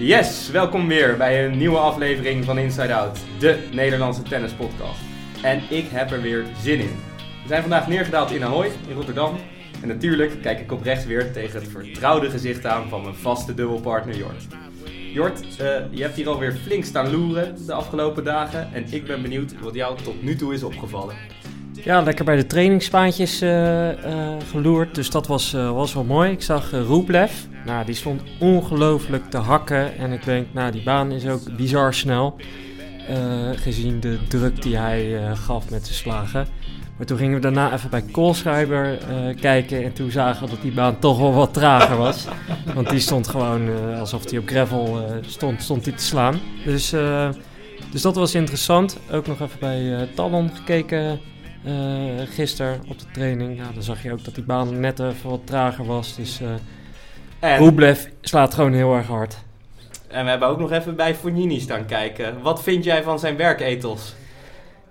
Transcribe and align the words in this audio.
Yes, 0.00 0.50
welkom 0.50 0.88
weer 0.88 1.16
bij 1.16 1.44
een 1.44 1.58
nieuwe 1.58 1.78
aflevering 1.78 2.44
van 2.44 2.58
Inside 2.58 2.94
Out, 2.94 3.18
de 3.38 3.68
Nederlandse 3.72 4.22
tennispodcast. 4.22 5.00
En 5.42 5.62
ik 5.70 5.88
heb 5.88 6.10
er 6.10 6.22
weer 6.22 6.44
zin 6.62 6.80
in. 6.80 6.96
We 7.42 7.48
zijn 7.48 7.60
vandaag 7.60 7.88
neergedaald 7.88 8.30
in 8.30 8.44
Ahoy, 8.44 8.70
in 8.88 8.94
Rotterdam. 8.94 9.36
En 9.82 9.88
natuurlijk 9.88 10.42
kijk 10.42 10.60
ik 10.60 10.72
oprecht 10.72 11.06
weer 11.06 11.32
tegen 11.32 11.60
het 11.60 11.70
vertrouwde 11.70 12.30
gezicht 12.30 12.66
aan 12.66 12.88
van 12.88 13.02
mijn 13.02 13.14
vaste 13.14 13.54
dubbelpartner 13.54 14.16
Jort. 14.16 14.46
Jort, 15.12 15.40
uh, 15.40 15.76
je 15.90 16.02
hebt 16.02 16.16
hier 16.16 16.28
alweer 16.28 16.52
flink 16.52 16.84
staan 16.84 17.10
loeren 17.10 17.66
de 17.66 17.72
afgelopen 17.72 18.24
dagen. 18.24 18.72
En 18.72 18.92
ik 18.92 19.04
ben 19.04 19.22
benieuwd 19.22 19.60
wat 19.60 19.74
jou 19.74 20.02
tot 20.02 20.22
nu 20.22 20.36
toe 20.36 20.54
is 20.54 20.62
opgevallen. 20.62 21.14
Ja, 21.84 22.00
lekker 22.02 22.24
bij 22.24 22.36
de 22.36 22.46
trainingspaantjes 22.46 23.42
uh, 23.42 23.88
uh, 23.88 24.36
geloerd. 24.50 24.94
Dus 24.94 25.10
dat 25.10 25.26
was, 25.26 25.52
was 25.52 25.94
wel 25.94 26.04
mooi. 26.04 26.30
Ik 26.30 26.42
zag 26.42 26.70
Rublev. 26.70 27.32
Nou, 27.66 27.84
die 27.84 27.94
stond 27.94 28.22
ongelooflijk 28.38 29.30
te 29.30 29.36
hakken. 29.36 29.96
En 29.98 30.12
ik 30.12 30.24
denk, 30.24 30.46
nou, 30.52 30.72
die 30.72 30.82
baan 30.82 31.12
is 31.12 31.26
ook 31.26 31.56
bizar 31.56 31.94
snel. 31.94 32.36
gezien 33.54 34.00
de 34.00 34.18
druk 34.28 34.62
die 34.62 34.76
hij 34.76 35.20
gaf 35.34 35.70
met 35.70 35.84
zijn 35.84 35.96
slagen. 35.96 36.46
Maar 36.98 37.06
toen 37.06 37.18
gingen 37.18 37.34
we 37.34 37.40
daarna 37.40 37.72
even 37.72 37.90
bij 37.90 38.02
Koolschrijber 38.02 38.98
uh, 39.10 39.36
kijken. 39.40 39.84
En 39.84 39.92
toen 39.92 40.10
zagen 40.10 40.44
we 40.44 40.50
dat 40.50 40.62
die 40.62 40.72
baan 40.72 40.98
toch 40.98 41.18
wel 41.18 41.32
wat 41.32 41.54
trager 41.54 41.96
was. 41.96 42.26
Want 42.74 42.90
die 42.90 42.98
stond 42.98 43.28
gewoon 43.28 43.68
uh, 43.68 44.00
alsof 44.00 44.30
hij 44.30 44.38
op 44.38 44.48
gravel 44.48 44.98
uh, 44.98 45.16
stond, 45.20 45.62
stond 45.62 45.84
hij 45.84 45.94
te 45.94 46.02
slaan. 46.02 46.40
Dus, 46.64 46.94
dus 47.90 48.02
dat 48.02 48.14
was 48.14 48.34
interessant. 48.34 48.98
Ook 49.12 49.26
nog 49.26 49.40
even 49.40 49.58
bij 49.60 50.08
Talon 50.14 50.50
gekeken 50.54 51.20
gisteren 52.28 52.80
op 52.88 52.98
de 52.98 53.06
training. 53.12 53.56
Ja, 53.56 53.64
dan 53.74 53.82
zag 53.82 54.02
je 54.02 54.12
ook 54.12 54.24
dat 54.24 54.34
die 54.34 54.44
baan 54.44 54.80
net 54.80 55.00
even 55.00 55.30
wat 55.30 55.46
trager 55.46 55.86
was. 55.86 56.16
Dus 56.16 56.40
en... 57.38 57.58
Rublev 57.58 58.04
slaat 58.20 58.54
gewoon 58.54 58.72
heel 58.72 58.94
erg 58.94 59.06
hard. 59.06 59.36
En 60.08 60.24
we 60.24 60.30
hebben 60.30 60.48
ook 60.48 60.58
nog 60.58 60.72
even 60.72 60.96
bij 60.96 61.14
Fognini 61.14 61.60
staan 61.60 61.86
kijken. 61.86 62.42
Wat 62.42 62.62
vind 62.62 62.84
jij 62.84 63.02
van 63.02 63.18
zijn 63.18 63.36
werketels? 63.36 64.14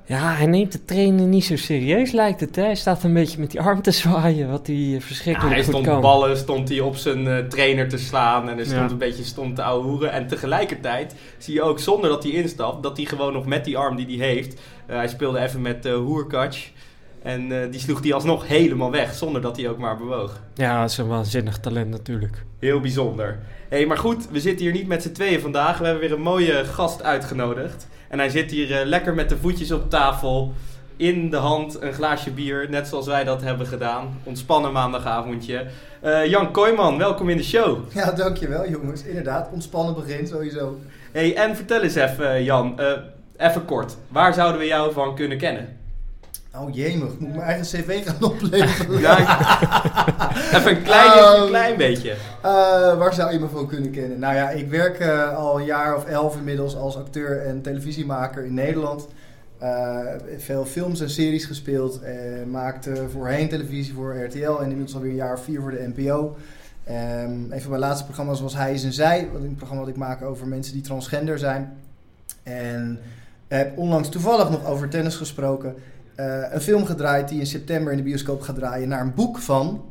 Ja, 0.08 0.34
hij 0.34 0.46
neemt 0.46 0.72
de 0.72 0.86
trainen 0.86 1.30
niet 1.30 1.46
zo 1.46 1.56
serieus, 1.56 2.12
lijkt 2.12 2.40
het. 2.40 2.56
Hè? 2.56 2.64
Hij 2.64 2.76
staat 2.76 3.04
een 3.04 3.14
beetje 3.14 3.40
met 3.40 3.52
die 3.52 3.62
arm 3.62 3.82
te 3.82 3.92
zwaaien, 3.92 4.50
wat 4.50 4.68
hij 4.68 4.94
eh, 4.96 5.02
verschrikkelijk 5.02 5.56
ja, 5.56 5.62
hij 5.62 5.70
stond 5.70 5.86
kan. 5.86 6.02
ballen, 6.02 6.38
stond 6.38 6.70
hij 6.70 6.80
op 6.80 6.96
zijn 6.96 7.26
uh, 7.26 7.38
trainer 7.38 7.90
te 7.90 7.98
slaan 7.98 8.50
en 8.50 8.56
hij 8.56 8.66
stond 8.66 8.92
een 8.92 8.98
beetje 8.98 9.24
stond 9.24 9.56
te 9.56 9.64
ouwehoeren. 9.64 10.12
En 10.12 10.28
tegelijkertijd 10.28 11.16
zie 11.38 11.54
je 11.54 11.62
ook, 11.62 11.80
zonder 11.80 12.10
dat 12.10 12.24
hij 12.24 12.32
instapt, 12.32 12.84
dat 12.84 12.98
hij 12.98 13.06
gewoon 13.06 13.34
nog 13.34 13.46
met 13.46 13.66
die 13.66 13.78
arm 13.78 13.96
die 13.96 14.18
hij 14.18 14.28
heeft... 14.28 14.54
Uh, 14.54 14.96
hij 14.96 15.08
speelde 15.08 15.40
even 15.40 15.62
met 15.62 15.86
uh, 15.86 15.96
Hoerkatsch. 15.96 16.68
En 17.24 17.72
die 17.72 17.80
sloeg 17.80 18.04
hij 18.04 18.14
alsnog 18.14 18.48
helemaal 18.48 18.92
weg, 18.92 19.14
zonder 19.14 19.42
dat 19.42 19.58
hij 19.58 19.70
ook 19.70 19.78
maar 19.78 19.98
bewoog. 19.98 20.42
Ja, 20.54 20.82
dat 20.82 20.90
is 20.90 20.98
een 20.98 21.08
waanzinnig 21.08 21.60
talent 21.60 21.90
natuurlijk. 21.90 22.44
Heel 22.60 22.80
bijzonder. 22.80 23.40
hey, 23.70 23.86
maar 23.86 23.98
goed, 23.98 24.30
we 24.32 24.40
zitten 24.40 24.66
hier 24.66 24.74
niet 24.74 24.88
met 24.88 25.02
z'n 25.02 25.12
tweeën 25.12 25.40
vandaag. 25.40 25.78
We 25.78 25.86
hebben 25.86 26.04
weer 26.04 26.14
een 26.14 26.22
mooie 26.22 26.66
gast 26.66 27.04
uitgenodigd. 27.04 27.88
En 28.10 28.20
hij 28.20 28.30
zit 28.30 28.52
hier 28.52 28.70
uh, 28.70 28.86
lekker 28.86 29.14
met 29.14 29.30
de 29.30 29.38
voetjes 29.38 29.72
op 29.72 29.90
tafel. 29.90 30.54
In 30.98 31.30
de 31.30 31.38
hand 31.38 31.82
een 31.82 31.94
glaasje 31.94 32.32
bier, 32.32 32.68
net 32.70 32.88
zoals 32.88 33.06
wij 33.06 33.24
dat 33.24 33.42
hebben 33.42 33.68
gedaan. 33.68 34.20
Ontspannen 34.24 34.72
maandagavondje. 34.72 35.66
Uh, 36.04 36.26
Jan 36.26 36.52
Kooijman, 36.52 36.98
welkom 36.98 37.30
in 37.30 37.38
de 37.38 37.44
show. 37.44 37.78
Ja, 37.94 38.12
dankjewel 38.12 38.70
jongens. 38.70 39.04
Inderdaad, 39.04 39.50
ontspannen 39.52 39.94
begin 39.94 40.28
sowieso. 40.28 40.80
Hey, 41.12 41.36
en 41.36 41.56
vertel 41.56 41.82
eens 41.82 41.96
even, 41.96 42.44
Jan, 42.44 42.76
uh, 42.80 42.92
even 43.38 43.66
kort. 43.66 43.98
Waar 44.08 44.34
zouden 44.34 44.60
we 44.60 44.66
jou 44.66 44.94
van 44.94 45.16
kunnen 45.16 45.38
kennen? 45.38 45.78
Oh 46.60 46.76
jemig, 46.76 47.20
moet 47.20 47.30
ik 47.30 47.36
mijn 47.36 47.42
eigen 47.42 47.66
cv 47.66 48.06
gaan 48.06 48.32
opleveren? 48.32 49.00
ja, 49.00 49.18
even 50.58 50.76
een 50.76 50.84
klein, 50.84 51.36
um, 51.36 51.42
een 51.42 51.48
klein 51.48 51.78
beetje. 51.78 52.10
Uh, 52.12 52.98
waar 52.98 53.14
zou 53.14 53.34
je 53.34 53.40
me 53.40 53.48
van 53.48 53.68
kunnen 53.68 53.92
kennen? 53.92 54.20
Nou 54.20 54.36
ja, 54.36 54.50
ik 54.50 54.70
werk 54.70 55.00
uh, 55.00 55.38
al 55.38 55.60
een 55.60 55.66
jaar 55.66 55.96
of 55.96 56.06
elf 56.06 56.36
inmiddels 56.36 56.76
als 56.76 56.98
acteur 56.98 57.46
en 57.46 57.62
televisiemaker 57.62 58.46
in 58.46 58.54
Nederland. 58.54 59.08
Uh, 59.62 60.00
veel 60.38 60.66
films 60.66 61.02
en 61.02 61.10
series 61.10 61.46
gespeeld. 61.46 62.02
maakte 62.48 63.10
voorheen 63.12 63.50
televisie 63.50 63.94
voor 63.94 64.24
RTL 64.24 64.52
en 64.52 64.62
inmiddels 64.62 64.96
alweer 64.96 65.10
een 65.10 65.16
jaar 65.16 65.34
of 65.34 65.44
vier 65.44 65.62
voor 65.62 65.72
de 65.72 65.92
NPO. 65.96 66.36
Um, 66.90 67.52
een 67.52 67.62
van 67.62 67.70
mijn 67.70 67.82
laatste 67.82 68.06
programma's 68.06 68.42
was 68.42 68.56
Hij 68.56 68.74
is 68.74 68.84
en 68.84 68.94
Zij. 68.94 69.30
Een 69.36 69.56
programma 69.56 69.84
dat 69.84 69.94
ik 69.94 70.00
maak 70.00 70.22
over 70.22 70.48
mensen 70.48 70.74
die 70.74 70.82
transgender 70.82 71.40
zijn. 71.40 71.78
En 72.44 73.00
heb 73.48 73.78
onlangs 73.78 74.10
toevallig 74.10 74.50
nog 74.50 74.66
over 74.66 74.90
tennis 74.90 75.16
gesproken. 75.16 75.76
Uh, 76.20 76.54
een 76.54 76.62
film 76.62 76.86
gedraaid 76.86 77.30
die 77.30 77.40
in 77.40 77.46
september 77.46 77.92
in 77.92 77.98
de 77.98 78.04
bioscoop 78.04 78.42
gaat 78.42 78.56
draaien 78.56 78.90
naar 78.90 79.02
een 79.02 79.14
boek 79.14 79.38
van 79.38 79.86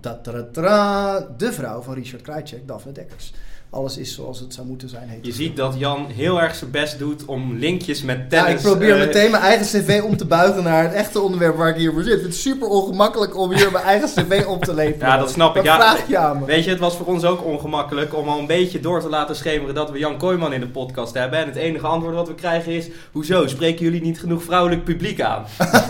de 1.36 1.52
vrouw 1.52 1.82
van 1.82 1.94
Richard 1.94 2.22
Krajcek, 2.22 2.68
Daphne 2.68 2.92
Dekkers 2.92 3.32
alles 3.76 3.98
is 3.98 4.14
zoals 4.14 4.40
het 4.40 4.54
zou 4.54 4.66
moeten 4.66 4.88
zijn. 4.88 5.18
je 5.22 5.32
ziet 5.32 5.56
dat 5.56 5.74
Jan 5.78 6.06
heel 6.14 6.40
erg 6.40 6.54
zijn 6.54 6.70
best 6.70 6.98
doet 6.98 7.24
om 7.24 7.58
linkjes 7.58 8.02
met 8.02 8.30
tennis... 8.30 8.50
Ja, 8.50 8.56
ik 8.56 8.60
probeer 8.60 8.94
uh, 8.94 9.06
meteen 9.06 9.30
mijn 9.30 9.42
eigen 9.42 9.66
cv 9.66 10.02
om 10.02 10.16
te 10.16 10.24
buigen 10.24 10.62
naar 10.62 10.82
het 10.82 10.92
echte 10.92 11.20
onderwerp 11.20 11.56
waar 11.56 11.68
ik 11.68 11.76
hier 11.76 11.92
voor 11.92 12.02
zit. 12.02 12.22
Het 12.22 12.32
is 12.32 12.42
super 12.42 12.68
ongemakkelijk 12.68 13.36
om 13.36 13.52
hier 13.52 13.72
mijn 13.72 13.84
eigen 13.84 14.08
cv 14.08 14.44
op 14.46 14.64
te 14.64 14.74
leveren. 14.74 15.08
Ja, 15.08 15.16
dat 15.16 15.30
snap 15.30 15.56
ik. 15.56 15.62
ja, 15.62 15.76
vraag 15.76 16.08
je 16.08 16.18
aan 16.18 16.38
me. 16.38 16.44
Weet 16.44 16.64
je, 16.64 16.70
het 16.70 16.78
was 16.78 16.96
voor 16.96 17.06
ons 17.06 17.24
ook 17.24 17.44
ongemakkelijk 17.44 18.14
om 18.14 18.28
al 18.28 18.38
een 18.38 18.46
beetje 18.46 18.80
door 18.80 19.00
te 19.00 19.08
laten 19.08 19.36
schemeren 19.36 19.74
dat 19.74 19.90
we 19.90 19.98
Jan 19.98 20.18
Kooijman 20.18 20.52
in 20.52 20.60
de 20.60 20.68
podcast 20.68 21.14
hebben. 21.14 21.38
En 21.38 21.46
het 21.46 21.56
enige 21.56 21.86
antwoord 21.86 22.14
wat 22.14 22.28
we 22.28 22.34
krijgen 22.34 22.72
is, 22.72 22.88
hoezo, 23.12 23.46
spreken 23.46 23.84
jullie 23.84 24.02
niet 24.02 24.20
genoeg 24.20 24.42
vrouwelijk 24.42 24.84
publiek 24.84 25.20
aan? 25.20 25.44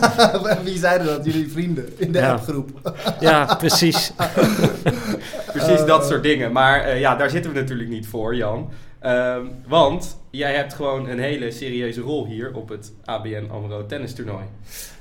Wie 0.65 0.79
zeiden 0.79 1.07
dat? 1.07 1.25
Jullie 1.25 1.51
vrienden 1.53 1.89
in 1.97 2.13
de 2.13 2.19
ja. 2.19 2.33
appgroep. 2.33 2.71
ja, 3.21 3.55
precies. 3.55 4.13
precies 5.57 5.85
dat 5.85 6.07
soort 6.07 6.23
dingen. 6.23 6.53
Maar 6.53 6.87
uh, 6.87 7.01
ja, 7.01 7.17
daar 7.17 7.31
zitten 7.31 7.53
we 7.53 7.61
natuurlijk 7.61 7.89
niet 7.89 8.07
voor, 8.07 8.35
Jan. 8.35 8.71
Um, 9.07 9.51
want 9.69 10.19
jij 10.31 10.55
hebt 10.55 10.75
gewoon 10.75 11.09
een 11.09 11.19
hele 11.19 11.51
serieuze 11.51 12.01
rol 12.01 12.27
hier 12.27 12.55
op 12.55 12.69
het 12.69 12.93
ABN 13.05 13.49
AMRO 13.51 13.87
tennistoernooi. 13.87 14.45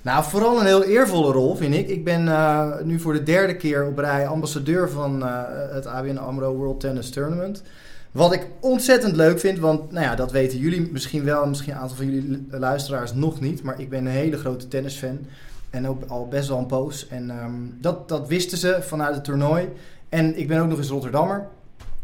Nou, 0.02 0.24
vooral 0.24 0.60
een 0.60 0.66
heel 0.66 0.84
eervolle 0.84 1.32
rol, 1.32 1.56
vind 1.56 1.76
ik. 1.76 1.88
Ik 1.88 2.04
ben 2.04 2.26
uh, 2.26 2.82
nu 2.84 3.00
voor 3.00 3.14
de 3.14 3.24
derde 3.24 3.56
keer 3.56 3.86
op 3.86 3.98
rij 3.98 4.28
ambassadeur 4.28 4.90
van 4.90 5.24
het 5.72 5.86
ABN 5.86 6.18
AMRO 6.18 6.56
World 6.56 6.80
Tennis 6.80 7.10
Tournament. 7.10 7.64
Wat 8.12 8.34
ik 8.34 8.48
ontzettend 8.60 9.16
leuk 9.16 9.40
vind, 9.40 9.60
want 9.60 9.92
nou 9.92 10.06
ja, 10.06 10.16
dat 10.16 10.32
weten 10.32 10.60
jullie 10.60 10.90
misschien 10.92 11.24
wel, 11.24 11.48
misschien 11.48 11.74
een 11.74 11.80
aantal 11.80 11.98
van 11.98 12.06
jullie 12.06 12.46
luisteraars 12.50 13.14
nog 13.14 13.40
niet. 13.40 13.64
Maar 13.64 13.80
ik 13.80 13.90
ben 13.90 14.06
een 14.06 14.12
hele 14.12 14.38
grote 14.38 14.68
tennisfan 14.68 15.20
en 15.70 15.88
ook 15.88 16.04
al 16.08 16.28
best 16.28 16.48
wel 16.48 16.58
een 16.58 16.66
poos. 16.66 17.08
En 17.08 17.30
um, 17.30 17.78
dat, 17.82 18.10
dat 18.10 18.28
wisten 18.28 18.58
ze 18.58 18.78
vanuit 18.82 19.16
het 19.16 19.24
toernooi. 19.24 19.70
En 20.16 20.38
ik 20.38 20.48
ben 20.48 20.62
ook 20.62 20.68
nog 20.68 20.78
eens 20.78 20.90
Rotterdammer. 20.90 21.48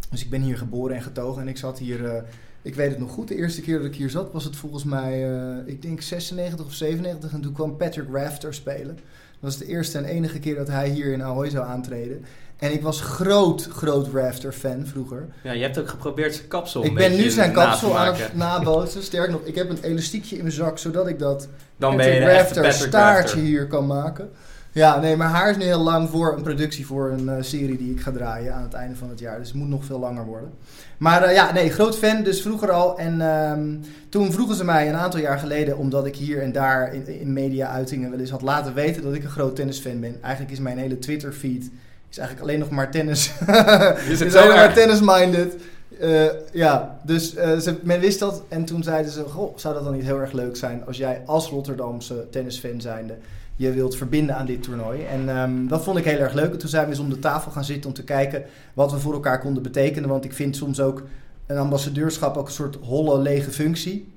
Dus 0.10 0.24
ik 0.24 0.30
ben 0.30 0.42
hier 0.42 0.58
geboren 0.58 0.96
en 0.96 1.02
getogen 1.02 1.42
en 1.42 1.48
ik 1.48 1.58
zat 1.58 1.80
hier, 1.80 2.00
uh, 2.00 2.14
ik 2.62 2.76
weet 2.76 2.90
het 2.90 3.00
nog 3.00 3.12
goed, 3.12 3.28
de 3.28 3.36
eerste 3.36 3.62
keer 3.62 3.78
dat 3.78 3.86
ik 3.86 3.96
hier 3.96 4.10
zat 4.10 4.32
was 4.32 4.44
het 4.44 4.56
volgens 4.56 4.84
mij, 4.84 5.30
uh, 5.30 5.58
ik 5.66 5.82
denk 5.82 6.02
96 6.02 6.66
of 6.66 6.74
97 6.74 7.32
en 7.32 7.42
toen 7.42 7.54
kwam 7.54 7.78
Patrick 7.78 8.08
Rafter 8.12 8.54
spelen. 8.54 8.96
Dat 8.96 9.40
was 9.40 9.58
de 9.58 9.66
eerste 9.66 9.98
en 9.98 10.06
enige 10.06 10.40
keer 10.40 10.56
dat 10.56 10.68
hij 10.68 10.90
hier 10.90 11.14
in 11.14 11.24
Ahoy 11.24 11.50
zou 11.50 11.66
aantreden. 11.66 12.26
En 12.58 12.74
ik 12.74 12.82
was 12.82 13.02
groot, 13.02 13.68
groot 13.72 14.08
Rafter-fan 14.14 14.86
vroeger. 14.86 15.28
Ja, 15.44 15.52
je 15.52 15.62
hebt 15.62 15.80
ook 15.80 15.90
geprobeerd 15.90 16.36
zijn 16.36 16.48
kapsel 16.48 16.86
Ik 16.86 16.96
ben 16.96 17.16
nu 17.16 17.30
zijn 17.30 17.52
kapsel 17.52 17.98
aan 17.98 18.16
het 18.16 18.36
nabootsen. 18.36 19.04
Sterk 19.04 19.32
nog, 19.32 19.42
ik 19.44 19.56
heb 19.56 19.70
een 19.70 19.82
elastiekje 19.82 20.36
in 20.36 20.42
mijn 20.42 20.56
zak, 20.56 20.78
zodat 20.78 21.08
ik 21.08 21.20
dat 21.20 21.48
Dan 21.78 21.98
ben 21.98 22.14
je 22.14 22.20
Rafter 22.20 22.62
Patrick 22.62 22.88
staartje 22.88 23.22
Rafter. 23.22 23.40
hier 23.40 23.68
kan 23.68 23.86
maken. 23.86 24.30
Ja, 24.74 25.00
nee, 25.00 25.16
maar 25.16 25.28
haar 25.28 25.50
is 25.50 25.58
nu 25.58 25.64
heel 25.64 25.84
lang 25.84 26.10
voor 26.10 26.34
een 26.38 26.44
productie 26.44 26.86
voor 26.86 27.12
een 27.12 27.26
uh, 27.26 27.36
serie 27.40 27.78
die 27.78 27.92
ik 27.92 28.02
ga 28.02 28.12
draaien 28.12 28.54
aan 28.54 28.64
het 28.64 28.74
einde 28.74 28.96
van 28.96 29.10
het 29.10 29.20
jaar. 29.20 29.40
Dus 29.40 29.48
het 29.48 29.58
moet 29.58 29.70
nog 29.70 29.86
veel 29.86 30.00
langer 30.00 30.26
worden. 30.26 30.50
Maar 30.98 31.28
uh, 31.28 31.34
ja, 31.34 31.52
nee, 31.52 31.70
groot 31.70 31.98
fan, 31.98 32.24
dus 32.24 32.42
vroeger 32.42 32.72
al. 32.72 32.98
En 32.98 33.22
um, 33.22 33.82
toen 34.10 34.32
vroegen 34.32 34.56
ze 34.56 34.64
mij 34.64 34.90
een 34.90 34.96
aantal 34.96 35.20
jaar 35.20 35.40
geleden, 35.40 35.78
omdat 35.78 36.06
ik 36.06 36.16
hier 36.16 36.42
en 36.42 36.52
daar 36.52 36.94
in, 36.94 37.20
in 37.20 37.34
media-uitingen 37.34 38.10
wel 38.10 38.20
eens 38.20 38.30
had 38.30 38.42
laten 38.42 38.74
weten 38.74 39.04
dat 39.04 39.14
ik 39.14 39.24
een 39.24 39.30
groot 39.30 39.56
tennisfan 39.56 40.00
ben. 40.00 40.16
Eigenlijk 40.22 40.54
is 40.54 40.60
mijn 40.60 40.78
hele 40.78 41.00
Twitter-feed 41.00 41.70
is 42.10 42.18
eigenlijk 42.18 42.48
alleen 42.48 42.60
nog 42.60 42.70
maar 42.70 42.92
tennis. 42.92 43.32
Is 44.10 44.20
het 44.20 44.22
is 44.22 44.36
alleen 44.36 44.56
maar 44.56 44.74
tennis-minded. 44.74 45.56
Uh, 46.02 46.26
ja, 46.52 47.00
dus 47.04 47.36
uh, 47.36 47.58
ze, 47.58 47.80
men 47.84 48.00
wist 48.00 48.20
dat. 48.20 48.44
En 48.50 48.66
toen 48.66 48.84
zeiden 48.84 49.12
ze, 49.12 49.24
goh, 49.24 49.58
zou 49.58 49.74
dat 49.74 49.84
dan 49.84 49.94
niet 49.94 50.04
heel 50.04 50.20
erg 50.20 50.32
leuk 50.32 50.56
zijn 50.56 50.86
als 50.86 50.98
jij 50.98 51.22
als 51.26 51.50
Rotterdamse 51.50 52.28
tennisfan 52.30 52.82
zijnde 52.82 53.18
je 53.62 53.72
wilt 53.72 53.96
verbinden 53.96 54.36
aan 54.36 54.46
dit 54.46 54.64
toernooi. 54.64 55.04
En 55.04 55.38
um, 55.38 55.68
dat 55.68 55.84
vond 55.84 55.98
ik 55.98 56.06
heel 56.06 56.18
erg 56.18 56.34
leuk. 56.34 56.52
En 56.52 56.58
toen 56.58 56.70
zijn 56.70 56.84
we 56.84 56.90
eens 56.90 57.00
om 57.00 57.10
de 57.10 57.20
tafel 57.20 57.52
gaan 57.52 57.66
zitten 57.66 57.90
om 57.90 57.96
te 57.96 58.04
kijken 58.04 58.44
wat 58.74 58.92
we 58.92 59.00
voor 59.00 59.14
elkaar 59.14 59.40
konden 59.40 59.64
betekenen. 59.64 60.10
Want 60.10 60.26
ik 60.26 60.34
vind 60.34 60.56
soms 60.56 60.80
ook 60.80 61.04
een 61.46 61.58
ambassadeurschap 61.58 62.38
ook 62.38 62.48
een 62.48 62.54
soort 62.54 62.78
holle, 62.82 63.20
lege 63.20 63.52
functie. 63.52 64.14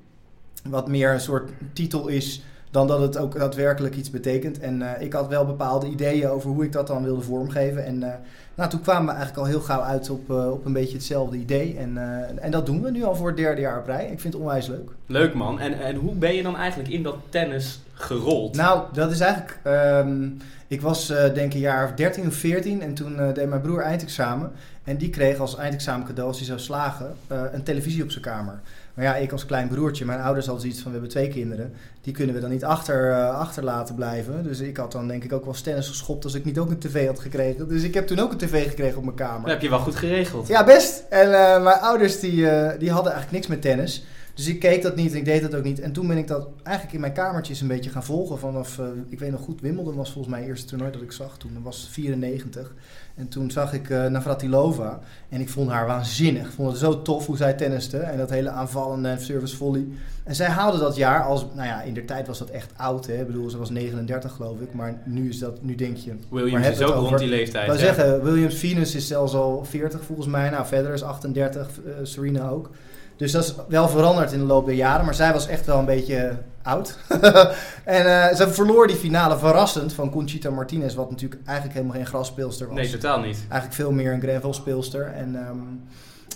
Wat 0.69 0.87
meer 0.87 1.11
een 1.11 1.19
soort 1.19 1.51
titel 1.73 2.07
is 2.07 2.43
dan 2.75 2.87
dat 2.87 3.01
het 3.01 3.17
ook 3.17 3.39
daadwerkelijk 3.39 3.95
iets 3.95 4.09
betekent. 4.09 4.59
En 4.59 4.81
uh, 4.81 4.89
ik 4.99 5.13
had 5.13 5.27
wel 5.27 5.45
bepaalde 5.45 5.87
ideeën 5.87 6.27
over 6.27 6.49
hoe 6.49 6.63
ik 6.63 6.71
dat 6.71 6.87
dan 6.87 7.03
wilde 7.03 7.21
vormgeven. 7.21 7.85
En 7.85 7.95
uh, 7.95 8.07
nou, 8.55 8.69
toen 8.69 8.81
kwamen 8.81 9.05
we 9.05 9.11
eigenlijk 9.11 9.39
al 9.39 9.45
heel 9.45 9.59
gauw 9.59 9.81
uit 9.81 10.09
op, 10.09 10.29
uh, 10.29 10.51
op 10.51 10.65
een 10.65 10.73
beetje 10.73 10.95
hetzelfde 10.95 11.37
idee. 11.37 11.77
En, 11.77 11.97
en 12.41 12.51
dat 12.51 12.65
doen 12.65 12.81
we 12.81 12.91
nu 12.91 13.03
al 13.03 13.15
voor 13.15 13.27
het 13.27 13.37
derde 13.37 13.61
jaar 13.61 13.79
op 13.79 13.85
rij. 13.85 14.03
Ik 14.03 14.19
vind 14.19 14.33
het 14.33 14.41
onwijs 14.41 14.67
leuk. 14.67 14.89
Leuk 15.05 15.33
man. 15.33 15.59
En, 15.59 15.79
en 15.79 15.95
hoe 15.95 16.13
ben 16.13 16.35
je 16.35 16.43
dan 16.43 16.57
eigenlijk 16.57 16.89
in 16.89 17.03
dat 17.03 17.15
tennis 17.29 17.79
gerold? 17.93 18.55
Nou, 18.55 18.83
dat 18.93 19.11
is 19.11 19.19
eigenlijk... 19.19 19.59
Um, 19.63 20.37
ik 20.67 20.77
Ik 20.77 20.81
was 20.81 21.07
denk 21.07 21.53
een 21.53 21.59
jaar 21.59 21.85
of 21.85 21.91
13 21.91 22.27
of 22.27 22.33
14 22.33 22.81
en 22.81 22.93
toen 22.93 23.33
deed 23.33 23.49
mijn 23.49 23.61
broer 23.61 23.81
eindexamen. 23.81 24.51
En 24.83 24.97
die 24.97 25.09
kreeg 25.09 25.39
als 25.39 25.57
eindexamen 25.57 26.07
cadeau, 26.07 26.27
als 26.27 26.37
hij 26.37 26.47
zou 26.47 26.59
slagen, 26.59 27.15
een 27.27 27.63
televisie 27.63 28.03
op 28.03 28.11
zijn 28.11 28.23
kamer. 28.23 28.59
Maar 28.95 29.05
ja, 29.05 29.15
ik 29.15 29.31
als 29.31 29.45
klein 29.45 29.67
broertje, 29.67 30.05
mijn 30.05 30.21
ouders 30.21 30.45
hadden 30.45 30.63
zoiets 30.63 30.81
van, 30.81 30.91
we 30.91 30.97
hebben 30.97 31.15
twee 31.15 31.29
kinderen. 31.29 31.73
Die 32.01 32.13
kunnen 32.13 32.35
we 32.35 32.41
dan 32.41 32.49
niet 32.49 32.63
achter, 32.63 33.29
achter 33.31 33.63
laten 33.63 33.95
blijven. 33.95 34.43
Dus 34.43 34.59
ik 34.59 34.77
had 34.77 34.91
dan 34.91 35.07
denk 35.07 35.23
ik 35.23 35.33
ook 35.33 35.45
wel 35.45 35.53
tennis 35.53 35.87
geschopt 35.87 36.23
als 36.23 36.33
ik 36.33 36.45
niet 36.45 36.59
ook 36.59 36.69
een 36.69 36.79
tv 36.79 37.07
had 37.07 37.19
gekregen. 37.19 37.67
Dus 37.67 37.83
ik 37.83 37.93
heb 37.93 38.07
toen 38.07 38.19
ook 38.19 38.31
een 38.31 38.37
tv 38.37 38.69
gekregen 38.69 38.97
op 38.97 39.03
mijn 39.03 39.15
kamer. 39.15 39.41
Dat 39.41 39.49
heb 39.49 39.61
je 39.61 39.69
wel 39.69 39.79
goed 39.79 39.95
geregeld. 39.95 40.47
Ja, 40.47 40.63
best. 40.63 41.03
En 41.09 41.29
mijn 41.63 41.79
ouders 41.79 42.19
die, 42.19 42.47
die 42.77 42.91
hadden 42.91 43.11
eigenlijk 43.11 43.31
niks 43.31 43.47
met 43.47 43.61
tennis. 43.61 44.05
Dus 44.35 44.47
ik 44.47 44.59
keek 44.59 44.81
dat 44.81 44.95
niet 44.95 45.11
en 45.11 45.17
ik 45.17 45.25
deed 45.25 45.41
dat 45.41 45.55
ook 45.55 45.63
niet. 45.63 45.79
En 45.79 45.91
toen 45.91 46.07
ben 46.07 46.17
ik 46.17 46.27
dat 46.27 46.47
eigenlijk 46.63 46.95
in 46.95 47.01
mijn 47.01 47.13
kamertjes 47.13 47.61
een 47.61 47.67
beetje 47.67 47.89
gaan 47.89 48.03
volgen. 48.03 48.39
Vanaf, 48.39 48.77
uh, 48.77 48.85
ik 49.09 49.19
weet 49.19 49.31
nog 49.31 49.41
goed, 49.41 49.61
Wimbledon 49.61 49.95
was 49.95 50.11
volgens 50.11 50.33
mij 50.33 50.41
het 50.41 50.49
eerste 50.49 50.67
toernooi 50.67 50.91
dat 50.91 51.01
ik 51.01 51.11
zag. 51.11 51.37
Toen 51.37 51.61
was 51.63 51.87
94. 51.91 52.73
En 53.15 53.27
toen 53.27 53.51
zag 53.51 53.73
ik 53.73 53.89
uh, 53.89 54.05
Navratilova. 54.05 54.99
En 55.29 55.41
ik 55.41 55.49
vond 55.49 55.69
haar 55.69 55.87
waanzinnig. 55.87 56.47
Ik 56.47 56.53
vond 56.53 56.69
het 56.69 56.79
zo 56.79 57.01
tof 57.01 57.25
hoe 57.25 57.37
zij 57.37 57.53
tenniste. 57.53 57.97
En 57.97 58.17
dat 58.17 58.29
hele 58.29 58.49
aanvallende 58.49 59.09
en 59.09 59.21
service 59.21 59.55
volley. 59.55 59.85
En 60.23 60.35
zij 60.35 60.47
haalde 60.47 60.79
dat 60.79 60.95
jaar 60.95 61.23
als, 61.23 61.45
nou 61.53 61.67
ja, 61.67 61.81
in 61.81 61.93
der 61.93 62.05
tijd 62.05 62.27
was 62.27 62.39
dat 62.39 62.49
echt 62.49 62.71
oud. 62.75 63.05
Hè? 63.07 63.19
Ik 63.19 63.27
bedoel, 63.27 63.49
ze 63.49 63.57
was 63.57 63.69
39 63.69 64.31
geloof 64.31 64.59
ik. 64.59 64.73
Maar 64.73 65.01
nu 65.05 65.29
is 65.29 65.39
dat, 65.39 65.61
nu 65.61 65.75
denk 65.75 65.97
je... 65.97 66.13
Williams 66.29 66.67
is 66.67 66.81
ook 66.81 66.95
rond 66.95 67.19
die 67.19 67.27
leeftijd. 67.27 67.73
Ik 67.73 67.79
zeggen, 67.79 68.23
Williams 68.23 68.55
Venus 68.55 68.95
is 68.95 69.07
zelfs 69.07 69.33
al 69.33 69.65
40 69.65 70.03
volgens 70.03 70.27
mij. 70.27 70.49
Nou, 70.49 70.65
verder 70.65 70.93
is 70.93 71.03
38, 71.03 71.69
uh, 71.85 71.93
Serena 72.03 72.49
ook. 72.49 72.69
Dus 73.15 73.31
dat 73.31 73.43
is 73.43 73.55
wel 73.67 73.87
veranderd 73.87 74.31
in 74.31 74.39
de 74.39 74.45
loop 74.45 74.65
der 74.65 74.75
jaren. 74.75 75.05
Maar 75.05 75.13
zij 75.13 75.33
was 75.33 75.47
echt 75.47 75.65
wel 75.65 75.79
een 75.79 75.85
beetje 75.85 76.37
oud. 76.63 76.97
en 77.83 78.05
uh, 78.05 78.35
ze 78.35 78.49
verloor 78.49 78.87
die 78.87 78.95
finale 78.95 79.37
verrassend 79.37 79.93
van 79.93 80.09
Conchita 80.09 80.49
Martinez. 80.49 80.93
Wat 80.93 81.09
natuurlijk 81.09 81.41
eigenlijk 81.45 81.77
helemaal 81.77 81.97
geen 81.97 82.07
grasspeelster 82.07 82.67
was. 82.67 82.75
Nee, 82.75 82.89
totaal 82.89 83.19
niet. 83.19 83.37
Eigenlijk 83.49 83.73
veel 83.73 83.91
meer 83.91 84.13
een 84.13 84.21
gravel 84.21 84.53
speelster. 84.53 85.13
En, 85.13 85.35
um, 85.35 85.83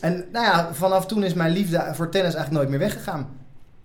en 0.02 0.26
nou 0.32 0.46
ja, 0.46 0.70
vanaf 0.74 1.06
toen 1.06 1.24
is 1.24 1.34
mijn 1.34 1.52
liefde 1.52 1.90
voor 1.94 2.10
tennis 2.10 2.34
eigenlijk 2.34 2.52
nooit 2.52 2.70
meer 2.70 2.90
weggegaan. 2.90 3.28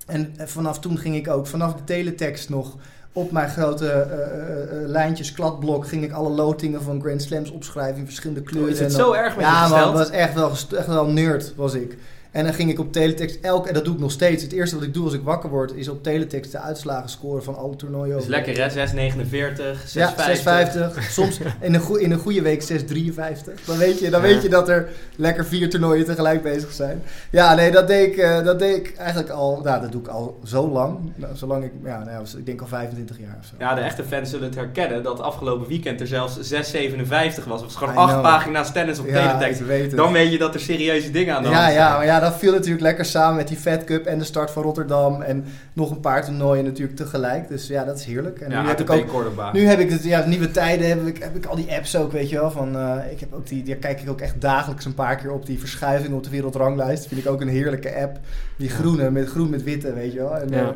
En 0.06 0.34
vanaf 0.38 0.78
toen 0.78 0.98
ging 0.98 1.16
ik 1.16 1.28
ook, 1.28 1.46
vanaf 1.46 1.74
de 1.74 1.84
teletext 1.84 2.48
nog 2.48 2.76
op 3.12 3.30
mijn 3.30 3.48
grote 3.48 4.06
uh, 4.10 4.80
uh, 4.80 4.88
lijntjes 4.88 5.32
kladblok 5.32 5.88
ging 5.88 6.04
ik 6.04 6.12
alle 6.12 6.30
lotingen 6.30 6.82
van 6.82 7.00
Grand 7.00 7.22
Slams 7.22 7.50
opschrijven 7.50 7.98
in 7.98 8.04
verschillende 8.04 8.42
kleuren. 8.42 8.72
Is 8.72 8.80
het 8.80 8.92
zo 8.92 9.12
erg 9.12 9.36
met 9.36 9.44
ja, 9.44 9.66
je? 9.66 9.74
Ja, 9.74 9.92
was 9.92 10.10
echt 10.10 10.34
wel, 10.34 10.50
echt 10.50 10.86
wel 10.86 11.06
nerd 11.06 11.54
was 11.56 11.74
ik. 11.74 11.98
En 12.34 12.44
dan 12.44 12.54
ging 12.54 12.70
ik 12.70 12.78
op 12.78 12.92
teletext 12.92 13.38
elke, 13.40 13.68
en 13.68 13.74
dat 13.74 13.84
doe 13.84 13.94
ik 13.94 14.00
nog 14.00 14.10
steeds. 14.10 14.42
Het 14.42 14.52
eerste 14.52 14.74
wat 14.74 14.84
ik 14.84 14.94
doe 14.94 15.04
als 15.04 15.12
ik 15.12 15.22
wakker 15.22 15.50
word, 15.50 15.74
is 15.74 15.88
op 15.88 16.02
teletext 16.02 16.52
de 16.52 16.58
uitslagen 16.58 17.08
scoren 17.08 17.44
van 17.44 17.56
alle 17.56 17.76
toernooien. 17.76 18.16
Dus 18.16 18.26
lekker 18.26 18.62
hè, 18.62 18.70
649, 18.70 19.82
650. 19.86 19.94
Ja, 19.94 20.34
650. 20.34 21.10
Soms 21.10 21.38
in 21.60 21.74
een, 21.74 21.80
goe, 21.80 22.02
in 22.02 22.12
een 22.12 22.18
goede 22.18 22.42
week 22.42 22.62
653. 22.62 23.64
Dan 23.64 23.78
weet 23.78 23.98
je, 23.98 24.10
dan 24.10 24.20
weet 24.20 24.42
je 24.42 24.48
dat 24.48 24.68
er 24.68 24.88
lekker 25.16 25.44
vier 25.46 25.70
toernooien 25.70 26.04
tegelijk 26.04 26.42
bezig 26.42 26.72
zijn. 26.72 27.02
Ja, 27.30 27.54
nee, 27.54 27.70
dat 27.70 27.86
deed 27.86 28.08
ik, 28.08 28.16
uh, 28.16 28.44
dat 28.44 28.58
deed 28.58 28.76
ik 28.76 28.96
eigenlijk 28.96 29.30
al, 29.30 29.60
nou 29.62 29.80
dat 29.80 29.92
doe 29.92 30.00
ik 30.00 30.08
al 30.08 30.38
zo 30.44 30.68
lang. 30.68 30.98
Nou, 31.14 31.36
zolang 31.36 31.64
ik, 31.64 31.72
ja, 31.84 32.04
nou, 32.04 32.26
ik 32.36 32.46
denk 32.46 32.60
al 32.60 32.66
25 32.66 33.18
jaar 33.18 33.36
of 33.40 33.46
zo. 33.46 33.54
Ja, 33.58 33.74
de 33.74 33.80
echte 33.80 34.04
fans 34.04 34.30
zullen 34.30 34.46
het 34.46 34.54
herkennen 34.54 35.02
dat 35.02 35.20
afgelopen 35.20 35.68
weekend 35.68 36.00
er 36.00 36.06
zelfs 36.06 36.40
657 36.40 37.44
was. 37.44 37.62
Was 37.62 37.76
gewoon 37.76 37.96
acht 37.96 38.22
pagina's 38.22 38.72
tennis 38.72 38.98
op 38.98 39.06
ja, 39.06 39.26
teletext. 39.26 39.66
Weet 39.66 39.96
dan 39.96 40.12
weet 40.12 40.32
je 40.32 40.38
dat 40.38 40.54
er 40.54 40.60
serieuze 40.60 41.10
dingen 41.10 41.34
aan 41.34 41.42
de 41.42 41.48
hand 41.48 41.60
ja, 41.60 41.64
zijn. 41.64 41.78
Ja, 41.78 41.96
maar 41.96 42.06
ja, 42.06 42.23
dat 42.24 42.38
viel 42.38 42.52
natuurlijk 42.52 42.82
lekker 42.82 43.04
samen 43.04 43.36
met 43.36 43.48
die 43.48 43.56
Fed 43.56 43.84
Cup 43.84 44.06
en 44.06 44.18
de 44.18 44.24
start 44.24 44.50
van 44.50 44.62
Rotterdam. 44.62 45.22
En 45.22 45.44
nog 45.72 45.90
een 45.90 46.00
paar 46.00 46.24
toernooien 46.24 46.64
natuurlijk 46.64 46.96
tegelijk. 46.96 47.48
Dus 47.48 47.66
ja, 47.66 47.84
dat 47.84 47.98
is 47.98 48.04
heerlijk. 48.04 48.40
En 48.40 48.50
ja, 48.50 48.62
nu, 48.62 48.68
heb 48.68 48.80
ik 48.80 48.90
ook, 48.90 49.52
nu 49.52 49.66
heb 49.66 49.78
ik 49.78 49.90
het, 49.90 50.04
ja, 50.04 50.26
nieuwe 50.26 50.50
tijden, 50.50 50.88
heb 50.88 51.06
ik, 51.06 51.22
heb 51.22 51.36
ik 51.36 51.46
al 51.46 51.56
die 51.56 51.72
apps 51.72 51.96
ook, 51.96 52.12
weet 52.12 52.30
je 52.30 52.38
wel. 52.38 52.50
Van, 52.50 52.76
uh, 52.76 52.96
ik 53.10 53.20
heb 53.20 53.32
ook 53.32 53.46
die, 53.46 53.62
daar 53.62 53.76
kijk 53.76 54.00
ik 54.00 54.10
ook 54.10 54.20
echt 54.20 54.40
dagelijks 54.40 54.84
een 54.84 54.94
paar 54.94 55.16
keer 55.16 55.32
op 55.32 55.46
die 55.46 55.58
verschuiving 55.58 56.14
op 56.14 56.24
de 56.24 56.30
wereldranglijst. 56.30 57.06
Vind 57.06 57.20
ik 57.20 57.30
ook 57.30 57.40
een 57.40 57.48
heerlijke 57.48 57.94
app. 57.96 58.18
Die 58.56 58.68
groene, 58.68 59.10
met 59.10 59.28
groen 59.28 59.50
met 59.50 59.62
witte, 59.62 59.92
weet 59.92 60.12
je 60.12 60.18
wel. 60.18 60.36
En, 60.36 60.48
ja. 60.48 60.74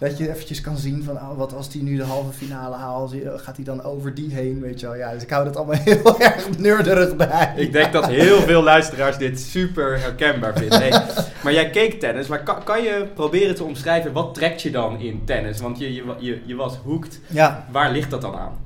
Dat 0.00 0.18
je 0.18 0.30
eventjes 0.30 0.60
kan 0.60 0.76
zien 0.76 1.04
van 1.04 1.16
oh, 1.16 1.36
wat 1.36 1.54
als 1.54 1.70
die 1.70 1.82
nu 1.82 1.96
de 1.96 2.02
halve 2.02 2.32
finale 2.32 2.76
haalt, 2.76 3.14
gaat 3.36 3.56
hij 3.56 3.64
dan 3.64 3.82
over 3.82 4.14
die 4.14 4.34
heen, 4.34 4.60
weet 4.60 4.80
je 4.80 4.86
wel. 4.86 4.96
Ja, 4.96 5.12
dus 5.12 5.22
ik 5.22 5.30
hou 5.30 5.44
dat 5.44 5.56
allemaal 5.56 5.80
heel 5.84 6.20
erg 6.20 6.58
nerderig 6.58 7.16
bij. 7.16 7.52
Ik 7.56 7.72
denk 7.72 7.92
dat 7.92 8.06
heel 8.06 8.40
veel 8.40 8.62
luisteraars 8.62 9.18
dit 9.18 9.40
super 9.40 10.00
herkenbaar 10.00 10.56
vinden. 10.56 10.78
Hey, 10.78 11.06
maar 11.42 11.52
jij 11.52 11.70
keek 11.70 12.00
tennis, 12.00 12.26
maar 12.26 12.42
kan, 12.42 12.64
kan, 12.64 12.82
je 12.82 13.06
proberen 13.14 13.54
te 13.54 13.64
omschrijven 13.64 14.12
wat 14.12 14.34
trekt 14.34 14.62
je 14.62 14.70
dan 14.70 15.00
in 15.00 15.24
tennis? 15.24 15.60
Want 15.60 15.78
je, 15.78 15.94
je, 15.94 16.14
je, 16.18 16.40
je 16.44 16.54
was 16.54 16.76
hoekt. 16.76 17.20
Ja. 17.26 17.66
Waar 17.70 17.92
ligt 17.92 18.10
dat 18.10 18.20
dan 18.20 18.34
aan? 18.34 18.58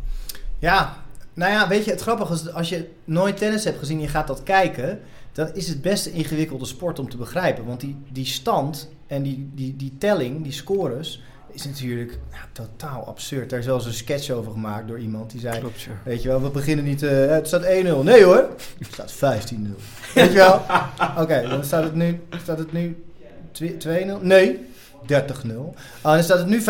Ja, 0.58 0.96
nou 1.34 1.52
ja, 1.52 1.68
weet 1.68 1.84
je, 1.84 1.90
het 1.90 2.00
grappige 2.00 2.32
is 2.32 2.52
als 2.52 2.68
je 2.68 2.88
nooit 3.04 3.36
tennis 3.36 3.64
hebt 3.64 3.78
gezien 3.78 3.96
en 3.96 4.02
je 4.02 4.08
gaat 4.08 4.26
dat 4.26 4.42
kijken, 4.42 5.00
dan 5.32 5.50
is 5.54 5.68
het 5.68 5.82
best 5.82 6.06
een 6.06 6.12
ingewikkelde 6.12 6.66
sport 6.66 6.98
om 6.98 7.08
te 7.08 7.16
begrijpen. 7.16 7.64
Want 7.64 7.80
die, 7.80 7.96
die 8.12 8.26
stand 8.26 8.88
en 9.14 9.22
die, 9.22 9.50
die, 9.54 9.76
die 9.76 9.92
telling, 9.98 10.42
die 10.42 10.52
scores, 10.52 11.22
is 11.52 11.64
natuurlijk 11.64 12.18
totaal 12.52 13.06
absurd. 13.06 13.50
Daar 13.50 13.58
is 13.58 13.66
wel 13.66 13.74
eens 13.74 13.86
een 13.86 13.92
sketch 13.92 14.30
over 14.30 14.52
gemaakt 14.52 14.88
door 14.88 14.98
iemand 14.98 15.30
die 15.30 15.40
zei: 15.40 15.58
Klopt. 15.58 15.88
Weet 16.04 16.22
je 16.22 16.28
wel, 16.28 16.42
we 16.42 16.50
beginnen 16.50 16.84
niet. 16.84 17.02
Uh, 17.02 17.26
het 17.26 17.46
staat 17.46 17.64
1-0. 17.64 17.66
Nee 18.02 18.24
hoor, 18.24 18.48
het 18.78 19.08
staat 19.08 19.52
15-0. 19.52 19.56
weet 20.14 20.32
je 20.32 20.38
wel? 20.38 20.54
Oké, 21.10 21.20
okay, 21.20 21.48
dan 21.48 21.64
staat 21.64 21.82
het 21.82 21.94
nu, 21.94 22.20
staat 22.42 22.58
het 22.58 22.72
nu 22.72 23.04
2-0. 23.62 24.20
Nee, 24.20 24.60
30-0. 25.02 25.16
Oh, 25.56 25.74
dan 26.02 26.22
staat 26.22 26.38
het 26.38 26.48
nu 26.48 26.62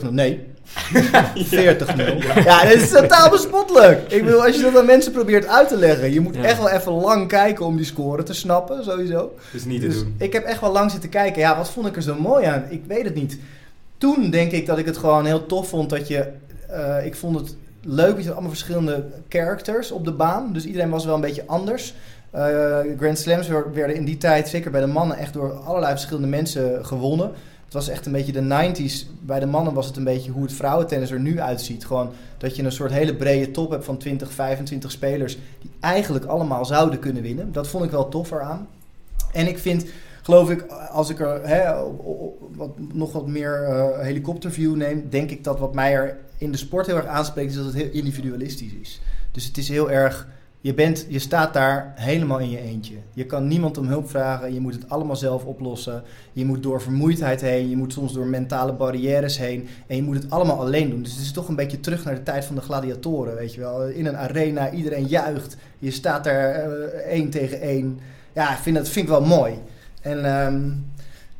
45-0. 0.00 0.10
Nee. 0.10 0.51
40-0. 0.64 2.44
Ja, 2.44 2.64
dit 2.64 2.80
is 2.80 2.90
totaal 2.90 3.30
bespottelijk. 3.30 4.12
Ik 4.12 4.24
bedoel, 4.24 4.44
als 4.44 4.56
je 4.56 4.62
dat 4.62 4.76
aan 4.76 4.86
mensen 4.86 5.12
probeert 5.12 5.46
uit 5.46 5.68
te 5.68 5.76
leggen, 5.76 6.12
je 6.12 6.20
moet 6.20 6.34
ja. 6.34 6.42
echt 6.42 6.58
wel 6.58 6.68
even 6.68 6.92
lang 6.92 7.28
kijken 7.28 7.66
om 7.66 7.76
die 7.76 7.84
score 7.84 8.22
te 8.22 8.34
snappen, 8.34 8.84
sowieso. 8.84 9.34
Dus 9.52 9.64
niet 9.64 9.80
te 9.80 9.86
dus 9.86 9.98
doen. 9.98 10.14
Ik 10.18 10.32
heb 10.32 10.44
echt 10.44 10.60
wel 10.60 10.72
lang 10.72 10.90
zitten 10.90 11.10
kijken. 11.10 11.40
Ja, 11.40 11.56
wat 11.56 11.70
vond 11.70 11.86
ik 11.86 11.96
er 11.96 12.02
zo 12.02 12.14
mooi 12.14 12.44
aan? 12.44 12.64
Ik 12.68 12.82
weet 12.86 13.04
het 13.04 13.14
niet. 13.14 13.38
Toen 13.98 14.30
denk 14.30 14.52
ik 14.52 14.66
dat 14.66 14.78
ik 14.78 14.86
het 14.86 14.96
gewoon 14.96 15.26
heel 15.26 15.46
tof 15.46 15.68
vond 15.68 15.90
dat 15.90 16.08
je. 16.08 16.28
Uh, 16.70 17.06
ik 17.06 17.14
vond 17.14 17.40
het 17.40 17.56
leuk, 17.82 18.16
je 18.16 18.22
had 18.22 18.32
allemaal 18.32 18.50
verschillende 18.50 19.04
characters 19.28 19.90
op 19.90 20.04
de 20.04 20.12
baan. 20.12 20.52
Dus 20.52 20.64
iedereen 20.64 20.90
was 20.90 21.04
wel 21.04 21.14
een 21.14 21.20
beetje 21.20 21.46
anders. 21.46 21.94
Uh, 22.34 22.78
Grand 22.98 23.18
Slams 23.18 23.48
werden 23.48 23.96
in 23.96 24.04
die 24.04 24.16
tijd, 24.16 24.48
zeker 24.48 24.70
bij 24.70 24.80
de 24.80 24.86
mannen, 24.86 25.16
echt 25.16 25.32
door 25.32 25.52
allerlei 25.52 25.92
verschillende 25.92 26.28
mensen 26.28 26.86
gewonnen. 26.86 27.30
Het 27.72 27.84
was 27.84 27.94
echt 27.94 28.06
een 28.06 28.12
beetje 28.12 28.32
de 28.32 28.72
90s. 28.74 29.06
Bij 29.20 29.40
de 29.40 29.46
mannen 29.46 29.74
was 29.74 29.86
het 29.86 29.96
een 29.96 30.04
beetje 30.04 30.30
hoe 30.30 30.42
het 30.42 30.52
vrouwentennis 30.52 31.10
er 31.10 31.20
nu 31.20 31.40
uitziet. 31.40 31.86
Gewoon 31.86 32.12
dat 32.38 32.56
je 32.56 32.62
een 32.62 32.72
soort 32.72 32.92
hele 32.92 33.14
brede 33.14 33.50
top 33.50 33.70
hebt 33.70 33.84
van 33.84 33.98
20, 33.98 34.32
25 34.32 34.90
spelers. 34.90 35.38
Die 35.60 35.70
eigenlijk 35.80 36.24
allemaal 36.24 36.64
zouden 36.64 36.98
kunnen 36.98 37.22
winnen. 37.22 37.52
Dat 37.52 37.68
vond 37.68 37.84
ik 37.84 37.90
wel 37.90 38.08
tof 38.08 38.30
eraan. 38.30 38.68
En 39.32 39.46
ik 39.46 39.58
vind, 39.58 39.86
geloof 40.22 40.50
ik, 40.50 40.62
als 40.90 41.10
ik 41.10 41.20
er 41.20 41.48
hè, 41.48 41.72
wat, 42.54 42.70
nog 42.92 43.12
wat 43.12 43.26
meer 43.26 43.68
uh, 43.68 44.04
helikopterview 44.04 44.76
neem. 44.76 45.06
Denk 45.10 45.30
ik 45.30 45.44
dat 45.44 45.58
wat 45.58 45.74
mij 45.74 45.94
er 45.94 46.18
in 46.38 46.52
de 46.52 46.58
sport 46.58 46.86
heel 46.86 46.96
erg 46.96 47.06
aanspreekt. 47.06 47.50
Is 47.50 47.56
dat 47.56 47.64
het 47.64 47.74
heel 47.74 47.90
individualistisch 47.92 48.74
is. 48.80 49.00
Dus 49.30 49.44
het 49.44 49.58
is 49.58 49.68
heel 49.68 49.90
erg 49.90 50.28
je, 50.62 50.74
bent, 50.74 51.06
je 51.08 51.18
staat 51.18 51.52
daar 51.52 51.92
helemaal 51.94 52.38
in 52.38 52.50
je 52.50 52.60
eentje. 52.60 52.94
Je 53.12 53.26
kan 53.26 53.48
niemand 53.48 53.78
om 53.78 53.86
hulp 53.86 54.10
vragen. 54.10 54.54
Je 54.54 54.60
moet 54.60 54.74
het 54.74 54.88
allemaal 54.88 55.16
zelf 55.16 55.44
oplossen. 55.44 56.02
Je 56.32 56.44
moet 56.44 56.62
door 56.62 56.82
vermoeidheid 56.82 57.40
heen. 57.40 57.68
Je 57.68 57.76
moet 57.76 57.92
soms 57.92 58.12
door 58.12 58.26
mentale 58.26 58.72
barrières 58.72 59.38
heen. 59.38 59.68
En 59.86 59.96
je 59.96 60.02
moet 60.02 60.14
het 60.14 60.30
allemaal 60.30 60.60
alleen 60.60 60.90
doen. 60.90 61.02
Dus 61.02 61.12
het 61.12 61.20
is 61.20 61.32
toch 61.32 61.48
een 61.48 61.56
beetje 61.56 61.80
terug 61.80 62.04
naar 62.04 62.14
de 62.14 62.22
tijd 62.22 62.44
van 62.44 62.54
de 62.54 62.60
gladiatoren. 62.60 63.34
Weet 63.34 63.54
je 63.54 63.60
wel. 63.60 63.88
In 63.88 64.06
een 64.06 64.16
arena, 64.16 64.70
iedereen 64.70 65.06
juicht. 65.06 65.56
Je 65.78 65.90
staat 65.90 66.24
daar 66.24 66.68
uh, 66.68 66.84
één 67.08 67.30
tegen 67.30 67.60
één. 67.60 67.98
Ja, 68.32 68.52
ik 68.52 68.58
vind 68.58 68.76
dat 68.76 68.88
vind 68.88 69.04
ik 69.04 69.10
wel 69.10 69.24
mooi. 69.24 69.54
En, 70.00 70.44
um, 70.46 70.84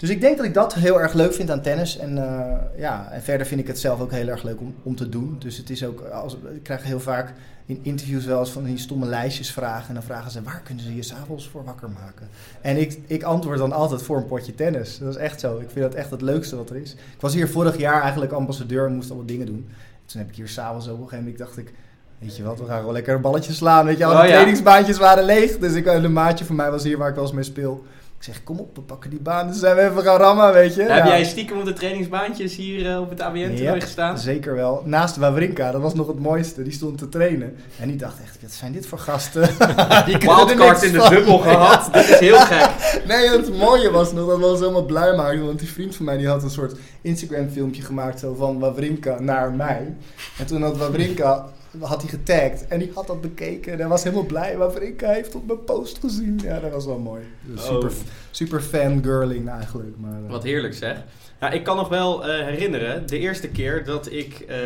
dus 0.02 0.11
ik 0.11 0.21
denk 0.21 0.37
dat 0.37 0.47
ik 0.47 0.54
dat 0.54 0.75
heel 0.75 1.00
erg 1.00 1.12
leuk 1.12 1.35
vind 1.35 1.50
aan 1.50 1.61
tennis. 1.61 1.99
En, 1.99 2.16
uh, 2.16 2.54
ja, 2.76 3.09
en 3.11 3.23
verder 3.23 3.47
vind 3.47 3.61
ik 3.61 3.66
het 3.66 3.78
zelf 3.78 4.00
ook 4.00 4.11
heel 4.11 4.28
erg 4.28 4.42
leuk 4.42 4.61
om, 4.61 4.75
om 4.82 4.97
te 4.97 5.09
doen. 5.09 5.37
Dus 5.38 5.56
het 5.56 5.71
is 5.71 5.85
ook, 5.85 6.00
als, 6.00 6.37
ik 6.54 6.62
krijg 6.62 6.82
heel 6.82 7.00
vaak 7.00 7.32
in 7.66 7.80
interviews 7.82 8.25
wel 8.25 8.38
eens 8.38 8.50
van 8.50 8.64
die 8.64 8.78
stomme 8.78 9.06
lijstjes 9.06 9.52
vragen. 9.52 9.88
En 9.88 9.94
dan 9.94 10.02
vragen 10.02 10.30
ze, 10.30 10.42
waar 10.42 10.61
kunnen 10.64 10.85
ze 10.85 10.94
je 10.94 11.02
s'avonds 11.02 11.49
voor 11.49 11.64
wakker 11.64 11.90
maken? 11.90 12.28
En 12.61 12.80
ik, 12.80 12.99
ik 13.06 13.23
antwoord 13.23 13.59
dan 13.59 13.73
altijd 13.73 14.02
voor 14.02 14.16
een 14.16 14.26
potje 14.26 14.54
tennis. 14.54 14.99
Dat 14.99 15.09
is 15.09 15.16
echt 15.16 15.40
zo. 15.40 15.59
Ik 15.59 15.71
vind 15.71 15.85
dat 15.85 15.94
echt 15.94 16.11
het 16.11 16.23
leukste 16.23 16.56
wat 16.56 16.71
er 16.71 16.76
is. 16.76 16.92
Ik 16.92 17.21
was 17.21 17.35
hier 17.35 17.49
vorig 17.49 17.78
jaar 17.78 18.02
eigenlijk 18.02 18.32
ambassadeur 18.32 18.87
en 18.87 18.94
moest 18.94 19.09
allemaal 19.09 19.26
dingen 19.26 19.47
doen. 19.47 19.68
Toen 20.06 20.21
heb 20.21 20.30
ik 20.30 20.37
hier 20.37 20.49
s'avonds 20.49 20.87
op 20.87 20.92
een 20.92 20.99
gegeven 20.99 21.18
moment, 21.18 21.38
dacht 21.38 21.59
ik... 21.59 21.73
Weet 22.18 22.37
je 22.37 22.42
wat, 22.42 22.59
we 22.59 22.66
gaan 22.66 22.78
gewoon 22.78 22.92
lekker 22.92 23.14
een 23.14 23.21
balletje 23.21 23.52
slaan. 23.52 23.85
Weet 23.85 23.99
je, 23.99 24.04
alle 24.04 24.18
Oh, 24.18 24.25
ja. 24.25 24.30
trainingsbaantjes 24.30 24.99
waren 24.99 25.25
leeg. 25.25 25.59
Dus 25.59 25.73
ik, 25.73 25.87
een 25.87 26.12
maatje 26.12 26.44
van 26.44 26.56
mij 26.56 26.71
was 26.71 26.82
hier 26.82 26.99
waar 26.99 27.09
ik 27.09 27.14
wel 27.14 27.25
eens 27.25 27.32
mee 27.32 27.44
speel. 27.44 27.85
Ik 28.22 28.28
zeg, 28.28 28.42
kom 28.44 28.58
op, 28.58 28.74
we 28.76 28.80
pakken 28.80 29.10
die 29.10 29.20
baan. 29.20 29.48
Dus 29.48 29.58
zijn 29.58 29.76
we 29.76 29.82
even 29.82 30.02
gaan 30.02 30.16
rammen, 30.16 30.52
weet 30.52 30.74
je. 30.74 30.82
Heb 30.82 31.06
jij 31.06 31.24
stiekem 31.24 31.58
op 31.58 31.64
de 31.64 31.72
trainingsbaantjes 31.72 32.56
hier 32.56 32.90
eh, 32.90 33.00
op 33.00 33.10
het 33.10 33.20
ABN-toernooi 33.20 33.62
Ja, 33.62 33.80
gestaan? 33.80 34.18
Zeker 34.18 34.54
wel. 34.54 34.82
Naast 34.84 35.16
Wawrinka, 35.16 35.70
dat 35.70 35.80
was 35.80 35.94
nog 35.94 36.06
het 36.06 36.18
mooiste. 36.18 36.62
Die 36.62 36.72
stond 36.72 36.98
te 36.98 37.08
trainen. 37.08 37.56
En 37.80 37.88
die 37.88 37.96
dacht 37.96 38.20
echt, 38.22 38.38
wat 38.42 38.50
zijn 38.50 38.72
dit 38.72 38.86
voor 38.86 38.98
gasten? 38.98 39.42
die 40.06 40.18
Wildcard 40.18 40.82
in 40.82 40.92
de 40.92 40.98
van. 40.98 41.10
dubbel 41.10 41.38
gehad. 41.48 41.88
Dit 41.92 42.08
is 42.08 42.18
heel 42.18 42.38
gek. 42.40 42.70
Nee, 43.08 43.28
het 43.28 43.58
mooie 43.58 43.90
was 43.90 44.12
nog, 44.12 44.28
dat 44.28 44.38
was 44.40 44.58
helemaal 44.60 44.84
blij 44.84 45.16
maakte. 45.16 45.44
Want 45.44 45.58
die 45.58 45.72
vriend 45.72 45.96
van 45.96 46.04
mij 46.04 46.16
die 46.16 46.28
had 46.28 46.42
een 46.42 46.50
soort 46.50 46.76
Instagram 47.00 47.48
filmpje 47.48 47.82
gemaakt 47.82 48.18
zo 48.18 48.34
van 48.34 48.58
Wawrinka 48.58 49.20
naar 49.20 49.52
mij. 49.52 49.94
En 50.38 50.46
toen 50.46 50.62
had 50.62 50.76
Wawrinka 50.76 51.46
had 51.80 52.00
hij 52.02 52.10
getagd. 52.10 52.66
En 52.68 52.78
die 52.78 52.90
had 52.94 53.06
dat 53.06 53.20
bekeken. 53.20 53.72
En 53.72 53.78
hij 53.78 53.88
was 53.88 54.02
helemaal 54.02 54.24
blij. 54.26 54.56
Maar 54.56 54.70
hij 54.96 55.14
heeft 55.14 55.34
op 55.34 55.46
mijn 55.46 55.64
post 55.64 55.98
gezien. 55.98 56.40
Ja, 56.42 56.60
dat 56.60 56.70
was 56.72 56.86
wel 56.86 56.98
mooi. 56.98 57.22
Dus 57.42 57.64
super, 57.66 57.88
Oh. 57.88 57.94
super 58.30 58.60
fangirling 58.60 59.48
eigenlijk. 59.50 59.96
Maar, 59.98 60.24
eh, 60.24 60.30
Wat 60.30 60.42
heerlijk 60.42 60.74
zeg. 60.74 60.96
Nou, 61.40 61.54
ik 61.54 61.64
kan 61.64 61.76
nog 61.76 61.88
wel 61.88 62.26
eh, 62.26 62.44
herinneren, 62.44 63.06
de 63.06 63.18
eerste 63.18 63.48
keer 63.48 63.84
dat 63.84 64.12
ik 64.12 64.40
eh, 64.40 64.58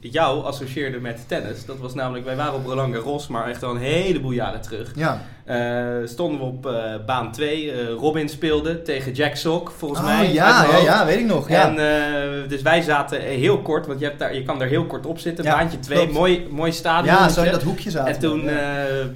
jou 0.00 0.44
associeerde 0.44 0.98
met 1.00 1.24
tennis. 1.28 1.64
Dat 1.64 1.78
was 1.78 1.94
namelijk, 1.94 2.24
wij 2.24 2.36
waren 2.36 2.54
op 2.54 2.66
Roland 2.66 2.94
Garros, 2.94 3.26
maar 3.26 3.48
echt 3.48 3.62
al 3.62 3.70
een 3.70 3.80
heleboel 3.80 4.30
jaren 4.30 4.60
terug. 4.60 4.92
Ja. 4.96 5.22
Eh, 5.48 5.56
stonden 6.04 6.38
we 6.40 6.44
op 6.46 6.66
eh, 6.66 6.72
baan 7.06 7.32
2. 7.32 7.72
eh, 7.72 7.88
Robin 7.98 8.28
speelde 8.28 8.82
tegen 8.82 9.12
Jack 9.12 9.36
Sock, 9.36 9.72
volgens 9.76 10.00
Oh, 10.00 10.06
mij. 10.06 10.32
ja, 10.32 10.66
ja, 10.70 10.76
ja, 10.76 11.06
weet 11.06 11.18
ik 11.18 11.26
nog. 11.26 11.48
Ja. 11.48 11.76
En, 11.76 12.48
dus 12.48 12.62
wij 12.62 12.82
zaten 12.82 13.20
heel 13.20 13.58
kort, 13.62 13.86
want 13.86 13.98
je, 14.00 14.04
hebt 14.06 14.18
daar, 14.18 14.34
je 14.34 14.42
kan 14.42 14.58
daar 14.58 14.68
heel 14.68 14.84
kort 14.84 15.06
op 15.06 15.18
zitten. 15.18 15.44
Ja, 15.44 15.56
Baantje 15.56 15.78
2, 15.78 15.96
klopt. 15.98 16.12
mooi, 16.12 16.46
mooi 16.50 16.72
stadion. 16.72 17.14
ja, 17.14 17.28
zo 17.28 17.42
in 17.42 17.50
dat 17.52 17.62
hoekje 17.62 17.90
zaten. 17.90 18.14
En 18.14 18.20
toen, 18.20 18.50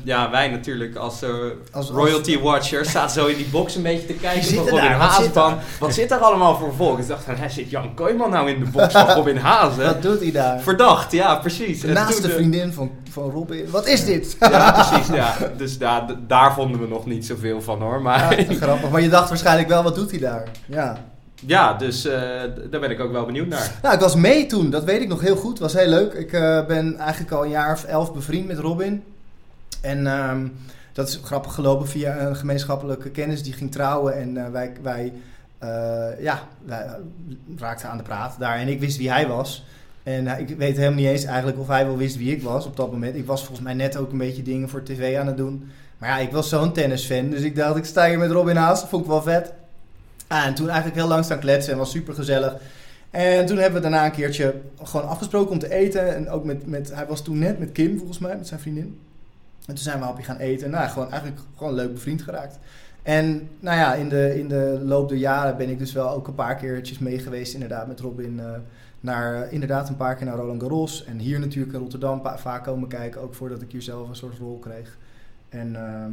ja. 0.03 0.31
wij 0.31 0.49
natuurlijk 0.49 0.97
als, 0.97 1.23
eh, 1.23 1.29
Als- 1.31 1.49
als- 1.73 1.91
royalty 1.91 2.41
watchers 2.41 2.91
zaten 2.91 3.21
zo 3.21 3.27
in 3.27 3.37
die 3.37 3.49
box 3.51 3.75
een 3.75 3.83
beetje 3.83 4.07
te 4.07 4.13
kijken 4.15 4.43
van 4.43 4.51
zit 4.53 4.59
Robin 4.69 4.85
daar? 4.89 4.99
Wat 4.99 5.13
van, 5.15 5.33
daar? 5.33 5.59
wat 5.81 5.95
zit 5.95 6.11
er 6.11 6.19
allemaal 6.19 6.57
voor 6.57 6.75
volk? 6.75 6.99
Ik 6.99 7.09
dacht 7.09 7.25
van, 7.25 7.35
hè, 7.37 7.49
zit 7.49 7.71
Jan 7.71 7.95
Kooijman 7.95 8.31
nou 8.31 8.51
in 8.51 8.59
de 8.65 8.71
box 8.71 8.93
van 8.93 9.07
Robin 9.19 9.37
Hazen? 9.37 9.85
Wat 9.85 10.03
doet 10.03 10.21
hij 10.21 10.31
daar? 10.33 10.61
Verdacht, 10.61 11.13
ja, 11.13 11.35
precies. 11.37 11.81
De 11.81 12.29
vriendin 12.29 12.73
van, 12.73 12.91
van 13.11 13.31
Robin. 13.31 13.67
Wat 13.71 13.87
is 13.87 14.05
dit? 14.05 14.37
Ja, 14.41 14.73
precies, 14.73 15.07
ja. 15.15 15.35
Dus 15.57 15.77
ja, 15.79 16.07
daar 16.27 16.55
vonden 16.55 16.81
we 16.81 16.87
nog 16.87 17.07
niet 17.07 17.27
zoveel 17.27 17.63
van 17.63 17.81
hoor. 17.81 18.03
Maar 18.03 18.41
Ja, 18.41 18.55
grappig. 18.55 18.91
Maar 18.91 19.01
je 19.01 19.09
dacht 19.09 19.29
waarschijnlijk 19.29 19.69
wel, 19.69 19.83
wat 19.83 19.95
doet 19.95 20.11
hij 20.11 20.21
daar? 20.21 20.49
Ja. 20.67 20.97
ja, 21.35 21.75
dus 21.75 22.05
eh, 22.05 22.21
daar 22.71 22.81
ben 22.81 22.91
ik 22.91 23.01
ook 23.01 23.13
wel 23.13 23.27
benieuwd 23.27 23.47
naar. 23.47 23.79
Nou, 23.83 23.95
ik 23.95 24.01
was 24.01 24.15
mee 24.15 24.47
toen. 24.47 24.71
Dat 24.71 24.85
weet 24.85 25.01
ik 25.01 25.09
nog 25.09 25.21
heel 25.21 25.37
goed. 25.37 25.59
was 25.59 25.73
heel 25.73 25.89
leuk. 25.89 26.13
Ik 26.13 26.33
eh, 26.33 26.67
ben 26.67 26.97
eigenlijk 26.97 27.33
al 27.33 27.45
een 27.45 27.51
jaar 27.51 27.73
of 27.73 27.85
elf 27.85 28.13
bevriend 28.13 28.47
met 28.47 28.59
Robin. 28.59 29.03
En 29.81 30.07
ehm, 30.07 30.47
dat 30.93 31.09
is 31.09 31.21
grappig 31.25 31.55
gelopen 31.55 31.89
via 31.89 32.21
een 32.21 32.37
gemeenschappelijke 32.37 33.11
kennis. 33.11 33.43
Die 33.43 33.53
ging 33.53 33.73
trouwen. 33.73 34.17
En 34.17 34.37
eh, 34.37 34.51
wij, 34.51 34.73
wij, 34.83 35.13
ja, 36.21 36.49
wij 36.65 36.87
raakten 37.57 37.89
aan 37.89 37.97
de 37.97 38.03
praat 38.03 38.37
daar. 38.39 38.57
En 38.57 38.69
ik 38.69 38.81
wist 38.81 38.99
wie 38.99 39.11
hij 39.11 39.29
was. 39.29 39.65
En 40.03 40.27
ik 40.27 40.49
weet 40.49 40.77
helemaal 40.77 40.99
niet 40.99 41.09
eens 41.09 41.25
eigenlijk 41.25 41.59
of 41.59 41.67
hij 41.67 41.87
wel 41.87 41.97
wist 41.97 42.17
wie 42.17 42.33
ik 42.33 42.43
was 42.43 42.67
op 42.67 42.77
dat 42.77 42.93
moment. 42.93 43.15
Ik 43.15 43.27
was 43.27 43.41
volgens 43.41 43.67
mij 43.67 43.75
net 43.75 43.97
ook 43.97 44.13
een 44.13 44.19
beetje 44.19 44.43
dingen 44.43 44.69
voor 44.69 44.83
tv 44.83 45.19
aan 45.19 45.27
het 45.27 45.37
doen. 45.37 45.71
Maar 46.03 46.11
ja, 46.11 46.19
ik 46.19 46.33
was 46.33 46.49
zo'n 46.49 46.73
tennisfan. 46.73 47.31
Dus 47.31 47.41
ik 47.41 47.57
dacht, 47.57 47.77
ik 47.77 47.85
sta 47.85 48.07
hier 48.09 48.19
met 48.19 48.31
Robin 48.31 48.57
Haas. 48.57 48.81
Dat 48.81 48.89
vond 48.89 49.03
ik 49.03 49.09
wel 49.11 49.23
vet. 49.23 49.53
Ah, 50.27 50.47
en 50.47 50.55
toen 50.55 50.67
eigenlijk 50.67 50.97
heel 50.97 51.09
lang 51.09 51.25
staan 51.25 51.39
kletsen 51.39 51.73
en 51.73 51.79
was 51.79 51.91
super 51.91 52.15
gezellig. 52.15 52.57
En 53.11 53.47
toen 53.47 53.57
hebben 53.57 53.83
we 53.83 53.89
daarna 53.89 54.05
een 54.05 54.13
keertje 54.13 54.55
gewoon 54.83 55.09
afgesproken 55.09 55.51
om 55.51 55.59
te 55.59 55.73
eten. 55.73 56.15
En 56.15 56.31
ook 56.31 56.45
met, 56.45 56.67
met 56.67 56.95
hij 56.95 57.07
was 57.07 57.23
toen 57.23 57.39
net 57.39 57.59
met 57.59 57.73
Kim 57.73 57.99
volgens 57.99 58.19
mij, 58.19 58.37
met 58.37 58.47
zijn 58.47 58.61
vriendin. 58.61 59.01
En 59.67 59.75
toen 59.75 59.77
zijn 59.77 59.97
we 59.97 60.03
een 60.03 60.09
hapje 60.09 60.25
gaan 60.25 60.37
eten. 60.37 60.71
Nou, 60.71 60.89
gewoon 60.89 61.11
eigenlijk 61.11 61.41
gewoon 61.57 61.75
leuk 61.75 61.93
bevriend 61.93 62.23
geraakt. 62.23 62.59
En 63.03 63.49
nou 63.61 63.79
ja, 63.79 63.95
in 63.95 64.09
de, 64.09 64.39
in 64.39 64.49
de 64.49 64.81
loop 64.85 65.09
der 65.09 65.19
jaren 65.19 65.57
ben 65.57 65.69
ik 65.69 65.79
dus 65.79 65.93
wel 65.93 66.11
ook 66.11 66.27
een 66.27 66.35
paar 66.35 66.57
keertjes 66.57 66.99
mee 66.99 67.19
geweest 67.19 67.55
inderdaad 67.55 67.87
met 67.87 68.01
Robin. 68.01 68.41
eh, 68.41 68.47
naar, 69.01 69.43
eh, 69.43 69.53
inderdaad 69.53 69.89
een 69.89 69.97
paar 69.97 70.15
keer 70.15 70.27
naar 70.27 70.37
Roland 70.37 70.61
Garros. 70.61 71.05
En 71.05 71.19
hier 71.19 71.41
natuurlijk 71.41 71.73
in 71.73 71.81
Rotterdam 71.81 72.23
vaak 72.37 72.65
komen 72.65 72.89
kijken. 72.89 73.21
Ook 73.21 73.35
voordat 73.35 73.63
ik 73.63 73.73
hier 73.73 73.83
zelf 73.83 74.09
een 74.09 74.17
soort 74.17 74.39
rol 74.39 74.59
kreeg. 74.59 74.97
En 75.53 75.77
ehm, 75.77 76.13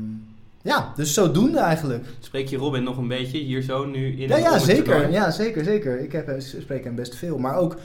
ja, 0.62 0.92
dus 0.96 1.14
zodoende 1.14 1.60
eigenlijk. 1.60 2.06
Spreek 2.20 2.48
je 2.48 2.58
Robin 2.58 2.84
nog 2.84 2.98
een 2.98 3.08
beetje 3.08 3.38
hier 3.38 3.62
zo 3.62 3.86
nu 3.86 4.08
in 4.08 4.28
Ja, 4.28 4.36
het 4.36 4.44
ja, 4.44 4.60
zeker. 4.60 5.12
Ja, 5.12 5.32
zeker, 5.32 5.64
zeker. 5.64 6.00
Ik 6.00 6.12
heb, 6.12 6.28
eh, 6.28 6.40
spreek 6.40 6.84
hem 6.84 6.96
best 6.96 7.16
veel. 7.16 7.38
Maar 7.38 7.56
ook, 7.58 7.76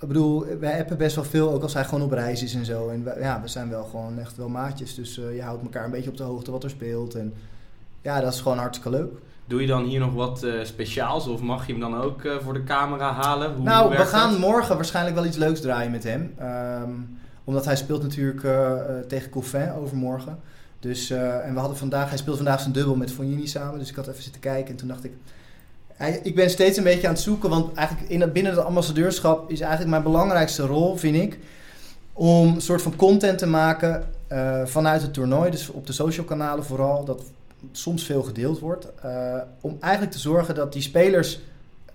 ik 0.00 0.08
bedoel, 0.08 0.46
wij 0.60 0.72
hebben 0.72 0.98
best 0.98 1.14
wel 1.14 1.24
veel, 1.24 1.52
ook 1.52 1.62
als 1.62 1.74
hij 1.74 1.84
gewoon 1.84 2.02
op 2.02 2.12
reis 2.12 2.42
is 2.42 2.54
en 2.54 2.64
zo. 2.64 2.88
En 2.88 3.04
we, 3.04 3.16
ja, 3.20 3.40
we 3.42 3.48
zijn 3.48 3.70
wel 3.70 3.84
gewoon 3.84 4.18
echt 4.18 4.36
wel 4.36 4.48
maatjes. 4.48 4.94
Dus 4.94 5.18
eh, 5.18 5.34
je 5.34 5.42
houdt 5.42 5.62
elkaar 5.62 5.84
een 5.84 5.90
beetje 5.90 6.10
op 6.10 6.16
de 6.16 6.22
hoogte 6.22 6.50
wat 6.50 6.64
er 6.64 6.70
speelt. 6.70 7.14
En 7.14 7.34
ja, 8.02 8.20
dat 8.20 8.32
is 8.32 8.40
gewoon 8.40 8.58
hartstikke 8.58 8.96
leuk. 8.96 9.12
Doe 9.46 9.60
je 9.60 9.66
dan 9.66 9.84
hier 9.84 10.00
nog 10.00 10.14
wat 10.14 10.42
eh, 10.42 10.52
speciaals 10.62 11.26
of 11.26 11.40
mag 11.40 11.66
je 11.66 11.72
hem 11.72 11.80
dan 11.80 12.00
ook 12.00 12.24
eh, 12.24 12.36
voor 12.38 12.52
de 12.52 12.64
camera 12.64 13.12
halen? 13.12 13.54
Hoe 13.54 13.64
nou, 13.64 13.90
we 13.90 13.96
gaan 13.96 14.30
dat? 14.30 14.38
morgen 14.38 14.74
waarschijnlijk 14.74 15.16
wel 15.16 15.26
iets 15.26 15.36
leuks 15.36 15.60
draaien 15.60 15.90
met 15.90 16.04
hem. 16.04 16.34
Ehm, 16.38 16.90
omdat 17.44 17.64
hij 17.64 17.76
speelt 17.76 18.02
natuurlijk 18.02 18.46
tegen 19.08 19.30
Coffin 19.30 19.72
overmorgen. 19.72 20.38
Dus, 20.80 21.10
eh, 21.10 21.46
en 21.46 21.54
we 21.54 21.58
hadden 21.58 21.78
vandaag, 21.78 22.08
hij 22.08 22.18
speelt 22.18 22.36
vandaag 22.36 22.60
zijn 22.60 22.72
dubbel 22.72 22.96
met 22.96 23.12
Fognini 23.12 23.46
samen. 23.46 23.78
Dus 23.78 23.90
ik 23.90 23.96
had 23.96 24.08
even 24.08 24.22
zitten 24.22 24.40
kijken 24.40 24.70
en 24.70 24.76
toen 24.76 24.88
dacht 24.88 25.04
ik... 25.04 25.12
Ik 26.22 26.34
ben 26.34 26.50
steeds 26.50 26.76
een 26.76 26.84
beetje 26.84 27.06
aan 27.06 27.12
het 27.12 27.22
zoeken, 27.22 27.50
want 27.50 27.74
eigenlijk 27.74 28.08
in 28.08 28.32
binnen 28.32 28.52
het 28.52 28.64
ambassadeurschap 28.64 29.50
is 29.50 29.60
eigenlijk 29.60 29.90
mijn 29.90 30.02
belangrijkste 30.02 30.62
rol, 30.66 30.96
vind 30.96 31.16
ik, 31.16 31.38
om 32.12 32.54
een 32.54 32.60
soort 32.60 32.82
van 32.82 32.96
content 32.96 33.38
te 33.38 33.46
maken 33.46 34.08
eh, 34.26 34.64
vanuit 34.64 35.02
het 35.02 35.12
toernooi. 35.12 35.50
Dus 35.50 35.68
op 35.68 35.86
de 35.86 35.92
social 35.92 36.26
kanalen 36.26 36.64
vooral, 36.64 37.04
dat 37.04 37.22
soms 37.72 38.04
veel 38.04 38.22
gedeeld 38.22 38.58
wordt. 38.58 38.86
eh, 39.02 39.34
om 39.60 39.76
eigenlijk 39.80 40.12
te 40.12 40.18
zorgen 40.18 40.54
dat 40.54 40.72
die 40.72 40.82
spelers 40.82 41.40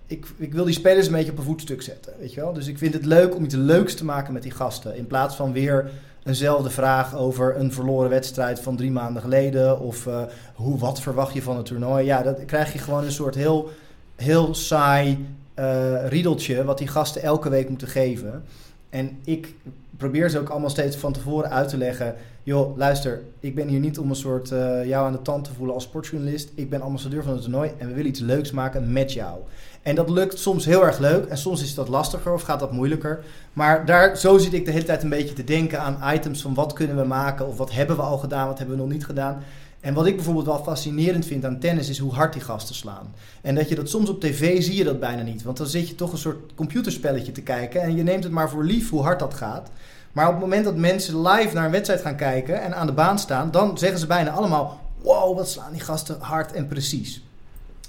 ik, 0.06 0.26
ik 0.36 0.52
wil 0.52 0.64
die 0.64 0.74
spelers 0.74 1.06
een 1.06 1.12
beetje 1.12 1.30
op 1.30 1.38
een 1.38 1.44
voetstuk 1.44 1.82
zetten. 1.82 2.12
Weet 2.18 2.34
je 2.34 2.40
wel? 2.40 2.52
Dus 2.52 2.66
ik 2.66 2.78
vind 2.78 2.94
het 2.94 3.04
leuk 3.04 3.34
om 3.34 3.44
iets 3.44 3.54
leuks 3.54 3.94
te 3.94 4.04
maken 4.04 4.32
met 4.32 4.42
die 4.42 4.52
gasten. 4.52 4.96
In 4.96 5.06
plaats 5.06 5.36
van 5.36 5.52
weer 5.52 5.90
eenzelfde 6.24 6.70
vraag 6.70 7.16
over 7.16 7.56
een 7.56 7.72
verloren 7.72 8.10
wedstrijd 8.10 8.60
van 8.60 8.76
drie 8.76 8.90
maanden 8.90 9.22
geleden. 9.22 9.80
Of 9.80 10.06
eh, 10.06 10.22
hoe, 10.54 10.78
wat 10.78 11.00
verwacht 11.00 11.34
je 11.34 11.42
van 11.42 11.56
het 11.56 11.66
toernooi? 11.66 12.04
Ja, 12.04 12.22
dat 12.22 12.44
krijg 12.44 12.72
je 12.72 12.78
gewoon 12.78 13.04
een 13.04 13.12
soort 13.12 13.34
heel, 13.34 13.70
heel 14.16 14.54
saai 14.54 15.26
eh, 15.54 16.08
riedeltje. 16.08 16.64
Wat 16.64 16.78
die 16.78 16.88
gasten 16.88 17.22
elke 17.22 17.48
week 17.48 17.68
moeten 17.68 17.88
geven. 17.88 18.42
En 18.90 19.18
ik 19.24 19.54
probeer 19.96 20.30
ze 20.30 20.38
ook 20.38 20.48
allemaal 20.48 20.70
steeds 20.70 20.96
van 20.96 21.12
tevoren 21.12 21.50
uit 21.50 21.68
te 21.68 21.76
leggen. 21.76 22.14
Joh, 22.42 22.76
luister, 22.76 23.22
ik 23.40 23.54
ben 23.54 23.68
hier 23.68 23.80
niet 23.80 23.98
om 23.98 24.10
een 24.10 24.16
soort 24.16 24.50
eh, 24.50 24.84
jou 24.86 25.06
aan 25.06 25.12
de 25.12 25.22
tand 25.22 25.44
te 25.44 25.52
voelen 25.52 25.74
als 25.74 25.84
sportjournalist. 25.84 26.50
Ik 26.54 26.70
ben 26.70 26.80
ambassadeur 26.80 27.22
van 27.22 27.32
het 27.32 27.42
toernooi 27.42 27.70
en 27.78 27.88
we 27.88 27.94
willen 27.94 28.10
iets 28.10 28.20
leuks 28.20 28.50
maken 28.50 28.92
met 28.92 29.12
jou. 29.12 29.38
En 29.84 29.94
dat 29.94 30.10
lukt 30.10 30.38
soms 30.38 30.64
heel 30.64 30.84
erg 30.84 30.98
leuk 30.98 31.24
en 31.24 31.38
soms 31.38 31.62
is 31.62 31.74
dat 31.74 31.88
lastiger 31.88 32.32
of 32.32 32.42
gaat 32.42 32.60
dat 32.60 32.72
moeilijker. 32.72 33.24
Maar 33.52 33.86
daar, 33.86 34.16
zo 34.16 34.38
zit 34.38 34.52
ik 34.52 34.64
de 34.64 34.70
hele 34.70 34.84
tijd 34.84 35.02
een 35.02 35.08
beetje 35.08 35.34
te 35.34 35.44
denken 35.44 35.80
aan 35.80 36.14
items 36.14 36.42
van 36.42 36.54
wat 36.54 36.72
kunnen 36.72 36.96
we 36.96 37.04
maken 37.04 37.46
of 37.46 37.56
wat 37.56 37.72
hebben 37.72 37.96
we 37.96 38.02
al 38.02 38.18
gedaan, 38.18 38.46
wat 38.46 38.58
hebben 38.58 38.76
we 38.76 38.82
nog 38.82 38.92
niet 38.92 39.04
gedaan. 39.04 39.42
En 39.80 39.94
wat 39.94 40.06
ik 40.06 40.16
bijvoorbeeld 40.16 40.46
wel 40.46 40.62
fascinerend 40.62 41.26
vind 41.26 41.44
aan 41.44 41.58
tennis 41.58 41.88
is 41.88 41.98
hoe 41.98 42.12
hard 42.12 42.32
die 42.32 42.42
gasten 42.42 42.74
slaan. 42.74 43.14
En 43.42 43.54
dat 43.54 43.68
je 43.68 43.74
dat 43.74 43.88
soms 43.88 44.08
op 44.08 44.20
tv 44.20 44.62
zie 44.62 44.76
je 44.76 44.84
dat 44.84 45.00
bijna 45.00 45.22
niet. 45.22 45.42
Want 45.42 45.56
dan 45.56 45.66
zit 45.66 45.88
je 45.88 45.94
toch 45.94 46.12
een 46.12 46.18
soort 46.18 46.54
computerspelletje 46.54 47.32
te 47.32 47.42
kijken 47.42 47.82
en 47.82 47.96
je 47.96 48.02
neemt 48.02 48.24
het 48.24 48.32
maar 48.32 48.50
voor 48.50 48.64
lief 48.64 48.90
hoe 48.90 49.02
hard 49.02 49.18
dat 49.18 49.34
gaat. 49.34 49.70
Maar 50.12 50.26
op 50.26 50.32
het 50.32 50.40
moment 50.40 50.64
dat 50.64 50.76
mensen 50.76 51.22
live 51.28 51.54
naar 51.54 51.64
een 51.64 51.70
wedstrijd 51.70 52.00
gaan 52.00 52.16
kijken 52.16 52.62
en 52.62 52.76
aan 52.76 52.86
de 52.86 52.92
baan 52.92 53.18
staan, 53.18 53.50
dan 53.50 53.78
zeggen 53.78 53.98
ze 53.98 54.06
bijna 54.06 54.30
allemaal: 54.30 54.80
Wow, 55.02 55.36
wat 55.36 55.48
slaan 55.48 55.72
die 55.72 55.80
gasten 55.80 56.16
hard 56.20 56.52
en 56.52 56.66
precies. 56.66 57.22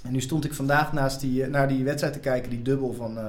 En 0.06 0.12
nu 0.12 0.20
stond 0.20 0.44
ik 0.44 0.54
vandaag 0.54 0.92
naast 0.92 1.20
die, 1.20 1.42
eh, 1.42 1.50
naar 1.50 1.68
die 1.68 1.84
wedstrijd 1.84 2.12
te 2.12 2.18
kijken, 2.18 2.50
die 2.50 2.62
dubbel 2.62 2.92
van, 2.92 3.18
eh, 3.18 3.24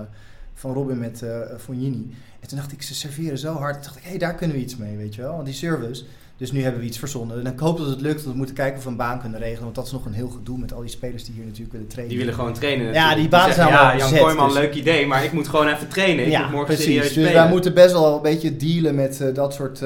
van 0.53 0.73
Robin 0.73 0.99
met 0.99 1.21
eh 1.21 1.39
Fognini. 1.57 2.15
En 2.39 2.47
toen 2.47 2.57
dacht 2.57 2.71
ik, 2.71 2.81
ze 2.81 2.95
serveren 2.95 3.37
zo 3.37 3.53
hard. 3.53 3.73
Toen 3.73 3.83
dacht 3.83 3.95
ik, 3.95 4.03
hé, 4.03 4.09
hey, 4.09 4.17
daar 4.17 4.35
kunnen 4.35 4.55
we 4.55 4.61
iets 4.61 4.75
mee, 4.77 4.97
weet 4.97 5.15
je 5.15 5.21
wel. 5.21 5.33
Want 5.33 5.45
die 5.45 5.53
service. 5.53 6.03
Dus 6.37 6.51
nu 6.51 6.61
hebben 6.63 6.81
we 6.81 6.87
iets 6.87 6.99
verzonnen. 6.99 7.45
En 7.45 7.51
ik 7.51 7.59
hoop 7.59 7.77
dat 7.77 7.87
het 7.87 8.01
lukt. 8.01 8.15
Want 8.15 8.31
we 8.31 8.37
moeten 8.37 8.55
kijken 8.55 8.77
of 8.77 8.83
we 8.83 8.89
een 8.89 8.95
baan 8.95 9.19
kunnen 9.19 9.39
regelen. 9.39 9.63
Want 9.63 9.75
dat 9.75 9.85
is 9.85 9.91
nog 9.91 10.05
een 10.05 10.13
heel 10.13 10.29
gedoe 10.29 10.57
met 10.57 10.73
al 10.73 10.81
die 10.81 10.89
spelers 10.89 11.23
die 11.25 11.33
hier 11.33 11.43
natuurlijk 11.43 11.71
willen 11.71 11.87
trainen. 11.87 12.15
Die 12.15 12.23
willen 12.25 12.39
gewoon 12.39 12.53
trainen. 12.53 12.85
Ja, 12.85 12.91
natuurlijk. 12.91 13.19
die 13.19 13.29
banen 13.29 13.53
zeggen, 13.53 13.73
zijn 13.73 13.77
allemaal 13.77 14.07
Ja, 14.07 14.15
Jan 14.15 14.19
Kooijman, 14.19 14.47
dus- 14.47 14.57
leuk 14.57 14.73
idee, 14.73 15.05
maar 15.05 15.23
ik 15.23 15.31
moet 15.31 15.47
gewoon 15.47 15.67
even 15.67 15.87
trainen. 15.87 16.27
Ik 16.27 16.39
moet 16.39 16.51
morgen 16.51 16.77
serieus 16.77 17.01
Dus 17.03 17.11
spelen. 17.11 17.33
wij 17.33 17.49
moeten 17.49 17.73
best 17.73 17.91
wel 17.91 18.15
een 18.15 18.21
beetje 18.21 18.57
dealen 18.57 18.95
met 18.95 19.23
dat 19.33 19.53
soort 19.53 19.81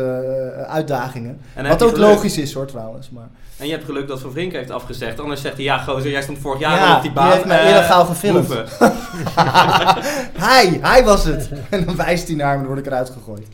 uitdagingen. 0.68 1.40
Wat 1.56 1.84
ook 1.84 1.98
logisch 1.98 2.38
is 2.38 2.54
hoor 2.54 2.68
trouwens. 2.68 3.10
Maar... 3.10 3.30
En 3.62 3.68
je 3.68 3.74
hebt 3.74 3.86
geluk 3.86 4.08
dat 4.08 4.20
Van 4.22 4.32
Vrink 4.32 4.52
heeft 4.52 4.72
afgezegd. 4.72 5.20
Anders 5.20 5.42
zegt 5.42 5.56
hij, 5.56 5.64
ja 5.64 5.78
gozer, 5.78 6.12
jij 6.12 6.22
stond 6.22 6.40
vorig 6.40 6.60
jaar 6.60 6.78
Ja, 6.78 6.90
al 6.90 6.96
op 6.96 7.02
die 7.02 7.12
baan. 7.12 7.32
heeft 7.32 7.46
mij 7.46 7.60
eh, 7.60 7.70
illegaal 7.70 8.06
gefilmd. 8.06 8.48
hij, 10.48 10.80
hij 10.82 11.04
was 11.04 11.26
het. 11.26 11.50
En 11.70 11.86
dan 11.86 11.96
wijst 11.96 12.28
hij 12.28 12.36
naar 12.36 12.48
me 12.48 12.54
en 12.54 12.60
dan 12.60 12.68
word 12.68 12.80
ik 12.80 12.86
eruit 12.86 13.10
gegooid. 13.10 13.48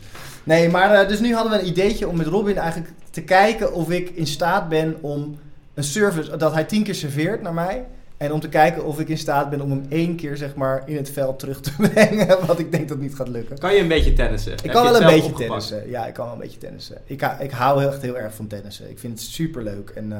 Nee, 0.44 0.68
maar 0.68 0.90
eh, 0.94 1.08
dus 1.08 1.20
nu 1.20 1.34
hadden 1.34 1.52
we 1.52 1.58
een 1.58 1.66
ideetje 1.66 2.08
om 2.08 2.16
met 2.16 2.26
Robin 2.26 2.58
eigenlijk 2.58 2.92
te 3.10 3.22
kijken 3.22 3.72
of 3.72 3.90
ik 3.90 4.10
in 4.10 4.26
staat 4.26 4.68
ben 4.68 4.96
om 5.00 5.38
een 5.74 5.84
service, 5.84 6.36
dat 6.36 6.52
hij 6.52 6.64
tien 6.64 6.82
keer 6.82 6.94
serveert 6.94 7.42
naar 7.42 7.54
mij. 7.54 7.84
En 8.18 8.32
om 8.32 8.40
te 8.40 8.48
kijken 8.48 8.84
of 8.84 9.00
ik 9.00 9.08
in 9.08 9.18
staat 9.18 9.50
ben 9.50 9.60
om 9.60 9.70
hem 9.70 9.82
één 9.88 10.16
keer 10.16 10.36
zeg 10.36 10.54
maar 10.54 10.82
in 10.86 10.96
het 10.96 11.10
veld 11.10 11.38
terug 11.38 11.60
te 11.60 11.70
brengen. 11.92 12.46
Wat 12.46 12.58
ik 12.58 12.72
denk 12.72 12.88
dat 12.88 12.98
niet 12.98 13.14
gaat 13.14 13.28
lukken. 13.28 13.58
Kan 13.58 13.74
je 13.74 13.80
een 13.80 13.88
beetje 13.88 14.12
tennissen? 14.12 14.52
Ik 14.52 14.60
Heb 14.62 14.72
kan 14.72 14.82
wel 14.82 14.96
een 15.00 15.06
beetje 15.06 15.14
opgepakt? 15.30 15.38
tennissen. 15.68 15.90
Ja, 15.90 16.06
ik 16.06 16.14
kan 16.14 16.24
wel 16.24 16.34
een 16.34 16.40
beetje 16.40 16.58
tennissen. 16.58 16.96
Ik, 17.04 17.22
ik 17.40 17.50
hou 17.50 17.84
echt 17.84 18.02
heel 18.02 18.18
erg 18.18 18.34
van 18.34 18.46
tennissen. 18.46 18.90
Ik 18.90 18.98
vind 18.98 19.12
het 19.18 19.28
super 19.28 19.62
leuk. 19.62 19.90
En 19.94 20.12
eh, 20.12 20.18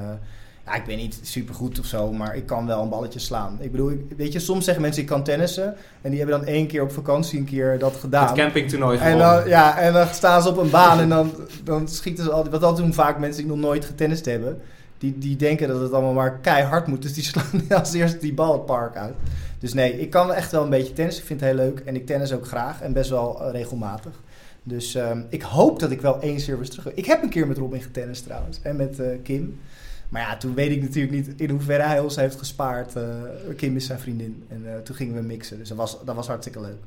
ja, 0.66 0.74
ik 0.74 0.84
ben 0.84 0.96
niet 0.96 1.18
super 1.22 1.54
goed 1.54 1.78
of 1.78 1.86
zo, 1.86 2.12
maar 2.12 2.36
ik 2.36 2.46
kan 2.46 2.66
wel 2.66 2.82
een 2.82 2.88
balletje 2.88 3.18
slaan. 3.18 3.58
Ik 3.60 3.70
bedoel, 3.70 3.90
ik- 3.90 4.04
weet 4.16 4.32
je, 4.32 4.38
soms 4.38 4.64
zeggen 4.64 4.82
mensen 4.82 5.02
ik 5.02 5.08
kan 5.08 5.24
tennissen. 5.24 5.74
En 6.00 6.10
die 6.10 6.18
hebben 6.20 6.38
dan 6.38 6.46
één 6.48 6.66
keer 6.66 6.82
op 6.82 6.92
vakantie 6.92 7.38
een 7.38 7.44
keer 7.44 7.78
dat 7.78 7.96
gedaan. 7.96 8.26
Het 8.26 8.36
campingtoernooi 8.36 8.98
En 8.98 9.18
dan, 9.18 9.48
ja, 9.48 9.78
en 9.78 9.92
dan 9.92 10.06
staan 10.12 10.42
ze 10.42 10.48
op 10.48 10.56
een 10.56 10.70
baan 10.70 11.00
en 11.00 11.08
dan, 11.08 11.32
dan 11.64 11.88
schieten 11.88 12.24
ze 12.24 12.30
altijd... 12.30 12.52
Wat 12.52 12.60
dat 12.60 12.76
doen 12.76 12.94
vaak 12.94 13.18
mensen 13.18 13.42
die 13.42 13.50
nog 13.52 13.60
nooit 13.60 13.84
getennist 13.84 14.24
hebben. 14.24 14.60
Die, 14.98 15.18
die 15.18 15.36
denken 15.36 15.68
dat 15.68 15.80
het 15.80 15.92
allemaal 15.92 16.12
maar 16.12 16.38
keihard 16.38 16.86
moet. 16.86 17.02
Dus 17.02 17.14
die 17.14 17.24
slaan 17.24 17.62
als 17.80 17.92
eerste 17.92 18.18
die 18.18 18.34
bal 18.34 18.52
het 18.52 18.66
park 18.66 18.96
uit. 18.96 19.14
Dus 19.58 19.74
nee, 19.74 20.00
ik 20.00 20.10
kan 20.10 20.32
echt 20.32 20.50
wel 20.50 20.62
een 20.62 20.70
beetje 20.70 20.92
tennis. 20.92 21.18
Ik 21.18 21.24
vind 21.24 21.40
het 21.40 21.48
heel 21.48 21.58
leuk. 21.58 21.80
En 21.80 21.94
ik 21.94 22.06
tennis 22.06 22.32
ook 22.32 22.46
graag 22.46 22.80
en 22.80 22.92
best 22.92 23.10
wel 23.10 23.42
eh, 23.42 23.50
regelmatig. 23.50 24.12
Dus 24.62 24.94
ehm, 24.94 25.22
ik 25.28 25.42
hoop 25.42 25.78
dat 25.78 25.90
ik 25.90 26.00
wel 26.00 26.20
één 26.20 26.40
service 26.40 26.70
terug. 26.70 26.94
Ik 26.94 27.06
heb 27.06 27.22
een 27.22 27.28
keer 27.28 27.46
met 27.46 27.56
Robin 27.56 27.82
getennist 27.82 28.24
trouwens. 28.24 28.58
En 28.62 28.76
met 28.76 29.00
eh, 29.00 29.06
Kim. 29.22 29.60
Maar 30.08 30.22
ja, 30.22 30.36
toen 30.36 30.54
weet 30.54 30.70
ik 30.70 30.82
natuurlijk 30.82 31.14
niet 31.14 31.40
in 31.40 31.50
hoeverre 31.50 31.82
hij 31.82 32.00
ons 32.00 32.16
heeft 32.16 32.38
gespaard. 32.38 32.96
Eh, 32.96 33.04
Kim 33.56 33.76
is 33.76 33.86
zijn 33.86 33.98
vriendin. 33.98 34.44
En 34.48 34.80
toen 34.82 34.96
gingen 34.96 35.14
we 35.14 35.20
mixen. 35.20 35.58
Dus 35.58 35.68
dat 35.68 35.76
was, 35.76 36.04
dat 36.04 36.14
was 36.14 36.26
hartstikke 36.26 36.60
leuk. 36.60 36.82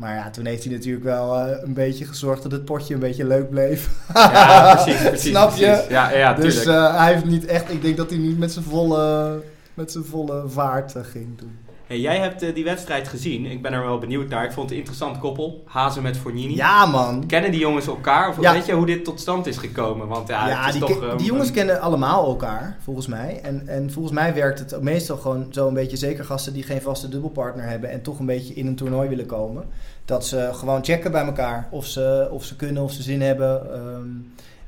Maar 0.00 0.14
ja, 0.14 0.30
toen 0.30 0.44
heeft 0.44 0.64
hij 0.64 0.72
natuurlijk 0.72 1.04
wel 1.04 1.38
eh, 1.38 1.62
een 1.62 1.72
beetje 1.72 2.04
gezorgd 2.04 2.42
dat 2.42 2.52
het 2.52 2.64
potje 2.64 2.94
een 2.94 3.00
beetje 3.00 3.26
leuk 3.26 3.50
bleef. 3.50 3.90
Ja, 4.14 4.74
precies, 4.74 5.02
precies. 5.08 5.30
Snap 5.30 5.54
je? 5.54 5.66
precies. 5.66 5.88
Ja, 5.88 6.10
ja, 6.10 6.34
dus 6.34 6.64
eh, 6.64 6.96
hij 6.96 7.12
heeft 7.12 7.24
niet 7.24 7.46
echt... 7.46 7.70
Ik 7.70 7.82
denk 7.82 7.96
dat 7.96 8.10
hij 8.10 8.18
niet 8.18 8.38
met 8.38 8.52
zijn 8.52 8.64
volle, 8.64 9.42
met 9.74 9.92
zijn 9.92 10.04
volle 10.04 10.48
vaart 10.48 10.94
eh, 10.94 11.02
ging 11.04 11.38
doen. 11.38 11.58
Hey, 11.90 12.00
jij 12.00 12.18
hebt 12.18 12.42
eh, 12.42 12.54
die 12.54 12.64
wedstrijd 12.64 13.08
gezien. 13.08 13.46
Ik 13.46 13.62
ben 13.62 13.72
er 13.72 13.84
wel 13.84 13.98
benieuwd 13.98 14.28
naar. 14.28 14.44
Ik 14.44 14.52
vond 14.52 14.62
het 14.62 14.70
een 14.72 14.78
interessant 14.78 15.18
koppel. 15.18 15.62
Hazen 15.66 16.02
met 16.02 16.16
Fornini. 16.16 16.56
Ja, 16.56 16.86
man. 16.86 17.26
Kennen 17.26 17.50
die 17.50 17.60
jongens 17.60 17.86
elkaar? 17.86 18.28
Of 18.28 18.40
Ja. 18.40 18.52
weet 18.52 18.66
je 18.66 18.72
hoe 18.72 18.86
dit 18.86 19.04
tot 19.04 19.20
stand 19.20 19.46
is 19.46 19.56
gekomen? 19.56 20.06
Want 20.08 20.28
ja, 20.28 20.48
Ja, 20.48 20.64
het 20.64 20.74
is 20.74 20.80
die, 20.80 20.88
toch... 20.88 21.02
eh, 21.04 21.16
die 21.16 21.26
jongens 21.26 21.50
kennen 21.50 21.80
allemaal 21.80 22.26
elkaar, 22.26 22.76
volgens 22.82 23.06
mij. 23.06 23.40
En, 23.42 23.68
en 23.68 23.90
volgens 23.92 24.14
mij 24.14 24.34
werkt 24.34 24.58
het 24.58 24.82
meestal 24.82 25.16
gewoon 25.16 25.46
zo 25.50 25.68
een 25.68 25.74
beetje... 25.74 25.96
Zeker 25.96 26.24
gasten 26.24 26.52
die 26.52 26.62
geen 26.62 26.82
vaste 26.82 27.08
dubbelpartner 27.08 27.64
hebben... 27.68 27.90
en 27.90 28.02
toch 28.02 28.18
een 28.18 28.26
beetje 28.26 28.54
in 28.54 28.66
een 28.66 28.76
toernooi 28.76 29.08
willen 29.08 29.26
komen. 29.26 29.64
Dat 30.04 30.26
ze 30.26 30.50
gewoon 30.52 30.84
checken 30.84 31.12
bij 31.12 31.24
elkaar 31.24 31.68
of 31.70 31.86
ze, 31.86 32.28
of 32.30 32.44
ze 32.44 32.56
kunnen, 32.56 32.82
of 32.82 32.92
ze 32.92 33.02
zin 33.02 33.22
hebben. 33.22 33.72
Ehm, 33.74 34.08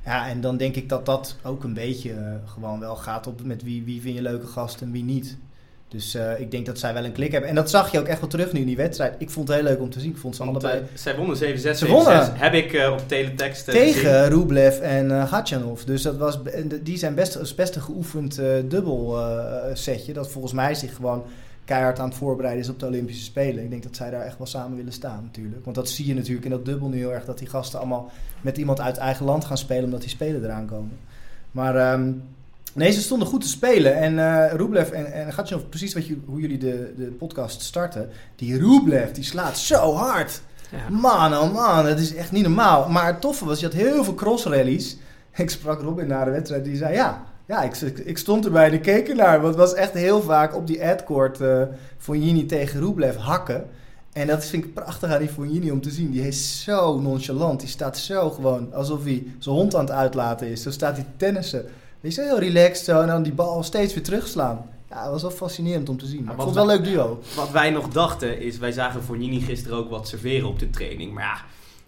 ja, 0.05 0.29
en 0.29 0.41
dan 0.41 0.57
denk 0.57 0.77
ik 0.77 0.89
dat 0.89 1.07
dat 1.07 1.37
ook 1.43 1.65
een 1.65 1.75
beetje 1.75 2.13
eh, 2.13 2.33
gewoon 2.45 2.81
wel 2.81 2.97
gaat 2.97 3.27
op 3.27 3.45
met 3.45 3.63
wie, 3.63 3.83
wie 3.85 4.01
vind 4.01 4.15
je 4.15 4.23
leuke 4.23 4.47
gasten 4.47 4.87
en 4.87 4.93
wie 4.93 5.05
niet. 5.05 5.37
Dus 5.93 6.15
eh, 6.15 6.41
ik 6.41 6.51
denk 6.51 6.67
dat 6.67 6.79
zij 6.79 6.95
wel 6.95 7.05
een 7.05 7.13
klik 7.13 7.33
hebben. 7.33 7.51
En 7.51 7.55
dat 7.57 7.71
zag 7.71 7.93
je 7.93 7.99
ook 7.99 8.07
echt 8.07 8.21
wel 8.21 8.29
terug 8.29 8.53
nu 8.53 8.61
in 8.61 8.67
die 8.67 8.77
wedstrijd. 8.77 9.15
Ik 9.19 9.31
vond 9.31 9.49
het 9.49 9.57
heel 9.57 9.67
leuk 9.67 9.81
om 9.81 9.91
te 9.91 10.01
zien. 10.01 10.11
Ik 10.11 10.17
vond 10.17 10.37
ze 10.37 10.45
Want, 10.45 10.65
allebei... 10.65 10.83
eh, 10.83 10.97
zij 10.99 11.17
wonnen 11.17 11.37
7-6, 11.37 11.41
7-6. 11.41 11.71
Ze 11.77 11.87
wonnen. 11.87 12.37
Heb 12.37 12.55
ik 12.55 12.73
eh, 12.73 12.93
op 12.93 13.09
teletext 13.09 13.65
gezien. 13.65 13.93
Tegen 13.93 14.29
Rublev 14.29 14.79
en 14.79 15.29
Gatchanov. 15.29 15.83
Dus 15.83 16.03
dat 16.03 16.17
was, 16.17 16.39
die 16.83 16.99
zijn 16.99 17.15
best, 17.15 17.57
best 17.57 17.77
een 17.77 17.83
geoefend 17.83 18.41
dubbel 18.69 19.19
setje. 19.73 20.13
Dat 20.13 20.31
volgens 20.31 20.53
mij 20.53 20.75
zich 20.75 20.95
gewoon 20.95 21.25
keihard 21.65 21.99
aan 21.99 22.09
het 22.09 22.19
voorbereiden 22.19 22.63
is 22.63 22.69
op 22.69 22.79
de 22.79 22.87
Olympische 22.87 23.25
Spelen. 23.25 23.65
Ik 23.65 23.71
denk 23.71 23.83
dat 23.83 23.97
zij 23.97 24.11
daar 24.11 24.25
echt 24.25 24.39
wel 24.39 24.47
samen 24.47 24.77
willen 24.77 24.93
staan 24.93 25.23
natuurlijk. 25.23 25.65
Want 25.65 25.77
dat 25.77 25.89
zie 25.89 26.07
je 26.07 26.15
natuurlijk 26.15 26.45
in 26.45 26.51
dat 26.51 26.65
dubbel 26.65 26.89
nu 26.89 26.97
heel 26.99 27.13
erg. 27.13 27.25
Dat 27.25 27.39
die 27.39 27.49
gasten 27.49 27.79
allemaal 27.79 28.11
met 28.41 28.57
iemand 28.57 28.81
uit 28.81 28.97
eigen 28.97 29.25
land 29.25 29.45
gaan 29.45 29.59
spelen. 29.59 29.85
Omdat 29.85 30.01
die 30.01 30.11
spelen 30.11 30.45
eraan 30.45 30.67
komen. 30.67 30.99
Maar 31.51 31.77
ehm, 31.77 32.13
nee, 32.73 32.91
ze 32.91 33.01
stonden 33.01 33.29
goed 33.29 33.41
te 33.41 33.49
spelen. 33.49 33.97
En 33.97 34.19
eh 34.19 34.53
Rublev 34.55 34.91
en, 34.91 35.13
en 35.13 35.33
Gatchanov, 35.33 35.65
precies 35.69 35.95
wat 35.95 36.07
je, 36.07 36.17
hoe 36.27 36.41
jullie 36.41 36.59
de, 36.59 36.93
de 36.97 37.05
podcast 37.05 37.61
starten. 37.61 38.09
Die 38.37 38.59
Rublev, 38.59 39.11
die 39.11 39.25
slaat 39.25 39.59
zo 39.59 39.95
hard. 39.95 40.41
Ja. 40.71 40.91
Man, 40.91 41.35
oh 41.35 41.53
man, 41.53 41.85
dat 41.85 41.99
is 41.99 42.15
echt 42.15 42.33
niet 42.33 42.43
normaal. 42.43 42.89
Maar 42.89 43.07
het 43.07 43.21
toffe 43.21 43.45
was, 43.45 43.61
je 43.61 43.67
had 43.67 43.75
heel 43.75 44.05
veel 44.05 44.15
crossrallies. 44.15 44.97
Ik 45.37 45.51
sprak 45.51 45.81
Robin 45.81 46.07
na 46.07 46.25
de 46.25 46.31
wedstrijd, 46.31 46.65
die 46.65 46.77
zei 46.77 46.95
ja. 46.95 47.25
Ja, 47.47 47.63
ik, 47.63 47.77
ik, 47.99 48.19
stond 48.19 48.45
erbij 48.45 48.67
en 48.67 48.73
ik 48.73 48.83
keek 48.83 49.09
ernaar. 49.09 49.41
Want 49.41 49.55
het 49.55 49.65
was 49.65 49.75
echt 49.75 49.93
heel 49.93 50.23
vaak 50.23 50.57
op 50.57 50.67
die 50.67 50.85
adcourt 50.85 51.41
eh 51.41 51.63
Fognini 51.99 52.47
tegen 52.47 52.81
Rublev 52.81 53.17
hakken. 53.17 53.65
En 54.13 54.27
dat 54.27 54.45
vind 54.45 54.65
ik 54.65 54.75
prachtig 54.75 55.11
aan 55.11 55.19
die 55.19 55.29
Fognini 55.29 55.71
om 55.71 55.81
te 55.81 55.91
zien. 55.91 56.11
Die 56.11 56.27
is 56.27 56.63
zo 56.63 57.01
nonchalant. 57.01 57.61
Die 57.61 57.69
staat 57.69 57.99
zo 57.99 58.31
gewoon 58.31 58.75
alsof 58.75 59.05
hij 59.05 59.27
zijn 59.39 59.55
hond 59.55 59.75
aan 59.75 59.85
het 59.85 59.91
uitlaten 59.91 60.47
is. 60.47 60.63
Zo 60.63 60.71
staat 60.71 60.97
hij 60.97 61.05
te 61.05 61.11
tennissen. 61.17 61.65
Die 62.03 62.11
is 62.11 62.17
heel 62.17 62.39
relaxed 62.39 62.85
zo 62.85 63.01
en 63.01 63.07
dan 63.07 63.23
die 63.23 63.33
bal 63.33 63.63
steeds 63.63 63.95
weer 63.95 64.03
terugslaan. 64.03 64.65
Ja, 64.91 65.03
dat 65.03 65.13
was 65.13 65.23
wel 65.23 65.31
fascinerend 65.31 65.89
om 65.89 65.99
te 65.99 66.07
zien. 66.07 66.25
Maar 66.25 66.35
ik 66.35 66.41
vond 66.41 66.55
het 66.57 66.65
wel 66.65 66.75
een 66.75 66.81
leuk 66.83 66.93
duo. 66.93 67.21
Wat 67.37 67.51
wij 67.51 67.71
nog 67.71 67.89
dachten 67.89 68.41
is, 68.41 68.59
wij 68.59 68.73
zagen 68.73 69.03
Fornini 69.03 69.41
gisteren 69.41 69.77
ook 69.79 69.91
wat 69.91 70.09
serveren 70.09 70.49
op 70.49 70.59
de 70.59 70.71
training. 70.71 71.13
Maar 71.13 71.23
ja, 71.23 71.37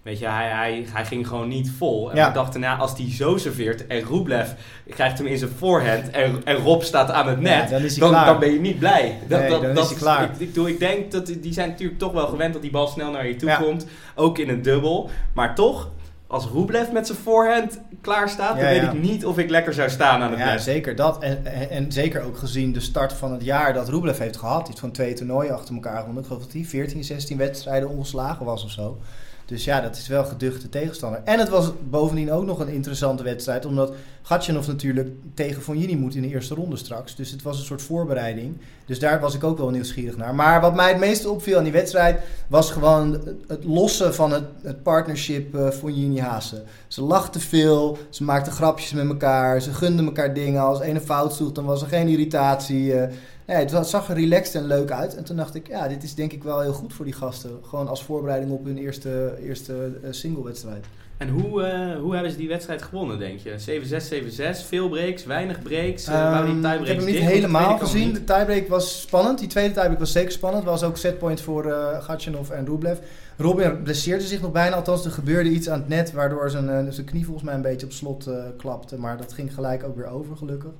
weet 0.02 0.18
je, 0.18 0.26
hij, 0.28 0.48
hij, 0.48 0.84
hij 0.92 1.04
ging 1.04 1.28
gewoon 1.28 1.48
niet 1.48 1.70
vol. 1.78 2.10
En 2.10 2.16
Ja. 2.16 2.28
we 2.28 2.34
dachten, 2.34 2.60
nou, 2.60 2.78
als 2.80 2.92
hij 2.96 3.10
zo 3.12 3.36
serveert 3.36 3.86
en 3.86 4.04
Rublev 4.04 4.48
krijgt 4.88 5.18
hem 5.18 5.26
in 5.26 5.38
zijn 5.38 5.50
voorhand 5.58 6.10
en, 6.10 6.40
en 6.44 6.56
Rob 6.56 6.82
staat 6.82 7.10
aan 7.10 7.28
het 7.28 7.40
net, 7.40 7.62
Ja, 7.64 7.76
dan 7.76 7.82
is 7.82 7.94
dan, 7.94 8.38
ben 8.38 8.52
je 8.52 8.60
niet 8.60 8.78
blij. 8.78 9.18
Dat, 9.28 9.40
Nee, 9.40 9.48
dat, 9.50 9.60
dan 9.62 9.70
is 9.70 9.76
dat 9.76 9.88
hij 9.88 9.98
klaar. 9.98 10.30
Ik, 10.38 10.54
ik, 10.56 10.66
ik 10.66 10.78
denk 10.78 11.12
dat 11.12 11.26
die 11.26 11.52
zijn 11.52 11.68
natuurlijk 11.68 11.98
toch 11.98 12.12
wel 12.12 12.26
gewend 12.26 12.52
dat 12.52 12.62
die 12.62 12.70
bal 12.70 12.86
snel 12.86 13.10
naar 13.10 13.26
je 13.26 13.36
toe 13.36 13.56
komt. 13.60 13.86
Ook 14.14 14.38
in 14.38 14.48
een 14.48 14.62
dubbel. 14.62 15.10
Maar 15.34 15.54
toch, 15.54 15.90
als 16.34 16.46
Rublev 16.52 16.90
met 16.92 17.06
zijn 17.06 17.18
voorhand 17.18 17.80
klaar 18.00 18.28
staat, 18.28 18.56
Ja, 18.56 18.60
dan 18.62 18.70
weet 18.70 18.80
ja. 18.82 18.90
ik 18.92 19.00
niet 19.02 19.26
of 19.26 19.38
ik 19.38 19.50
lekker 19.50 19.74
zou 19.74 19.90
staan 19.90 20.22
aan 20.22 20.30
het 20.30 20.38
Ja, 20.40 20.52
net. 20.52 20.62
zeker 20.62 20.96
dat. 20.96 21.22
En, 21.22 21.46
en, 21.46 21.70
en 21.70 21.92
zeker 21.92 22.22
ook 22.22 22.36
gezien 22.38 22.72
de 22.72 22.80
start 22.80 23.12
van 23.12 23.32
het 23.32 23.44
jaar 23.44 23.72
dat 23.72 23.88
Rublev 23.88 24.18
heeft 24.18 24.36
gehad. 24.36 24.66
Heeft 24.66 24.78
gewoon 24.78 24.94
twee 24.94 25.12
toernooien 25.12 25.54
achter 25.54 25.74
elkaar 25.74 25.98
gewonnen. 25.98 26.20
Ik 26.22 26.28
geloof 26.28 26.42
dat 26.42 26.52
hij 26.52 26.64
14, 26.64 27.04
16 27.04 27.36
wedstrijden 27.38 27.88
ongeslagen 27.88 28.44
was 28.46 28.64
of 28.64 28.70
zo. 28.70 28.98
Dus 29.46 29.64
ja, 29.64 29.80
dat 29.80 29.96
is 29.96 30.06
wel 30.08 30.24
geduchte 30.24 30.68
tegenstander. 30.68 31.20
En 31.24 31.38
het 31.38 31.48
was 31.48 31.70
bovendien 31.90 32.32
ook 32.32 32.44
nog 32.44 32.58
een 32.60 32.68
interessante 32.68 33.22
wedstrijd. 33.22 33.66
Omdat 33.66 33.92
Gatchanov 34.22 34.66
natuurlijk 34.66 35.08
tegen 35.34 35.62
Fognini 35.62 35.96
moet 35.96 36.14
in 36.14 36.22
de 36.22 36.28
eerste 36.28 36.54
ronde 36.54 36.76
straks. 36.76 37.16
Dus 37.16 37.30
het 37.30 37.42
was 37.42 37.58
een 37.58 37.64
soort 37.64 37.82
voorbereiding. 37.82 38.56
Dus 38.86 38.98
daar 38.98 39.20
was 39.20 39.34
ik 39.34 39.44
ook 39.44 39.58
wel 39.58 39.70
nieuwsgierig 39.70 40.16
naar. 40.16 40.34
Maar 40.34 40.60
wat 40.60 40.74
mij 40.74 40.88
het 40.88 40.98
meeste 40.98 41.30
opviel 41.30 41.56
aan 41.58 41.62
die 41.62 41.72
wedstrijd... 41.72 42.20
was 42.48 42.70
gewoon 42.70 43.12
het- 43.48 43.64
lossen 43.64 44.14
van 44.14 44.32
het, 44.32 44.44
het 44.62 44.82
partnership 44.82 45.54
eh 45.54 45.68
Fognini-Hazen. 45.70 46.62
Ze 46.88 47.02
lachten 47.02 47.40
veel, 47.40 47.98
ze 48.10 48.24
maakten 48.24 48.52
grapjes 48.52 48.92
met 48.92 49.08
elkaar, 49.08 49.60
ze 49.60 49.72
gunden 49.72 50.04
elkaar 50.04 50.34
dingen. 50.34 50.62
Als 50.62 50.80
een 50.80 51.00
fout 51.00 51.34
sloeg, 51.34 51.52
dan 51.52 51.64
was 51.64 51.82
er 51.82 51.88
geen 51.88 52.08
irritatie. 52.08 52.94
eh. 52.94 53.12
Nee, 53.46 53.56
het 53.56 53.86
zag 53.86 54.08
er 54.08 54.14
relaxed 54.14 54.54
en 54.54 54.66
leuk 54.66 54.90
uit. 54.90 55.16
En 55.16 55.24
toen 55.24 55.36
dacht 55.36 55.54
ik, 55.54 55.68
ja, 55.68 55.88
dit 55.88 56.02
is 56.02 56.14
denk 56.14 56.32
ik 56.32 56.42
wel 56.42 56.60
heel 56.60 56.72
goed 56.72 56.92
voor 56.92 57.04
die 57.04 57.14
gasten. 57.14 57.50
Gewoon 57.62 57.88
als 57.88 58.04
voorbereiding 58.04 58.52
op 58.52 58.64
hun 58.64 58.78
eerste, 58.78 59.38
eerste 59.42 59.98
eh, 60.02 60.12
singlewedstrijd. 60.12 60.84
En 61.16 61.28
hoe, 61.28 61.62
eh, 61.62 62.00
hoe 62.00 62.14
hebben 62.14 62.32
ze 62.32 62.38
die 62.38 62.48
wedstrijd 62.48 62.82
gewonnen, 62.82 63.18
denk 63.18 63.38
je? 63.38 63.58
7-6, 63.58 64.08
7-6, 64.08 64.62
veel 64.66 64.88
breaks, 64.88 65.24
weinig 65.24 65.62
breaks. 65.62 66.06
eh, 66.06 66.12
waren 66.12 66.44
die 66.46 66.54
tiebreaks 66.54 66.80
ik 66.80 66.86
heb 66.86 66.96
hem 66.96 67.06
niet 67.06 67.16
dicht? 67.16 67.28
Helemaal 67.28 67.78
gezien. 67.78 68.06
niet. 68.06 68.14
De 68.14 68.24
tiebreak 68.24 68.68
was 68.68 69.00
spannend. 69.00 69.38
Die 69.38 69.48
tweede 69.48 69.74
tiebreak 69.74 69.98
was 69.98 70.12
zeker 70.12 70.32
spannend. 70.32 70.64
was 70.64 70.82
ook 70.82 70.96
setpoint 70.96 71.40
voor 71.40 71.72
Gatchanov 72.00 72.50
en 72.50 72.66
Rublev. 72.66 72.98
Robin 73.36 73.82
blesseerde 73.82 74.24
zich 74.24 74.40
nog 74.40 74.52
bijna. 74.52 74.76
Althans, 74.76 75.04
er 75.04 75.10
gebeurde 75.10 75.50
iets 75.50 75.68
aan 75.68 75.78
het 75.78 75.88
net... 75.88 76.12
waardoor 76.12 76.50
zijn, 76.50 76.92
zijn 76.92 77.06
knie 77.06 77.24
volgens 77.24 77.44
mij 77.44 77.54
een 77.54 77.62
beetje 77.62 77.86
op 77.86 77.92
slot 77.92 78.30
klapte. 78.56 78.98
Maar 78.98 79.16
dat 79.16 79.32
ging 79.32 79.54
gelijk 79.54 79.84
ook 79.84 79.96
weer 79.96 80.06
over, 80.06 80.36
gelukkig. 80.36 80.72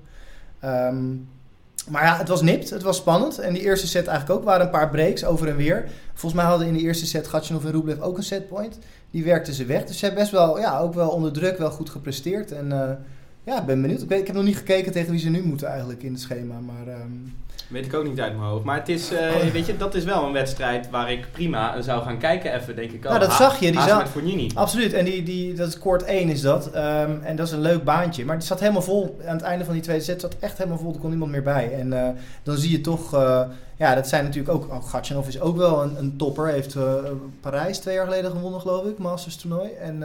Ehm, 0.61 1.07
maar 1.91 2.05
ja, 2.05 2.17
het 2.17 2.29
was 2.29 2.43
nipt. 2.43 2.71
Het 2.71 2.83
was 2.83 2.97
spannend. 2.97 3.39
En 3.39 3.53
die 3.53 3.63
eerste 3.63 3.87
set 3.87 4.07
eigenlijk 4.07 4.41
ook. 4.41 4.47
waren 4.47 4.65
een 4.65 4.73
paar 4.73 4.91
breaks 4.91 5.25
over 5.25 5.49
en 5.49 5.57
weer. 5.57 5.89
Volgens 6.15 6.43
mij 6.43 6.51
hadden 6.51 6.67
in 6.67 6.75
de 6.75 6.81
eerste 6.81 7.07
set 7.07 7.27
Gatchanov 7.27 7.65
en 7.65 7.71
Rublev 7.71 8.01
ook 8.01 8.17
een 8.17 8.23
setpoint. 8.23 8.79
Die 9.11 9.25
werkten 9.25 9.55
ze 9.55 9.65
weg. 9.65 9.85
Dus 9.85 9.99
ze 9.99 10.05
hebben 10.05 10.23
best 10.23 10.35
wel, 10.35 10.59
ja, 10.59 10.79
ook 10.79 10.95
wel 10.95 11.09
onder 11.09 11.33
druk 11.33 11.59
wel 11.59 11.71
goed 11.71 11.91
gepresteerd. 11.91 12.53
En 12.53 12.73
eh, 12.73 12.91
ja, 13.45 13.61
ik 13.61 13.67
ben 13.67 13.83
benieuwd. 13.83 14.03
Ik, 14.03 14.09
weet, 14.09 14.21
ik 14.21 14.27
heb 14.27 14.37
nog 14.37 14.45
niet 14.45 14.57
gekeken 14.57 14.93
tegen 14.93 15.11
wie 15.11 15.21
ze 15.21 15.29
nu 15.31 15.43
moeten 15.43 15.67
eigenlijk 15.69 16.03
in 16.03 16.13
het 16.13 16.21
schema. 16.21 16.55
Maar 16.61 16.95
ehm, 16.95 17.11
Weet 17.69 17.87
ik 17.87 17.95
ook 17.95 18.05
niet 18.09 18.21
uit 18.21 18.37
mijn 18.37 18.49
hoofd. 18.49 18.65
Maar 18.65 18.79
het 18.79 18.89
is, 18.89 19.13
eh, 19.13 19.19
Oh. 19.47 19.51
weet 19.53 19.67
je, 19.67 19.77
dat 19.77 19.95
is 19.95 20.05
wel 20.05 20.25
een 20.27 20.33
wedstrijd 20.33 20.91
waar 20.91 21.13
ik 21.13 21.27
prima 21.33 21.81
zou 21.81 22.03
gaan 22.03 22.19
kijken 22.19 22.55
even, 22.55 22.77
denk 22.77 22.91
ik 22.91 22.97
ook. 23.05 23.13
Nou, 23.13 23.19
dat 23.19 23.33
zag 23.33 23.61
je, 23.61 23.67
die 23.71 23.75
Hazen 23.81 23.97
za- 23.97 24.03
met 24.03 24.09
Fognini. 24.09 24.51
absoluut. 24.55 24.93
En 24.93 25.05
die, 25.05 25.23
die, 25.23 25.55
dat 25.55 25.69
is 25.69 25.79
koord 25.79 26.03
1 26.05 26.29
is 26.29 26.41
dat. 26.41 26.71
Ehm, 26.71 27.11
en 27.23 27.37
dat 27.37 27.47
is 27.47 27.53
een 27.53 27.61
leuk 27.61 27.85
baantje. 27.85 28.25
Maar 28.25 28.39
die 28.39 28.47
zat 28.47 28.61
helemaal 28.61 28.83
vol. 28.83 29.19
Aan 29.27 29.37
het 29.37 29.45
einde 29.45 29.65
van 29.65 29.75
die 29.75 29.83
tweede 29.83 30.03
set 30.03 30.21
zat 30.21 30.37
echt 30.41 30.59
helemaal 30.59 30.79
vol. 30.79 30.93
Er 30.93 30.99
kon 31.01 31.11
niemand 31.11 31.31
meer 31.31 31.43
bij. 31.43 31.73
En 31.79 31.93
eh, 31.93 32.09
dan 32.43 32.57
zie 32.57 32.71
je 32.71 32.81
toch... 32.81 33.15
eh, 33.15 33.41
ja, 33.77 33.95
dat 33.95 34.09
zijn 34.09 34.25
natuurlijk 34.25 34.55
ook... 34.55 34.69
Oh, 34.73 35.25
is 35.29 35.41
ook 35.41 35.57
wel 35.57 35.83
een, 35.83 35.99
een 35.99 36.17
topper. 36.17 36.47
Heeft 36.47 36.77
Parijs 37.41 37.79
twee 37.79 37.95
jaar 37.95 38.05
geleden 38.07 38.31
gewonnen, 38.31 38.61
geloof 38.61 38.85
ik. 38.87 38.99
Masters 38.99 39.37
toernooi. 39.37 39.71
En... 39.71 40.03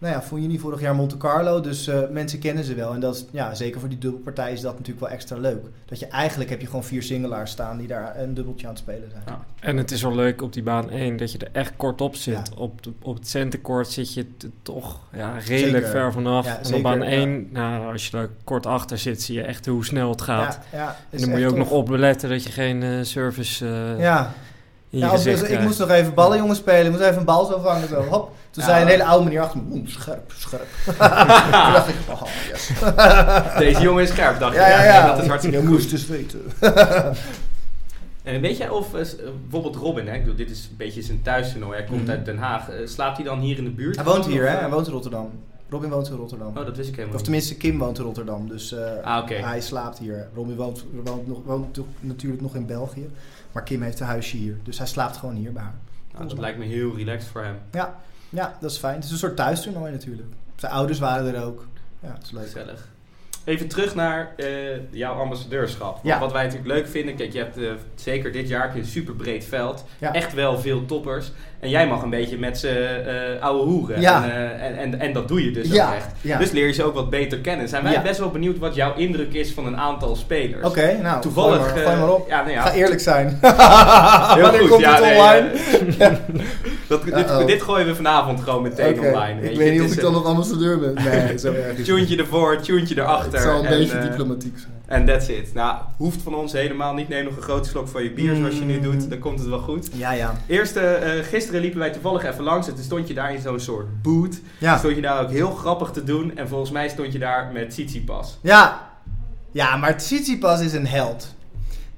nou 0.00 0.14
ja, 0.14 0.22
Fognini 0.22 0.58
vorig 0.58 0.80
jaar 0.80 0.94
Monte 0.94 1.16
Carlo, 1.16 1.60
dus 1.60 1.86
eh, 1.86 1.98
mensen 2.10 2.38
kennen 2.38 2.64
ze 2.64 2.74
wel. 2.74 2.94
En 2.94 3.00
dat 3.00 3.14
is, 3.14 3.24
ja, 3.30 3.54
zeker 3.54 3.80
voor 3.80 3.88
die 3.88 3.98
dubbelpartij 3.98 4.52
is 4.52 4.60
dat 4.60 4.72
natuurlijk 4.72 5.00
wel 5.00 5.08
extra 5.08 5.36
leuk. 5.36 5.64
Dat 5.86 5.98
je 5.98 6.06
eigenlijk 6.06 6.50
heb 6.50 6.60
je 6.60 6.66
gewoon 6.66 6.84
vier 6.84 7.02
singelaars 7.02 7.50
staan 7.50 7.78
die 7.78 7.86
daar 7.88 8.18
een 8.20 8.34
dubbeltje 8.34 8.66
aan 8.66 8.72
het 8.72 8.82
spelen 8.82 9.08
zijn. 9.10 9.22
Ja. 9.26 9.40
En 9.60 9.76
het 9.76 9.90
is 9.90 10.02
wel 10.02 10.14
leuk 10.14 10.42
op 10.42 10.52
die 10.52 10.62
baan 10.62 10.90
1 10.90 11.16
dat 11.16 11.32
je 11.32 11.38
er 11.38 11.48
echt 11.52 11.72
kort 11.76 12.00
op 12.00 12.14
zit. 12.14 12.34
Ja. 12.34 12.42
Op, 12.62 12.82
de- 12.82 12.92
op 13.02 13.14
het 13.14 13.28
centercourt 13.28 13.88
zit 13.88 14.14
je 14.14 14.26
toch 14.62 15.00
ja, 15.12 15.32
redelijk 15.38 15.84
Zeker. 15.84 15.88
ver 16.00 16.12
vanaf. 16.12 16.46
Ja, 16.46 16.58
en 16.58 16.64
zeker, 16.64 16.76
op 16.76 16.82
baan 16.82 16.98
ja. 16.98 17.04
1, 17.04 17.48
nou, 17.52 17.92
als 17.92 18.06
je 18.08 18.16
er 18.16 18.30
kort 18.44 18.66
achter 18.66 18.98
zit, 18.98 19.22
zie 19.22 19.34
je 19.34 19.42
echt 19.42 19.66
hoe 19.66 19.84
snel 19.84 20.10
het 20.10 20.22
gaat. 20.22 20.58
En 21.10 21.20
dan 21.20 21.28
moet 21.30 21.38
je 21.38 21.46
ook 21.48 21.56
nog 21.56 21.68
tof. 21.68 21.76
opletten 21.78 22.28
dat 22.28 22.42
je 22.42 22.50
geen 22.50 22.82
eh, 22.82 22.98
service 23.02 23.66
eh, 23.66 24.00
Ja, 24.00 24.32
ja 24.90 25.08
gezicht 25.08 25.40
ik 25.40 25.44
krijgt. 25.46 25.64
moest 25.64 25.78
nog 25.78 25.90
even 25.90 26.14
ballen 26.14 26.38
jongens 26.38 26.58
spelen. 26.58 26.84
Ik 26.84 26.90
moest 26.90 27.02
even 27.02 27.18
een 27.18 27.24
bal 27.24 27.44
zo 27.44 27.58
vangen. 27.60 27.88
Zo. 27.88 28.02
Hop. 28.02 28.32
Toen 28.50 28.62
Ja. 28.62 28.68
zei 28.68 28.82
een 28.82 28.88
hele 28.88 29.04
oude 29.04 29.24
meneer 29.24 29.40
achter 29.40 29.60
me. 29.60 29.74
Oeh, 29.74 29.88
scherp, 29.88 30.32
scherp. 30.36 30.66
Toen 30.84 30.94
dacht 31.72 31.88
ik, 31.88 31.94
oh 32.10 32.22
yes. 32.50 32.70
Deze 33.64 33.80
jongen 33.80 34.02
is 34.02 34.08
scherp, 34.08 34.38
dacht 34.38 34.52
je. 34.54 34.58
Ja, 34.60 34.68
ja, 34.68 34.84
ja. 34.84 35.06
dat 35.06 35.22
is 35.22 35.26
hartstikke 35.28 35.58
goed. 35.58 35.68
moest 35.68 35.90
dus 35.90 36.06
weten. 36.06 36.40
En 38.22 38.40
weet 38.40 38.56
jij 38.56 38.68
of, 38.68 38.94
eh, 38.94 39.00
eh, 39.00 39.06
bijvoorbeeld 39.42 39.76
Robin, 39.76 40.06
hè, 40.06 40.14
ik 40.14 40.20
bedoel, 40.20 40.36
dit 40.36 40.50
is 40.50 40.66
een 40.70 40.76
beetje 40.76 41.02
zijn 41.02 41.22
thuistoernooi, 41.22 41.76
hij 41.78 41.84
komt 41.86 42.02
Mhm. 42.02 42.10
uit 42.10 42.24
Den 42.24 42.38
Haag. 42.38 42.68
Eh, 42.70 42.86
slaapt 42.86 43.16
hij 43.16 43.26
dan 43.26 43.40
hier 43.40 43.58
in 43.58 43.64
de 43.64 43.70
buurt? 43.70 43.96
Hij 43.96 44.04
woont 44.04 44.26
hier, 44.26 44.42
hè? 44.48 44.54
eh, 44.54 44.60
Hij 44.60 44.70
woont 44.70 44.86
in 44.86 44.92
Rotterdam. 44.92 45.30
Robin 45.70 45.90
woont 45.90 46.08
in 46.08 46.16
Rotterdam. 46.16 46.56
Oh, 46.56 46.64
dat 46.66 46.76
wist 46.76 46.88
ik 46.88 46.94
helemaal 46.96 47.16
Of 47.16 47.22
tenminste, 47.22 47.56
Kim 47.56 47.78
woont 47.78 47.98
in 47.98 48.04
Rotterdam. 48.04 48.48
Dus 48.48 48.72
eh, 48.72 49.02
Ah, 49.02 49.28
hij 49.28 49.60
slaapt 49.60 49.98
hier. 49.98 50.28
Robin 50.34 50.56
woont, 50.56 50.84
woont, 51.04 51.26
nog, 51.26 51.44
woont 51.44 51.78
natuurlijk 52.00 52.42
nog 52.42 52.54
in 52.54 52.66
België. 52.66 53.10
Maar 53.52 53.62
Kim 53.62 53.82
heeft 53.82 54.00
een 54.00 54.06
huisje 54.06 54.36
hier. 54.36 54.56
Dus 54.62 54.78
hij 54.78 54.86
slaapt 54.86 55.16
gewoon 55.16 55.34
hier 55.34 55.52
bij 55.52 55.62
haar. 55.62 55.74
Nou, 56.14 56.28
dat 56.28 56.38
lijkt 56.38 56.58
me 56.58 56.64
heel 56.64 56.96
relaxed 56.96 57.30
voor 57.30 57.42
hem. 57.42 57.56
Ja. 57.72 58.00
Ja, 58.28 58.56
dat 58.60 58.70
is 58.70 58.76
fijn. 58.78 58.94
Het 58.94 59.04
is 59.04 59.10
een 59.10 59.18
soort 59.18 59.36
thuistoernooi 59.36 59.92
natuurlijk. 59.92 60.28
Zijn 60.56 60.72
ouders 60.72 60.98
waren 60.98 61.34
er 61.34 61.44
ook. 61.44 61.66
Ja, 62.00 62.12
dat 62.12 62.22
is 62.22 62.30
leuk. 62.30 62.44
Gezellig. 62.44 62.88
Even 63.48 63.68
terug 63.68 63.94
naar 63.94 64.32
eh, 64.36 64.46
jouw 64.90 65.14
ambassadeurschap. 65.14 65.98
Ja. 66.02 66.18
Wat 66.18 66.32
wij 66.32 66.42
natuurlijk 66.42 66.70
leuk 66.70 66.88
vinden, 66.88 67.16
kijk, 67.16 67.32
je 67.32 67.38
hebt 67.38 67.56
eh, 67.56 67.64
zeker 67.94 68.32
dit 68.32 68.48
jaar 68.48 68.62
heb 68.62 68.74
je 68.74 68.80
een 68.80 68.86
super 68.86 69.14
breed 69.14 69.44
veld. 69.44 69.84
Ja. 69.98 70.12
Echt 70.12 70.34
wel 70.34 70.58
veel 70.58 70.86
toppers. 70.86 71.32
En 71.60 71.68
jij 71.68 71.86
mag 71.86 72.02
een 72.02 72.10
beetje 72.10 72.38
met 72.38 72.58
ze 72.58 72.68
eh 72.68 73.42
ouwe 73.42 73.62
hoeren. 73.62 74.00
Ja. 74.00 74.24
En, 74.24 74.30
eh, 74.30 74.66
en, 74.66 74.78
en, 74.78 75.00
en 75.00 75.12
dat 75.12 75.28
doe 75.28 75.44
je 75.44 75.50
dus 75.50 75.72
ook 75.72 75.94
echt. 75.94 76.38
Dus 76.38 76.50
leer 76.50 76.66
je 76.66 76.72
ze 76.72 76.82
ook 76.82 76.94
wat 76.94 77.10
beter 77.10 77.38
kennen. 77.38 77.68
Zijn 77.68 77.82
wij 77.82 78.02
best 78.02 78.18
wel 78.18 78.30
benieuwd 78.30 78.58
wat 78.58 78.74
jouw 78.74 78.94
indruk 78.94 79.32
is 79.34 79.52
van 79.52 79.66
een 79.66 79.76
aantal 79.76 80.16
spelers. 80.16 80.66
Oké, 80.66 80.98
nou, 81.02 81.20
Toevallig. 81.20 81.58
gooi 81.58 81.74
maar, 81.74 81.82
gooi 81.82 81.96
maar 81.96 82.12
op. 82.12 82.28
Ja, 82.28 82.40
nou 82.40 82.52
ja, 82.52 82.62
Ga 82.62 82.72
eerlijk 82.72 83.00
zijn. 83.00 83.26
Heel 84.34 84.58
goed, 84.58 84.68
komt 84.68 84.80
ja, 84.80 84.94
het 84.94 85.04
nee, 85.04 85.18
online? 85.18 85.50
dat, 86.88 87.04
dit, 87.04 87.46
dit 87.46 87.62
gooien 87.62 87.86
we 87.86 87.94
vanavond 87.94 88.40
gewoon 88.40 88.62
meteen 88.62 89.00
online. 89.00 89.50
Ik 89.50 89.56
weet 89.56 89.72
niet 89.72 89.82
of 89.82 89.92
ik 89.92 90.00
dan 90.00 90.12
nog 90.12 90.24
ambassadeur 90.24 90.78
ben. 90.78 90.94
Nee, 90.94 91.38
zo 91.38 91.52
erg 91.52 91.78
een. 91.78 91.84
Tuentje 91.84 92.16
ervoor, 92.16 92.60
tuentje 92.60 92.96
erachter. 92.98 93.37
Het 93.38 93.48
zal 93.48 93.58
een 93.58 93.64
en, 93.66 93.78
beetje 93.78 93.96
eh, 93.98 94.02
diplomatiek 94.02 94.58
zijn. 94.58 94.72
En 94.86 95.06
that's 95.06 95.28
it. 95.28 95.54
Nou, 95.54 95.76
hoeft 95.96 96.22
van 96.22 96.34
ons 96.34 96.52
helemaal 96.52 96.94
niet. 96.94 97.08
Neem 97.08 97.24
nog 97.24 97.36
een 97.36 97.42
grote 97.42 97.68
slok 97.68 97.88
van 97.88 98.02
je 98.02 98.12
bier 98.12 98.34
zoals 98.36 98.54
je 98.58 98.64
nu 98.64 98.76
Mm. 98.76 98.82
doet. 98.82 99.10
Dan 99.10 99.18
komt 99.18 99.38
het 99.38 99.48
wel 99.48 99.58
goed. 99.58 99.88
Ja, 99.92 100.12
ja. 100.12 100.34
Eerst, 100.46 100.76
eh, 100.76 101.10
gisteren 101.22 101.60
liepen 101.60 101.78
wij 101.78 101.90
toevallig 101.90 102.24
even 102.24 102.44
langs. 102.44 102.68
En 102.68 102.74
toen 102.74 102.84
stond 102.84 103.08
je 103.08 103.14
daar 103.14 103.34
in 103.34 103.40
zo'n 103.40 103.60
soort 103.60 104.02
boot. 104.02 104.40
Ja. 104.58 104.78
Stond 104.78 104.94
je 104.94 105.00
daar 105.02 105.22
ook 105.22 105.30
heel 105.30 105.50
grappig 105.50 105.90
te 105.90 106.04
doen. 106.04 106.36
En 106.36 106.48
volgens 106.48 106.70
mij 106.70 106.88
stond 106.88 107.12
je 107.12 107.18
daar 107.18 107.50
met 107.52 107.70
Tsitsipas. 107.70 108.38
Ja, 108.42 108.88
ja 109.50 109.76
maar 109.76 109.96
Tsitsipas 109.96 110.60
is 110.60 110.72
een 110.72 110.86
held. 110.86 111.34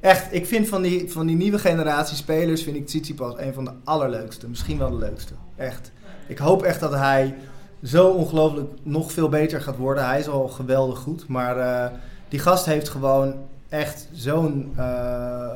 Echt, 0.00 0.26
ik 0.30 0.46
vind 0.46 0.68
van 0.68 0.82
die, 0.82 1.10
van 1.10 1.26
die 1.26 1.36
nieuwe 1.36 1.58
generatie 1.58 2.16
spelers... 2.16 2.62
vind 2.62 2.76
ik 2.76 2.86
Tsitsipas 2.86 3.34
een 3.36 3.54
van 3.54 3.64
de 3.64 3.72
allerleukste. 3.84 4.48
Misschien 4.48 4.78
wel 4.78 4.90
de 4.90 4.96
leukste. 4.98 5.32
Echt. 5.56 5.90
Ik 6.26 6.38
hoop 6.38 6.62
echt 6.62 6.80
dat 6.80 6.92
hij 6.94 7.34
zo 7.82 8.08
ongelooflijk 8.08 8.70
nog 8.82 9.12
veel 9.12 9.28
beter 9.28 9.60
gaat 9.60 9.76
worden. 9.76 10.06
Hij 10.06 10.18
is 10.18 10.28
al 10.28 10.48
geweldig 10.48 10.98
goed. 10.98 11.28
Maar 11.28 11.58
eh, 11.58 11.96
die 12.28 12.38
gast 12.38 12.66
heeft 12.66 12.88
gewoon 12.88 13.34
echt 13.68 14.08
zo'n 14.12 14.72
eh, 14.76 15.46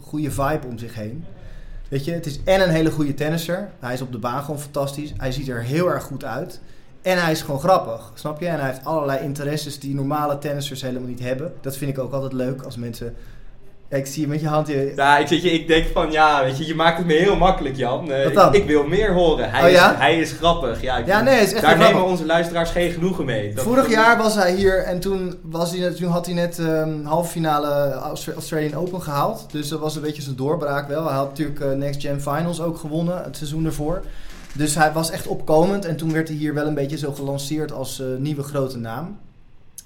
goede 0.00 0.30
vibe 0.30 0.66
om 0.66 0.78
zich 0.78 0.94
heen. 0.94 1.24
Weet 1.88 2.04
je, 2.04 2.12
het 2.12 2.26
is 2.26 2.40
en 2.44 2.62
een 2.62 2.70
hele 2.70 2.90
goede 2.90 3.14
tennisser. 3.14 3.70
Hij 3.78 3.94
is 3.94 4.00
op 4.00 4.12
de 4.12 4.18
baan 4.18 4.42
gewoon 4.42 4.60
fantastisch. 4.60 5.12
Hij 5.16 5.32
ziet 5.32 5.48
er 5.48 5.62
heel 5.62 5.90
erg 5.90 6.02
goed 6.02 6.24
uit. 6.24 6.60
En 7.02 7.22
hij 7.22 7.32
is 7.32 7.42
gewoon 7.42 7.60
grappig, 7.60 8.12
snap 8.14 8.40
je? 8.40 8.46
En 8.46 8.58
hij 8.58 8.68
heeft 8.68 8.84
allerlei 8.84 9.24
interesses 9.24 9.78
die 9.78 9.94
normale 9.94 10.38
tennissers 10.38 10.82
helemaal 10.82 11.08
niet 11.08 11.20
hebben. 11.20 11.52
Dat 11.60 11.76
vind 11.76 11.90
ik 11.90 11.98
ook 11.98 12.12
altijd 12.12 12.32
leuk 12.32 12.62
als 12.62 12.76
mensen... 12.76 13.14
Ik 13.88 14.06
zie 14.06 14.20
je 14.22 14.28
met 14.28 14.40
je 14.40 14.46
hand... 14.48 14.68
Ja, 14.96 15.18
ik, 15.18 15.26
zit 15.26 15.42
je, 15.42 15.50
ik 15.50 15.66
denk 15.66 15.86
van 15.92 16.10
ja, 16.12 16.44
weet 16.44 16.58
je, 16.58 16.66
je 16.66 16.74
maakt 16.74 16.98
het 16.98 17.06
me 17.06 17.12
heel 17.12 17.36
makkelijk, 17.36 17.76
Jan. 17.76 18.08
Wat 18.24 18.34
dan? 18.34 18.54
Ik, 18.54 18.60
ik 18.60 18.66
wil 18.66 18.86
meer 18.86 19.12
horen. 19.12 19.50
Hij, 19.50 19.64
Oh, 19.64 19.70
ja? 19.70 19.92
is, 19.92 19.98
hij 19.98 20.18
is 20.18 20.32
grappig. 20.32 20.80
Ja, 20.82 20.96
ik 20.96 21.06
Ja, 21.06 21.20
nee, 21.22 21.40
is 21.40 21.52
echt 21.52 21.62
daar 21.62 21.70
nemen 21.76 21.86
grappig. 21.90 22.10
onze 22.10 22.26
luisteraars 22.26 22.70
geen 22.70 22.90
genoegen 22.90 23.24
mee. 23.24 23.54
Dat- 23.54 23.64
Vorig 23.64 23.88
jaar 23.90 24.16
was 24.18 24.34
hij 24.34 24.54
hier 24.54 24.78
en 24.84 25.00
toen, 25.00 25.38
was 25.42 25.76
hij, 25.76 25.90
toen 25.90 26.10
had 26.10 26.26
hij 26.26 26.34
net 26.34 26.58
ehm 26.58 27.04
halve 27.04 27.30
finale 27.30 27.92
Austra- 27.92 28.32
Australian 28.32 28.74
Open 28.74 29.02
gehaald. 29.02 29.46
Dus 29.50 29.68
dat 29.68 29.80
was 29.80 29.96
een 29.96 30.02
beetje 30.02 30.22
zijn 30.22 30.36
doorbraak 30.36 30.88
wel. 30.88 31.04
Hij 31.06 31.16
had 31.16 31.28
natuurlijk 31.28 31.60
eh, 31.60 31.70
Next 31.70 32.00
Gen 32.00 32.20
Finals 32.20 32.60
ook 32.60 32.76
gewonnen 32.78 33.22
het 33.24 33.36
seizoen 33.36 33.64
ervoor. 33.64 34.02
Dus 34.52 34.74
hij 34.74 34.92
was 34.92 35.10
echt 35.10 35.26
opkomend 35.26 35.84
en 35.84 35.96
toen 35.96 36.12
werd 36.12 36.28
hij 36.28 36.36
hier 36.36 36.54
wel 36.54 36.66
een 36.66 36.74
beetje 36.74 36.98
zo 36.98 37.12
gelanceerd 37.12 37.72
als 37.72 38.00
eh, 38.00 38.06
nieuwe 38.18 38.42
grote 38.42 38.78
naam. 38.78 39.18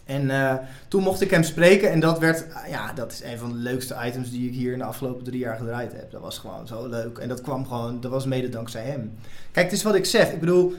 En 0.08 0.30
eh, 0.30 0.54
toen 0.88 1.02
mocht 1.02 1.20
ik 1.20 1.30
hem 1.30 1.42
spreken 1.42 1.90
en 1.90 2.00
dat 2.00 2.18
werd, 2.18 2.54
ah, 2.54 2.68
ja, 2.68 2.92
dat 2.92 3.12
is 3.12 3.22
een 3.22 3.38
van 3.38 3.52
de 3.52 3.58
leukste 3.58 3.96
items 4.04 4.30
die 4.30 4.48
ik 4.48 4.54
hier 4.54 4.72
in 4.72 4.78
de 4.78 4.84
afgelopen 4.84 5.24
drie 5.24 5.38
jaar 5.38 5.56
gedraaid 5.56 5.92
heb. 5.92 6.10
Dat 6.10 6.20
was 6.20 6.38
gewoon 6.38 6.66
zo 6.66 6.88
leuk 6.88 7.18
en 7.18 7.28
dat 7.28 7.40
kwam 7.40 7.66
gewoon, 7.66 8.00
dat 8.00 8.10
was 8.10 8.26
mede 8.26 8.48
dankzij 8.48 8.82
hem. 8.82 9.12
Kijk, 9.50 9.66
het 9.66 9.74
is 9.74 9.82
wat 9.82 9.94
ik 9.94 10.04
zeg. 10.04 10.32
Ik 10.32 10.40
bedoel, 10.40 10.74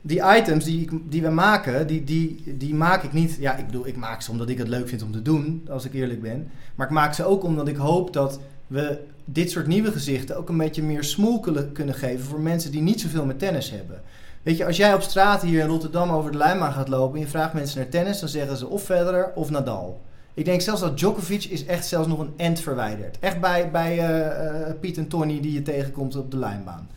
die 0.00 0.22
items 0.36 0.64
die, 0.64 0.88
die 1.08 1.22
we 1.22 1.28
maken, 1.28 1.86
die, 1.86 2.04
die, 2.04 2.56
die 2.58 2.74
maak 2.74 3.02
ik 3.02 3.12
niet. 3.12 3.36
Ja, 3.40 3.56
ik 3.56 3.66
bedoel, 3.66 3.86
ik 3.86 3.96
maak 3.96 4.22
ze 4.22 4.30
omdat 4.30 4.48
ik 4.48 4.58
het 4.58 4.68
leuk 4.68 4.88
vind 4.88 5.02
om 5.02 5.12
te 5.12 5.22
doen, 5.22 5.66
als 5.70 5.84
ik 5.84 5.92
eerlijk 5.92 6.22
ben. 6.22 6.50
Maar 6.74 6.86
ik 6.86 6.92
maak 6.92 7.14
ze 7.14 7.24
ook 7.24 7.42
omdat 7.42 7.68
ik 7.68 7.76
hoop 7.76 8.12
dat 8.12 8.40
we 8.66 8.98
dit 9.24 9.50
soort 9.50 9.66
nieuwe 9.66 9.92
gezichten 9.92 10.36
ook 10.36 10.48
een 10.48 10.56
beetje 10.56 10.82
meer 10.82 11.04
smoel 11.04 11.40
kunnen 11.72 11.94
geven 11.94 12.24
voor 12.24 12.40
mensen 12.40 12.70
die 12.70 12.82
niet 12.82 13.00
zoveel 13.00 13.24
met 13.24 13.38
tennis 13.38 13.70
hebben. 13.70 14.02
Weet 14.44 14.56
je, 14.56 14.66
als 14.66 14.76
jij 14.76 14.94
op 14.94 15.02
straat 15.02 15.42
hier 15.42 15.60
in 15.60 15.66
Rotterdam 15.66 16.10
over 16.10 16.30
de 16.32 16.38
lijnbaan 16.38 16.72
gaat 16.72 16.88
lopen 16.88 17.14
en 17.14 17.20
je 17.24 17.30
vraagt 17.30 17.52
mensen 17.52 17.78
naar 17.80 17.88
tennis, 17.88 18.20
dan 18.20 18.28
zeggen 18.28 18.56
ze 18.56 18.66
of 18.66 18.82
Federer 18.82 19.32
of 19.34 19.50
Nadal. 19.50 20.00
Ik 20.34 20.44
denk 20.44 20.60
zelfs 20.60 20.80
dat 20.80 20.96
Djokovic 20.98 21.44
is 21.44 21.66
echt 21.66 21.86
zelfs 21.86 22.08
nog 22.08 22.18
een 22.18 22.32
end 22.36 22.60
verwijderd. 22.60 23.16
Echt 23.20 23.40
bij, 23.40 23.70
bij 23.70 23.98
eh, 23.98 24.68
eh, 24.68 24.74
Piet 24.80 24.96
en 24.96 25.08
Tony 25.08 25.40
die 25.40 25.52
je 25.52 25.62
tegenkomt 25.62 26.16
op 26.16 26.30
de 26.30 26.36
lijnbaan. 26.36 26.88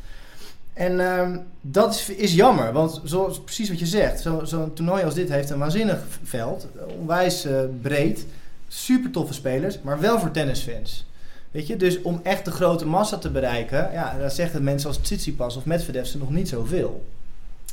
En 0.73 0.99
ehm, 0.99 1.38
dat 1.62 1.93
is, 1.93 2.10
is 2.10 2.33
jammer, 2.33 2.73
want 2.73 3.01
zoals 3.03 3.41
precies 3.41 3.69
wat 3.69 3.79
je 3.79 3.86
zegt, 3.86 4.19
zo- 4.21 4.45
zo'n 4.45 4.73
toernooi 4.73 5.03
als 5.03 5.13
dit 5.13 5.29
heeft 5.29 5.49
een 5.49 5.60
waanzinnig 5.60 5.99
veld, 6.23 6.67
onwijs 6.99 7.45
eh, 7.45 7.60
breed, 7.81 8.25
super 8.67 9.12
toffe 9.12 9.33
spelers, 9.33 9.79
maar 9.81 9.99
wel 9.99 10.19
voor 10.19 10.31
tennisfans. 10.31 11.05
Weet 11.51 11.67
je, 11.67 11.75
dus 11.75 12.01
om 12.01 12.19
echt 12.23 12.45
de 12.45 12.51
grote 12.51 12.86
massa 12.86 13.17
te 13.17 13.29
bereiken, 13.31 13.89
ja, 13.93 14.17
dan 14.19 14.31
zeggen 14.31 14.63
mensen 14.63 14.88
als 14.89 14.97
Tsitsipas 14.97 15.55
of 15.57 15.65
Medvedev 15.65 16.05
ze 16.05 16.17
nog 16.17 16.29
niet 16.29 16.49
zoveel. 16.49 17.05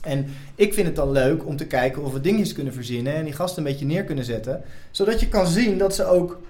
En 0.04 0.26
ik 0.54 0.74
vind 0.74 0.86
het 0.86 0.96
dan 0.96 1.10
leuk 1.10 1.46
om 1.46 1.56
te 1.56 1.66
kijken 1.66 2.02
of 2.02 2.12
we 2.12 2.20
dingetjes 2.20 2.52
kunnen 2.52 2.72
verzinnen 2.72 3.14
en 3.14 3.24
die 3.24 3.32
gasten 3.32 3.64
een 3.64 3.70
beetje 3.70 3.86
neer 3.86 4.04
kunnen 4.04 4.24
zetten, 4.24 4.62
zodat 4.90 5.20
je 5.20 5.28
kan 5.28 5.46
zien 5.46 5.78
dat 5.78 5.94
ze 5.94 6.04
ook 6.04 6.40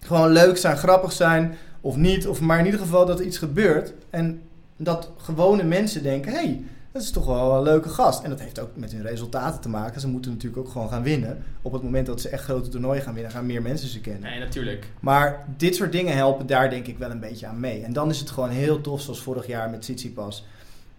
gewoon 0.00 0.30
leuk 0.30 0.56
zijn, 0.56 0.76
grappig 0.76 1.12
zijn 1.12 1.56
of 1.80 1.96
niet, 1.96 2.26
of 2.26 2.40
maar 2.40 2.58
in 2.58 2.64
ieder 2.64 2.80
geval 2.80 3.06
dat 3.06 3.18
er 3.18 3.26
iets 3.26 3.38
gebeurt 3.38 3.92
en 4.10 4.42
dat 4.76 5.10
gewone 5.16 5.62
mensen 5.62 6.02
denken, 6.02 6.32
hé, 6.32 6.38
hey, 6.38 6.62
dat 6.94 7.02
is 7.02 7.10
toch 7.10 7.26
wel 7.26 7.56
een 7.56 7.62
leuke 7.62 7.88
gast. 7.88 8.22
En 8.22 8.30
dat 8.30 8.40
heeft 8.40 8.60
ook 8.60 8.70
met 8.74 8.92
hun 8.92 9.02
resultaten 9.02 9.60
te 9.60 9.68
maken. 9.68 10.00
Ze 10.00 10.08
moeten 10.08 10.30
natuurlijk 10.30 10.66
ook 10.66 10.72
gewoon 10.72 10.88
gaan 10.88 11.02
winnen. 11.02 11.42
Op 11.62 11.72
het 11.72 11.82
moment 11.82 12.06
dat 12.06 12.20
ze 12.20 12.28
echt 12.28 12.44
grote 12.44 12.68
toernooien 12.68 13.02
gaan 13.02 13.14
winnen, 13.14 13.32
gaan 13.32 13.46
meer 13.46 13.62
mensen 13.62 13.88
ze 13.88 14.00
kennen. 14.00 14.22
Nee, 14.22 14.38
natuurlijk. 14.38 14.86
Maar 15.00 15.44
dit 15.56 15.74
soort 15.74 15.92
dingen 15.92 16.16
helpen 16.16 16.46
daar 16.46 16.70
denk 16.70 16.86
ik 16.86 16.98
wel 16.98 17.10
een 17.10 17.20
beetje 17.20 17.46
aan 17.46 17.60
mee. 17.60 17.82
En 17.82 17.92
dan 17.92 18.10
is 18.10 18.20
het 18.20 18.30
gewoon 18.30 18.48
heel 18.48 18.80
tof, 18.80 19.00
zoals 19.00 19.22
vorig 19.22 19.46
jaar 19.46 19.70
met 19.70 19.80
Tsitsipas. 19.80 20.44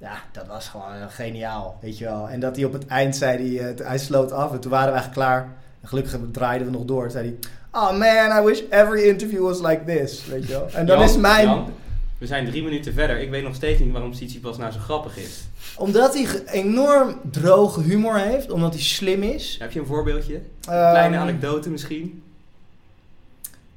Ja, 0.05 0.21
dat 0.31 0.47
was 0.47 0.67
gewoon 0.67 0.93
eh, 0.93 1.05
geniaal, 1.09 1.77
weet 1.81 1.97
je 1.97 2.05
wel. 2.05 2.29
En 2.29 2.39
dat 2.39 2.55
hij 2.55 2.65
op 2.65 2.73
het 2.73 2.87
eind 2.87 3.15
zei, 3.15 3.57
hij, 3.57 3.73
eh, 3.73 3.87
hij 3.87 3.97
sloot 3.97 4.31
af 4.31 4.51
en 4.51 4.59
toen 4.59 4.71
waren 4.71 4.87
we 4.93 4.93
eigenlijk 4.99 5.27
klaar. 5.27 5.41
En 5.81 5.87
gelukkig 5.87 6.17
draaiden 6.31 6.67
we 6.67 6.73
nog 6.73 6.85
door. 6.85 7.11
Zei 7.11 7.25
hij, 7.27 7.49
oh 7.81 7.89
man, 7.89 8.41
I 8.43 8.45
wish 8.45 8.61
every 8.69 9.01
interview 9.07 9.41
was 9.43 9.59
like 9.61 9.83
this, 9.85 10.25
weet 10.25 10.47
je 10.47 10.51
wel. 10.51 10.67
En 10.73 10.85
dan 10.85 10.97
Jan, 10.99 11.07
is 11.09 11.17
mijn... 11.17 11.47
Jan, 11.47 11.73
we 12.17 12.25
zijn 12.25 12.45
drie 12.45 12.63
minuten 12.63 12.93
verder. 12.93 13.19
Ik 13.19 13.29
weet 13.29 13.43
nog 13.43 13.55
steeds 13.55 13.79
niet 13.79 13.91
waarom 13.91 14.11
Tsitsipas 14.11 14.57
nou 14.57 14.71
zo 14.71 14.79
grappig 14.79 15.17
is. 15.17 15.43
Omdat 15.75 16.13
hij 16.13 16.43
enorm 16.45 17.19
droge 17.31 17.81
humor 17.81 18.17
heeft, 18.17 18.51
omdat 18.51 18.73
hij 18.73 18.81
slim 18.83 19.23
is. 19.23 19.55
Heb 19.59 19.71
je 19.71 19.79
een 19.79 19.85
voorbeeldje? 19.85 20.33
Een 20.35 20.41
Ehm, 20.73 20.89
kleine 20.91 21.17
anekdote 21.17 21.69
misschien? 21.69 22.23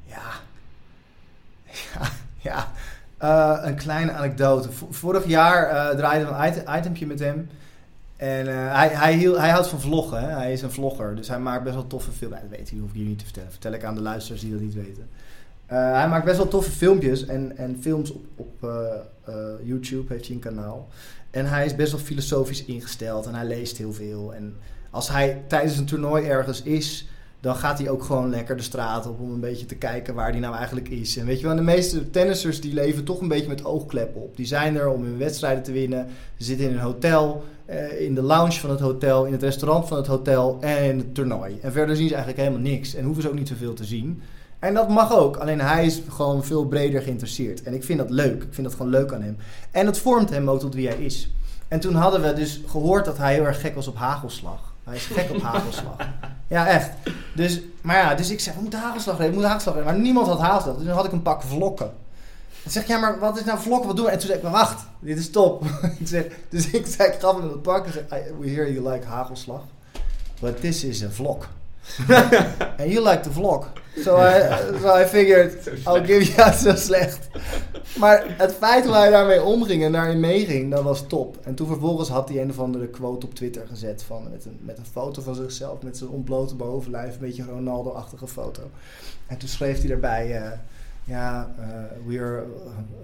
Ja. 0.04 0.22
Ja, 1.94 2.08
ja. 2.38 2.72
Eh, 3.18 3.58
een 3.62 3.74
kleine 3.74 4.12
anekdote. 4.12 4.68
Vorig 4.90 5.26
jaar 5.26 5.68
eh, 5.68 5.96
draaide 5.96 6.24
we 6.24 6.32
een 6.32 6.78
item, 6.78 7.08
met 7.08 7.18
hem. 7.18 7.48
En 8.16 8.48
eh, 8.48 8.74
hij, 8.74 8.88
hij, 8.88 9.14
hij 9.18 9.50
houdt 9.50 9.68
van 9.68 9.80
vloggen. 9.80 10.20
Hè? 10.20 10.28
Hij 10.28 10.52
is 10.52 10.62
een 10.62 10.70
vlogger. 10.70 11.16
Dus 11.16 11.28
hij 11.28 11.38
maakt 11.38 11.62
best 11.62 11.74
wel 11.74 11.86
toffe 11.86 12.10
filmpjes. 12.10 12.42
dat 12.48 12.58
weet 12.58 12.70
hij, 12.70 12.78
hoef 12.78 12.88
ik 12.88 12.94
jullie 12.94 13.08
niet 13.08 13.18
te 13.18 13.24
vertellen. 13.24 13.50
Vertel 13.50 13.72
ik 13.72 13.84
aan 13.84 13.94
de 13.94 14.00
luisteraars 14.00 14.40
die 14.42 14.52
dat 14.52 14.60
niet 14.60 14.74
weten. 14.74 15.08
Hij 15.66 16.08
maakt 16.08 16.24
best 16.24 16.36
wel 16.36 16.48
toffe 16.48 16.70
filmpjes 16.70 17.26
en, 17.26 17.56
en 17.56 17.78
films 17.80 18.12
op, 18.12 18.24
op 18.36 18.70
YouTube 19.62 20.12
heeft 20.12 20.26
hij 20.26 20.34
een 20.34 20.42
kanaal. 20.42 20.88
En 21.30 21.46
hij 21.46 21.64
is 21.64 21.74
best 21.74 21.92
wel 21.92 22.00
filosofisch 22.00 22.64
ingesteld 22.64 23.26
en 23.26 23.34
hij 23.34 23.46
leest 23.46 23.76
heel 23.76 23.92
veel. 23.92 24.34
En 24.34 24.56
als 24.90 25.08
hij 25.08 25.42
tijdens 25.46 25.76
een 25.76 25.84
toernooi 25.84 26.26
ergens 26.26 26.62
is, 26.62 27.08
dan 27.40 27.56
gaat 27.56 27.78
hij 27.78 27.90
ook 27.90 28.02
gewoon 28.02 28.30
lekker 28.30 28.56
de 28.56 28.62
straat 28.62 29.06
op 29.06 29.20
om 29.20 29.30
een 29.30 29.40
beetje 29.40 29.66
te 29.66 29.74
kijken 29.74 30.14
waar 30.14 30.30
hij 30.30 30.40
nou 30.40 30.54
eigenlijk 30.54 30.88
is. 30.88 31.16
En 31.16 31.26
weet 31.26 31.40
je 31.40 31.46
wel, 31.46 31.56
de 31.56 31.62
meeste 31.62 32.10
tennissers 32.10 32.60
die 32.60 32.74
leven 32.74 33.04
toch 33.04 33.20
een 33.20 33.28
beetje 33.28 33.48
met 33.48 33.64
oogkleppen 33.64 34.22
op. 34.22 34.36
Die 34.36 34.46
zijn 34.46 34.76
er 34.76 34.88
om 34.88 35.04
hun 35.04 35.18
wedstrijden 35.18 35.62
te 35.62 35.72
winnen. 35.72 36.06
Ze 36.36 36.44
zitten 36.44 36.66
in 36.66 36.72
een 36.72 36.78
hotel, 36.78 37.44
eh, 37.64 38.00
in 38.00 38.14
de 38.14 38.22
lounge 38.22 38.52
van 38.52 38.70
het 38.70 38.80
hotel, 38.80 39.24
in 39.24 39.32
het 39.32 39.42
restaurant 39.42 39.88
van 39.88 39.96
het 39.96 40.06
hotel 40.06 40.58
en 40.60 40.84
in 40.84 40.98
het 40.98 41.14
toernooi. 41.14 41.58
En 41.62 41.72
verder 41.72 41.96
zien 41.96 42.08
ze 42.08 42.14
eigenlijk 42.14 42.44
helemaal 42.44 42.70
niks 42.70 42.94
en 42.94 43.04
hoeven 43.04 43.22
ze 43.22 43.28
ook 43.28 43.34
niet 43.34 43.48
zoveel 43.48 43.74
te 43.74 43.84
zien. 43.84 44.22
En 44.58 44.74
dat 44.74 44.88
mag 44.88 45.12
ook, 45.12 45.36
alleen 45.36 45.60
hij 45.60 45.86
is 45.86 46.02
gewoon 46.08 46.44
veel 46.44 46.66
breder 46.66 47.02
geïnteresseerd. 47.02 47.62
En 47.62 47.74
ik 47.74 47.84
vind 47.84 47.98
dat 47.98 48.10
leuk, 48.10 48.42
ik 48.42 48.54
vind 48.54 48.66
dat 48.66 48.76
gewoon 48.76 48.92
leuk 48.92 49.12
aan 49.12 49.22
hem. 49.22 49.36
En 49.70 49.86
het 49.86 49.98
vormt 49.98 50.30
hem 50.30 50.50
ook 50.50 50.60
tot 50.60 50.74
wie 50.74 50.88
hij 50.88 50.96
is. 50.96 51.30
En 51.68 51.80
toen 51.80 51.94
hadden 51.94 52.22
we 52.22 52.32
dus 52.32 52.60
gehoord 52.66 53.04
dat 53.04 53.18
hij 53.18 53.34
heel 53.34 53.44
erg 53.44 53.60
gek 53.60 53.74
was 53.74 53.88
op 53.88 53.96
hagelslag. 53.96 54.74
Hij 54.88 54.96
is 54.96 55.06
gek 55.06 55.30
op 55.30 55.42
hagelslag. 55.42 55.96
Ja, 56.48 56.66
echt. 56.66 56.90
Dus, 57.34 57.60
maar 57.80 57.96
ja, 57.96 58.14
dus 58.14 58.30
ik 58.30 58.40
zeg, 58.40 58.54
we 58.54 58.60
moeten 58.60 58.80
hagelslag 58.80 59.16
geven, 59.16 59.30
we 59.30 59.38
moeten 59.38 59.50
hagelslag. 59.50 59.84
Maar 59.84 59.98
niemand 59.98 60.26
had 60.26 60.40
hagelslag. 60.40 60.74
Dus 60.74 60.84
toen 60.84 60.94
had 60.94 61.04
ik 61.04 61.12
een 61.12 61.22
pak 61.22 61.42
vlokken. 61.42 61.92
Ik 62.62 62.70
zeg, 62.70 62.86
ja, 62.86 62.98
maar 62.98 63.18
wat 63.18 63.38
is 63.38 63.44
nou 63.44 63.58
vlokken? 63.58 63.86
Wat 63.86 63.96
doen 63.96 64.04
we? 64.04 64.10
En 64.10 64.18
toen 64.18 64.26
zei 64.26 64.38
ik, 64.38 64.44
maar 64.44 64.52
wacht, 64.52 64.86
dit 65.00 65.18
is 65.18 65.30
top. 65.30 65.64
ik 66.00 66.06
zeg, 66.06 66.24
dus 66.48 66.70
ik 66.70 66.86
zei, 66.86 67.08
ik 67.08 67.20
gaf 67.20 67.36
hem 67.36 67.48
het 67.48 67.62
pak 67.62 67.86
zei, 67.88 68.22
we 68.38 68.48
hear 68.50 68.72
you 68.72 68.88
like 68.90 69.06
hagelslag. 69.06 69.62
But 70.40 70.60
this 70.60 70.84
is 70.84 71.04
a 71.04 71.10
vlog. 71.10 71.48
And 72.78 72.90
you 72.92 73.00
like 73.00 73.22
the 73.22 73.30
vlog. 73.30 73.66
So 73.96 74.16
I, 74.16 74.78
so 74.80 74.94
I 74.94 75.04
figured, 75.04 75.52
I'll 75.86 76.04
give 76.06 76.22
you... 76.22 76.34
Ja, 76.36 76.52
zo 76.64 76.74
slecht. 76.74 77.28
Maar 77.98 78.24
het 78.36 78.54
feit 78.54 78.84
hoe 78.84 78.94
hij 78.94 79.10
daarmee 79.10 79.42
omging 79.42 79.84
en 79.84 79.92
daarin 79.92 80.20
meeging, 80.20 80.70
dat 80.70 80.82
was 80.82 81.06
top. 81.06 81.38
En 81.42 81.54
toen 81.54 81.66
vervolgens 81.66 82.08
had 82.08 82.28
hij 82.28 82.42
een 82.42 82.50
of 82.50 82.58
andere 82.58 82.88
quote 82.88 83.26
op 83.26 83.34
Twitter 83.34 83.66
gezet 83.66 84.02
van, 84.02 84.30
met, 84.30 84.44
een, 84.44 84.58
met 84.62 84.78
een 84.78 84.86
foto 84.86 85.22
van 85.22 85.34
zichzelf 85.34 85.82
met 85.82 85.96
zijn 85.96 86.10
ontblote 86.10 86.54
bovenlijf, 86.54 87.14
een 87.14 87.20
beetje 87.20 87.44
Ronaldo-achtige 87.44 88.26
foto. 88.26 88.62
En 89.26 89.38
toen 89.38 89.48
schreef 89.48 89.80
hij 89.80 89.90
erbij, 89.90 90.36
eh, 90.36 90.50
ja, 91.04 91.54
uh, 91.58 91.66
we 92.06 92.20
are, 92.20 92.44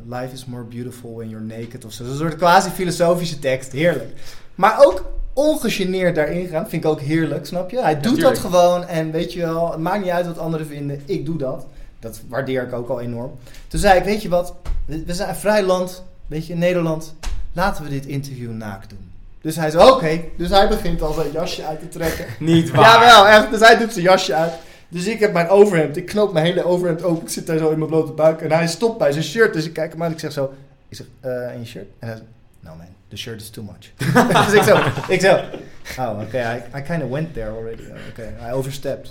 life 0.08 0.32
is 0.32 0.44
more 0.44 0.64
beautiful 0.64 1.14
when 1.14 1.28
you're 1.28 1.44
naked 1.44 1.84
of 1.84 1.92
zo. 1.92 2.04
Een 2.04 2.16
soort 2.16 2.36
quasi-filosofische 2.36 3.38
tekst, 3.38 3.72
heerlijk. 3.72 4.12
Maar 4.54 4.84
ook 4.84 5.04
ongegeneerd 5.34 6.14
daarin 6.14 6.46
gaan, 6.46 6.68
vind 6.68 6.84
ik 6.84 6.90
ook 6.90 7.00
heerlijk, 7.00 7.46
snap 7.46 7.70
je? 7.70 7.80
Hij 7.80 8.00
doet 8.00 8.20
dat 8.20 8.38
gewoon 8.38 8.86
en 8.86 9.10
weet 9.10 9.32
je 9.32 9.40
wel, 9.40 9.70
het 9.70 9.80
maakt 9.80 10.02
niet 10.02 10.12
uit 10.12 10.26
wat 10.26 10.38
anderen 10.38 10.66
vinden, 10.66 11.02
ik 11.04 11.26
doe 11.26 11.36
dat. 11.36 11.66
Dat 11.98 12.20
waardeer 12.28 12.62
ik 12.62 12.72
ook 12.72 12.88
al 12.88 13.00
enorm. 13.00 13.32
Toen 13.68 13.80
zei 13.80 13.98
ik, 13.98 14.04
weet 14.04 14.22
je 14.22 14.28
wat, 14.28 14.54
we 14.86 15.14
zijn 15.14 15.28
een 15.28 15.34
vrij 15.34 15.62
land, 15.62 16.02
weet 16.26 16.46
je, 16.46 16.54
Nederland, 16.54 17.14
laten 17.52 17.84
we 17.84 17.90
dit 17.90 18.06
interview 18.06 18.50
naakt 18.50 18.90
doen. 18.90 19.12
Dus 19.44 19.56
hij 19.56 19.70
zei, 19.70 19.90
oké. 19.90 20.20
Dus 20.36 20.50
hij 20.50 20.68
begint 20.68 21.02
al 21.02 21.12
zijn 21.12 21.32
jasje 21.32 21.64
uit 21.64 21.80
te 21.80 21.88
trekken. 21.88 22.26
Niet 22.54 22.70
waar. 22.70 22.84
Jawel, 22.84 23.26
echt. 23.26 23.50
Dus 23.50 23.60
hij 23.60 23.78
doet 23.78 23.92
zijn 23.92 24.04
jasje 24.04 24.34
uit. 24.34 24.52
Dus 24.88 25.06
ik 25.06 25.20
heb 25.20 25.32
mijn 25.32 25.48
overhemd, 25.48 25.96
ik 25.96 26.06
knoop 26.06 26.32
mijn 26.32 26.44
hele 26.44 26.64
overhemd 26.64 27.02
open. 27.02 27.22
Ik 27.22 27.28
zit 27.28 27.46
daar 27.46 27.58
zo 27.58 27.70
in 27.70 27.78
mijn 27.78 27.90
blote 27.90 28.12
buik. 28.12 28.40
En 28.40 28.52
hij 28.52 28.66
stopt 28.66 28.98
bij 28.98 29.12
zijn 29.12 29.24
shirt. 29.24 29.52
Dus 29.52 29.64
ik 29.64 29.72
kijk 29.72 29.92
hem 29.92 30.02
aan 30.02 30.06
en 30.06 30.12
ik 30.12 30.18
zeg 30.18 30.32
zo, 30.32 30.52
ik 30.88 30.96
zeg, 30.96 31.06
uh, 31.24 31.54
in 31.54 31.60
je 31.60 31.66
shirt? 31.66 31.86
En 31.98 32.08
hij 32.08 32.16
zegt, 32.16 32.28
no 32.60 32.70
man, 32.76 32.86
the 33.08 33.16
shirt 33.16 33.40
is 33.40 33.50
too 33.50 33.62
much. 33.62 33.92
dus 34.44 34.52
ik 34.52 34.62
zo, 34.62 34.78
ik 35.08 35.20
zo, 35.20 35.34
oh 35.98 36.10
oké, 36.10 36.22
okay, 36.22 36.56
I, 36.56 36.78
I 36.78 36.82
kind 36.82 37.02
of 37.02 37.10
went 37.10 37.34
there 37.34 37.50
already. 37.50 37.82
Oké, 37.82 38.00
okay, 38.10 38.50
I 38.50 38.52
overstepped. 38.52 39.10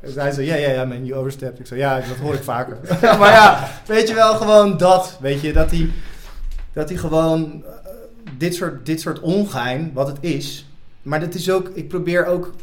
Dus 0.00 0.14
hij 0.14 0.30
zei, 0.30 0.46
ja, 0.46 0.54
ja, 0.54 0.68
ja, 0.68 0.84
man, 0.84 1.04
you 1.04 1.18
overstepped. 1.18 1.58
Ik 1.58 1.66
zei, 1.66 1.80
ja, 1.80 2.00
dat 2.00 2.16
hoor 2.16 2.34
ik 2.34 2.42
vaker. 2.42 2.76
maar 3.18 3.32
ja, 3.32 3.68
weet 3.86 4.08
je 4.08 4.14
wel, 4.14 4.34
gewoon 4.34 4.76
dat. 4.76 5.16
Weet 5.20 5.40
je, 5.40 5.52
dat 5.52 5.70
hij, 5.70 5.90
dat 6.72 6.88
hij 6.88 6.98
gewoon 6.98 7.62
uh, 7.64 7.70
dit, 8.38 8.54
soort, 8.54 8.86
dit 8.86 9.00
soort 9.00 9.20
ongein, 9.20 9.90
wat 9.94 10.06
het 10.06 10.16
is. 10.20 10.66
Maar 11.02 11.20
dat 11.20 11.34
is 11.34 11.50
ook, 11.50 11.68
ik 11.68 11.88
probeer 11.88 12.26
ook 12.26 12.54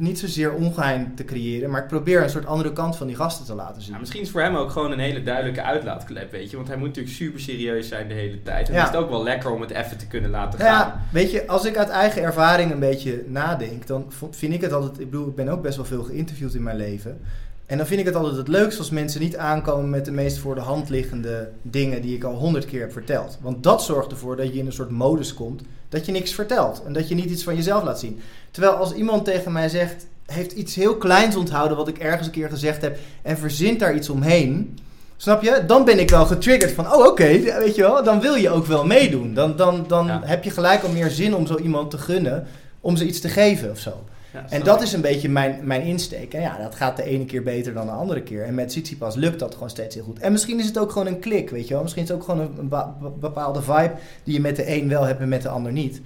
niet 0.00 0.18
zozeer 0.18 0.52
ongeheim 0.52 1.14
te 1.14 1.24
creëren, 1.24 1.70
maar 1.70 1.82
ik 1.82 1.88
probeer 1.88 2.22
een 2.22 2.30
soort 2.30 2.46
andere 2.46 2.72
kant 2.72 2.96
van 2.96 3.06
die 3.06 3.16
gasten 3.16 3.46
te 3.46 3.54
laten 3.54 3.82
zien. 3.82 3.92
Ja, 3.92 3.98
misschien 3.98 4.20
is 4.20 4.30
voor 4.30 4.40
hem 4.40 4.56
ook 4.56 4.70
gewoon 4.70 4.92
een 4.92 4.98
hele 4.98 5.22
duidelijke 5.22 5.62
uitlaatklep, 5.62 6.30
weet 6.30 6.50
je. 6.50 6.56
Want 6.56 6.68
hij 6.68 6.76
moet 6.76 6.86
natuurlijk 6.86 7.14
super 7.14 7.40
serieus 7.40 7.88
zijn 7.88 8.08
de 8.08 8.14
hele 8.14 8.42
tijd. 8.42 8.68
En 8.68 8.74
ja. 8.74 8.82
is 8.82 8.88
het 8.88 8.96
ook 8.96 9.10
wel 9.10 9.22
lekker 9.22 9.50
om 9.50 9.60
het 9.60 9.70
even 9.70 9.98
te 9.98 10.06
kunnen 10.06 10.30
laten 10.30 10.58
gaan. 10.58 10.68
Ja, 10.68 11.00
weet 11.12 11.30
je, 11.30 11.46
als 11.46 11.64
ik 11.64 11.76
uit 11.76 11.88
eigen 11.88 12.22
ervaring 12.22 12.72
een 12.72 12.78
beetje 12.78 13.24
nadenk, 13.26 13.86
dan 13.86 14.12
vind 14.30 14.52
ik 14.52 14.60
het 14.60 14.72
altijd... 14.72 15.00
Ik 15.00 15.10
bedoel, 15.10 15.28
ik 15.28 15.34
ben 15.34 15.48
ook 15.48 15.62
best 15.62 15.76
wel 15.76 15.84
veel 15.84 16.02
geïnterviewd 16.02 16.54
in 16.54 16.62
mijn 16.62 16.76
leven. 16.76 17.20
En 17.66 17.76
dan 17.76 17.86
vind 17.86 18.00
ik 18.00 18.06
het 18.06 18.14
altijd 18.14 18.36
het 18.36 18.48
leukst 18.48 18.78
als 18.78 18.90
mensen 18.90 19.20
niet 19.20 19.36
aankomen 19.36 19.90
met 19.90 20.04
de 20.04 20.12
meest 20.12 20.38
voor 20.38 20.54
de 20.54 20.60
hand 20.60 20.88
liggende 20.88 21.50
dingen 21.62 22.02
die 22.02 22.16
ik 22.16 22.24
al 22.24 22.34
honderd 22.34 22.64
keer 22.64 22.80
heb 22.80 22.92
verteld. 22.92 23.38
Want 23.40 23.62
dat 23.62 23.82
zorgt 23.82 24.10
ervoor 24.10 24.36
dat 24.36 24.52
je 24.52 24.58
in 24.58 24.66
een 24.66 24.72
soort 24.72 24.90
modus 24.90 25.34
komt 25.34 25.62
dat 25.88 26.06
je 26.06 26.12
niks 26.12 26.34
vertelt 26.34 26.82
en 26.86 26.92
dat 26.92 27.08
je 27.08 27.14
niet 27.14 27.30
iets 27.30 27.42
van 27.42 27.56
jezelf 27.56 27.82
laat 27.82 28.00
zien. 28.00 28.20
Terwijl 28.50 28.72
als 28.72 28.92
iemand 28.92 29.24
tegen 29.24 29.52
mij 29.52 29.68
zegt, 29.68 30.06
heeft 30.26 30.52
iets 30.52 30.74
heel 30.74 30.96
kleins 30.96 31.36
onthouden 31.36 31.76
wat 31.76 31.88
ik 31.88 31.98
ergens 31.98 32.26
een 32.26 32.32
keer 32.32 32.48
gezegd 32.48 32.82
heb 32.82 32.98
en 33.22 33.38
verzint 33.38 33.78
daar 33.78 33.94
iets 33.94 34.08
omheen. 34.08 34.78
Snap 35.16 35.42
je? 35.42 35.64
Dan 35.66 35.84
ben 35.84 35.98
ik 35.98 36.10
wel 36.10 36.26
getriggerd 36.26 36.72
van, 36.72 36.92
oh 36.92 37.06
oké, 37.06 37.40
weet 37.58 37.74
je 37.74 37.82
wel, 37.82 38.04
dan 38.04 38.20
wil 38.20 38.34
je 38.34 38.50
ook 38.50 38.66
wel 38.66 38.86
meedoen. 38.86 39.34
Dan, 39.34 39.56
dan, 39.56 39.84
dan 39.88 40.06
ja. 40.06 40.20
heb 40.24 40.44
je 40.44 40.50
gelijk 40.50 40.82
al 40.82 40.90
meer 40.90 41.10
zin 41.10 41.34
om 41.34 41.46
zo 41.46 41.56
iemand 41.56 41.90
te 41.90 41.98
gunnen, 41.98 42.46
om 42.80 42.96
ze 42.96 43.06
iets 43.06 43.20
te 43.20 43.28
geven 43.28 43.70
of 43.70 43.78
zo. 43.78 44.04
Ja, 44.32 44.44
en 44.48 44.62
dat 44.62 44.82
is 44.82 44.92
een 44.92 45.00
beetje 45.00 45.28
mijn, 45.28 45.58
mijn 45.62 45.82
insteek. 45.82 46.34
En 46.34 46.40
ja, 46.40 46.58
dat 46.58 46.74
gaat 46.74 46.96
de 46.96 47.02
ene 47.02 47.24
keer 47.24 47.42
beter 47.42 47.74
dan 47.74 47.86
de 47.86 47.92
andere 47.92 48.22
keer. 48.22 48.44
En 48.44 48.54
met 48.54 48.68
Tsitsipas 48.68 49.14
lukt 49.14 49.38
dat 49.38 49.54
gewoon 49.54 49.70
steeds 49.70 49.94
heel 49.94 50.04
goed. 50.04 50.18
En 50.18 50.32
misschien 50.32 50.58
is 50.58 50.66
het 50.66 50.78
ook 50.78 50.92
gewoon 50.92 51.06
een 51.06 51.18
klik, 51.18 51.50
weet 51.50 51.68
je 51.68 51.74
wel. 51.74 51.82
Misschien 51.82 52.02
is 52.02 52.08
het 52.08 52.18
ook 52.18 52.24
gewoon 52.24 52.40
een, 52.40 52.72
een 52.72 53.20
bepaalde 53.20 53.62
vibe 53.62 53.92
die 54.24 54.34
je 54.34 54.40
met 54.40 54.56
de 54.56 54.74
een 54.76 54.88
wel 54.88 55.02
hebt 55.02 55.20
en 55.20 55.28
met 55.28 55.42
de 55.42 55.48
ander 55.48 55.72
niet. 55.72 56.00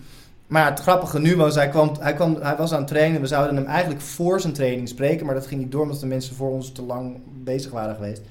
Maar 0.47 0.71
het 0.71 0.81
grappige 0.81 1.19
nu 1.19 1.37
was, 1.37 1.55
hij, 1.55 1.69
kwam, 1.69 1.93
hij, 2.01 2.15
kwam, 2.15 2.37
hij 2.41 2.57
was 2.57 2.73
aan 2.73 2.79
het 2.79 2.87
trainen. 2.87 3.21
We 3.21 3.27
zouden 3.27 3.57
hem 3.57 3.67
eigenlijk 3.67 4.01
voor 4.01 4.41
zijn 4.41 4.53
training 4.53 4.89
spreken. 4.89 5.27
Maar 5.27 5.35
dat 5.35 5.47
ging 5.47 5.61
niet 5.61 5.73
door 5.73 5.83
omdat 5.83 6.01
de 6.01 6.07
mensen 6.07 6.35
voor 6.35 6.51
ons 6.51 6.73
te 6.73 6.83
lang 6.83 7.17
bezig 7.43 7.71
waren 7.73 7.95
geweest. 7.95 8.23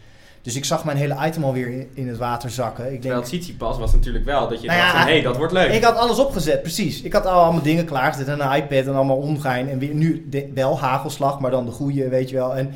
Dus 0.42 0.56
ik 0.56 0.66
zag 0.66 0.86
mijn 0.86 0.98
hele 0.98 1.18
item 1.26 1.44
alweer 1.44 1.68
in, 1.68 1.90
in 1.94 2.08
het 2.08 2.18
water 2.18 2.50
zakken. 2.50 2.94
Ik 2.94 3.02
Terwijl 3.02 3.24
denk, 3.30 3.44
het 3.44 3.58
pas 3.58 3.78
was 3.78 3.94
natuurlijk 3.94 4.26
wel 4.26 4.48
dat 4.48 4.62
je 4.62 4.68
nou 4.68 4.80
dacht, 4.80 4.94
hé, 4.94 5.00
hey, 5.00 5.22
dat 5.22 5.38
wordt 5.38 5.54
leuk. 5.54 5.72
Ik 5.72 5.84
had 5.84 5.96
alles 5.96 6.20
opgezet, 6.20 6.62
precies. 6.62 7.02
Ik 7.02 7.14
had 7.14 7.26
al 7.26 7.42
allemaal 7.42 7.62
dingen 7.62 7.86
klaargezet 7.86 8.28
en 8.28 8.40
een 8.40 8.56
iPad 8.56 8.86
en 8.86 8.96
allemaal 8.96 9.18
omgein. 9.18 9.70
En 9.70 9.80
weer, 9.80 9.94
nu 9.94 10.30
wel 10.54 10.80
hagelslag, 10.80 11.40
maar 11.40 11.52
dan 11.52 11.66
de 11.66 11.72
goede, 11.72 12.10
weet 12.10 12.30
je 12.30 12.36
wel. 12.36 12.56
En, 12.56 12.74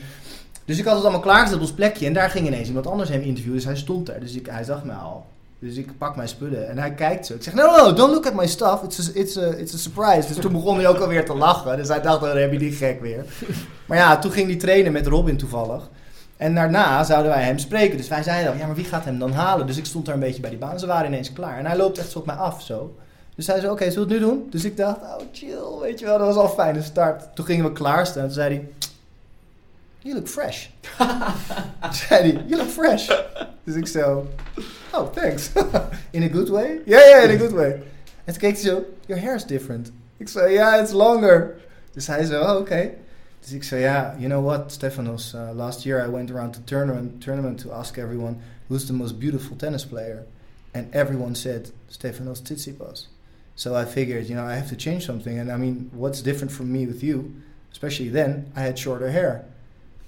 dus 0.65 0.77
ik 0.77 0.85
had 0.85 0.93
het 0.93 1.03
allemaal 1.03 1.21
klaargezet 1.21 1.55
op 1.55 1.61
ons 1.61 1.73
plekje. 1.73 2.05
En 2.05 2.13
daar 2.13 2.29
ging 2.29 2.47
ineens 2.47 2.67
iemand 2.67 2.87
anders 2.87 3.09
hem 3.09 3.21
interviewen. 3.21 3.55
Dus 3.55 3.65
hij 3.65 3.75
stond 3.75 4.05
daar. 4.05 4.19
Dus 4.19 4.35
ik, 4.35 4.45
hij 4.45 4.63
zag 4.63 4.83
mij 4.83 4.95
al. 4.95 5.25
Dus 5.59 5.75
ik 5.75 5.97
pak 5.97 6.15
mijn 6.15 6.27
spullen 6.27 6.69
en 6.69 6.77
hij 6.77 6.93
kijkt 6.93 7.25
zo. 7.25 7.33
Ik 7.33 7.43
zeg, 7.43 7.53
no, 7.53 7.65
no, 7.65 7.93
don't 7.93 8.13
look 8.13 8.27
at 8.27 8.33
my 8.33 8.47
stuff. 8.47 8.83
It's 8.83 8.99
a, 8.99 9.11
it's 9.13 9.37
a, 9.37 9.47
it's 9.47 9.73
a 9.73 9.77
surprise. 9.77 10.27
Dus 10.27 10.37
toen 10.37 10.51
begon 10.51 10.77
hij 10.77 10.87
ook 10.87 10.97
alweer 10.97 11.25
te 11.25 11.35
lachen. 11.35 11.77
Dus 11.77 11.87
hij 11.87 12.01
dacht, 12.01 12.21
dan 12.21 12.37
heb 12.37 12.51
je 12.51 12.57
die 12.57 12.71
gek 12.71 13.01
weer. 13.01 13.25
Maar 13.85 13.97
ja, 13.97 14.17
toen 14.17 14.31
ging 14.31 14.47
hij 14.47 14.55
trainen 14.55 14.91
met 14.91 15.07
Robin 15.07 15.37
toevallig. 15.37 15.89
En 16.37 16.55
daarna 16.55 17.03
zouden 17.03 17.31
wij 17.31 17.43
hem 17.43 17.57
spreken. 17.57 17.97
Dus 17.97 18.07
wij 18.07 18.23
zeiden 18.23 18.51
dan, 18.51 18.57
ja, 18.57 18.65
maar 18.65 18.75
wie 18.75 18.85
gaat 18.85 19.05
hem 19.05 19.19
dan 19.19 19.31
halen? 19.31 19.67
Dus 19.67 19.77
ik 19.77 19.85
stond 19.85 20.05
daar 20.05 20.13
een 20.13 20.19
beetje 20.19 20.41
bij 20.41 20.49
die 20.49 20.59
baan. 20.59 20.79
Ze 20.79 20.85
waren 20.85 21.07
ineens 21.07 21.33
klaar. 21.33 21.57
En 21.57 21.65
hij 21.65 21.77
loopt 21.77 21.97
echt 21.97 22.11
zo 22.11 22.19
op 22.19 22.25
mij 22.25 22.35
af, 22.35 22.61
zo. 22.61 22.95
Dus 23.35 23.47
hij 23.47 23.59
zei, 23.59 23.71
oké, 23.71 23.81
okay, 23.81 23.93
zullen 23.93 24.07
we 24.07 24.13
het 24.13 24.23
nu 24.23 24.29
doen? 24.29 24.47
Dus 24.49 24.63
ik 24.63 24.77
dacht, 24.77 24.97
oh, 25.01 25.15
chill, 25.31 25.79
weet 25.81 25.99
je 25.99 26.05
wel. 26.05 26.17
Dat 26.17 26.27
was 26.27 26.35
al 26.35 26.49
fijne 26.49 26.81
start. 26.81 27.35
Toen 27.35 27.45
gingen 27.45 27.65
we 27.65 27.71
klaarstaan. 27.71 28.23
Toen 28.23 28.31
zei 28.31 28.55
hij, 28.55 28.67
you 29.99 30.15
look 30.15 30.27
fresh. 30.27 30.67
zei 32.07 32.31
hij, 32.31 32.43
you 32.47 32.55
look 32.57 32.69
fresh. 32.69 33.09
Dus 33.63 33.75
ik 33.75 33.87
zo, 33.87 34.27
oh, 34.93 35.11
thanks. 35.13 35.49
in 36.11 36.23
a 36.23 36.27
good 36.27 36.49
way? 36.49 36.81
Ja, 36.85 36.97
yeah, 36.97 37.09
ja, 37.09 37.17
yeah, 37.17 37.29
in 37.29 37.35
a 37.35 37.39
good 37.39 37.51
way. 37.51 37.71
En 38.23 38.33
toen 38.33 38.37
keek 38.37 38.53
hij 38.53 38.69
zo, 38.69 38.83
your 39.05 39.21
hair 39.21 39.35
is 39.35 39.45
different. 39.45 39.91
Ik 40.17 40.29
zei, 40.29 40.53
ja, 40.53 40.75
it's 40.75 40.91
longer. 40.91 41.53
Dus 41.93 42.07
hij 42.07 42.25
zo, 42.25 42.41
oh, 42.41 42.49
oké. 42.49 42.59
Okay. 42.59 42.97
Dus 43.45 43.53
ik 43.53 43.63
zei, 43.63 43.81
ja, 43.81 44.15
you 44.17 44.27
know 44.27 44.45
what, 44.45 44.71
Stefanos, 44.71 45.33
uh, 45.35 45.49
last 45.55 45.83
year 45.83 46.07
I 46.07 46.09
went 46.09 46.31
around 46.31 46.53
the 46.53 46.63
tournament, 46.63 47.21
tournament 47.21 47.59
to 47.59 47.71
ask 47.71 47.97
everyone 47.97 48.37
who's 48.67 48.85
the 48.85 48.93
most 48.93 49.19
beautiful 49.19 49.55
tennis 49.55 49.85
player. 49.85 50.25
And 50.73 50.95
everyone 50.95 51.35
said 51.35 51.71
Stefanos 51.89 52.41
Tsitsipas. 52.41 53.07
So 53.55 53.75
I 53.75 53.85
figured, 53.85 54.25
you 54.25 54.35
know, 54.35 54.43
I 54.43 54.55
have 54.55 54.69
to 54.69 54.75
change 54.75 55.05
something. 55.05 55.37
And 55.37 55.51
I 55.51 55.57
mean, 55.57 55.91
what's 55.93 56.23
different 56.23 56.51
from 56.51 56.71
me 56.71 56.87
with 56.87 57.03
you? 57.03 57.35
Especially 57.71 58.09
then, 58.09 58.51
I 58.55 58.61
had 58.61 58.79
shorter 58.79 59.11
hair. 59.11 59.45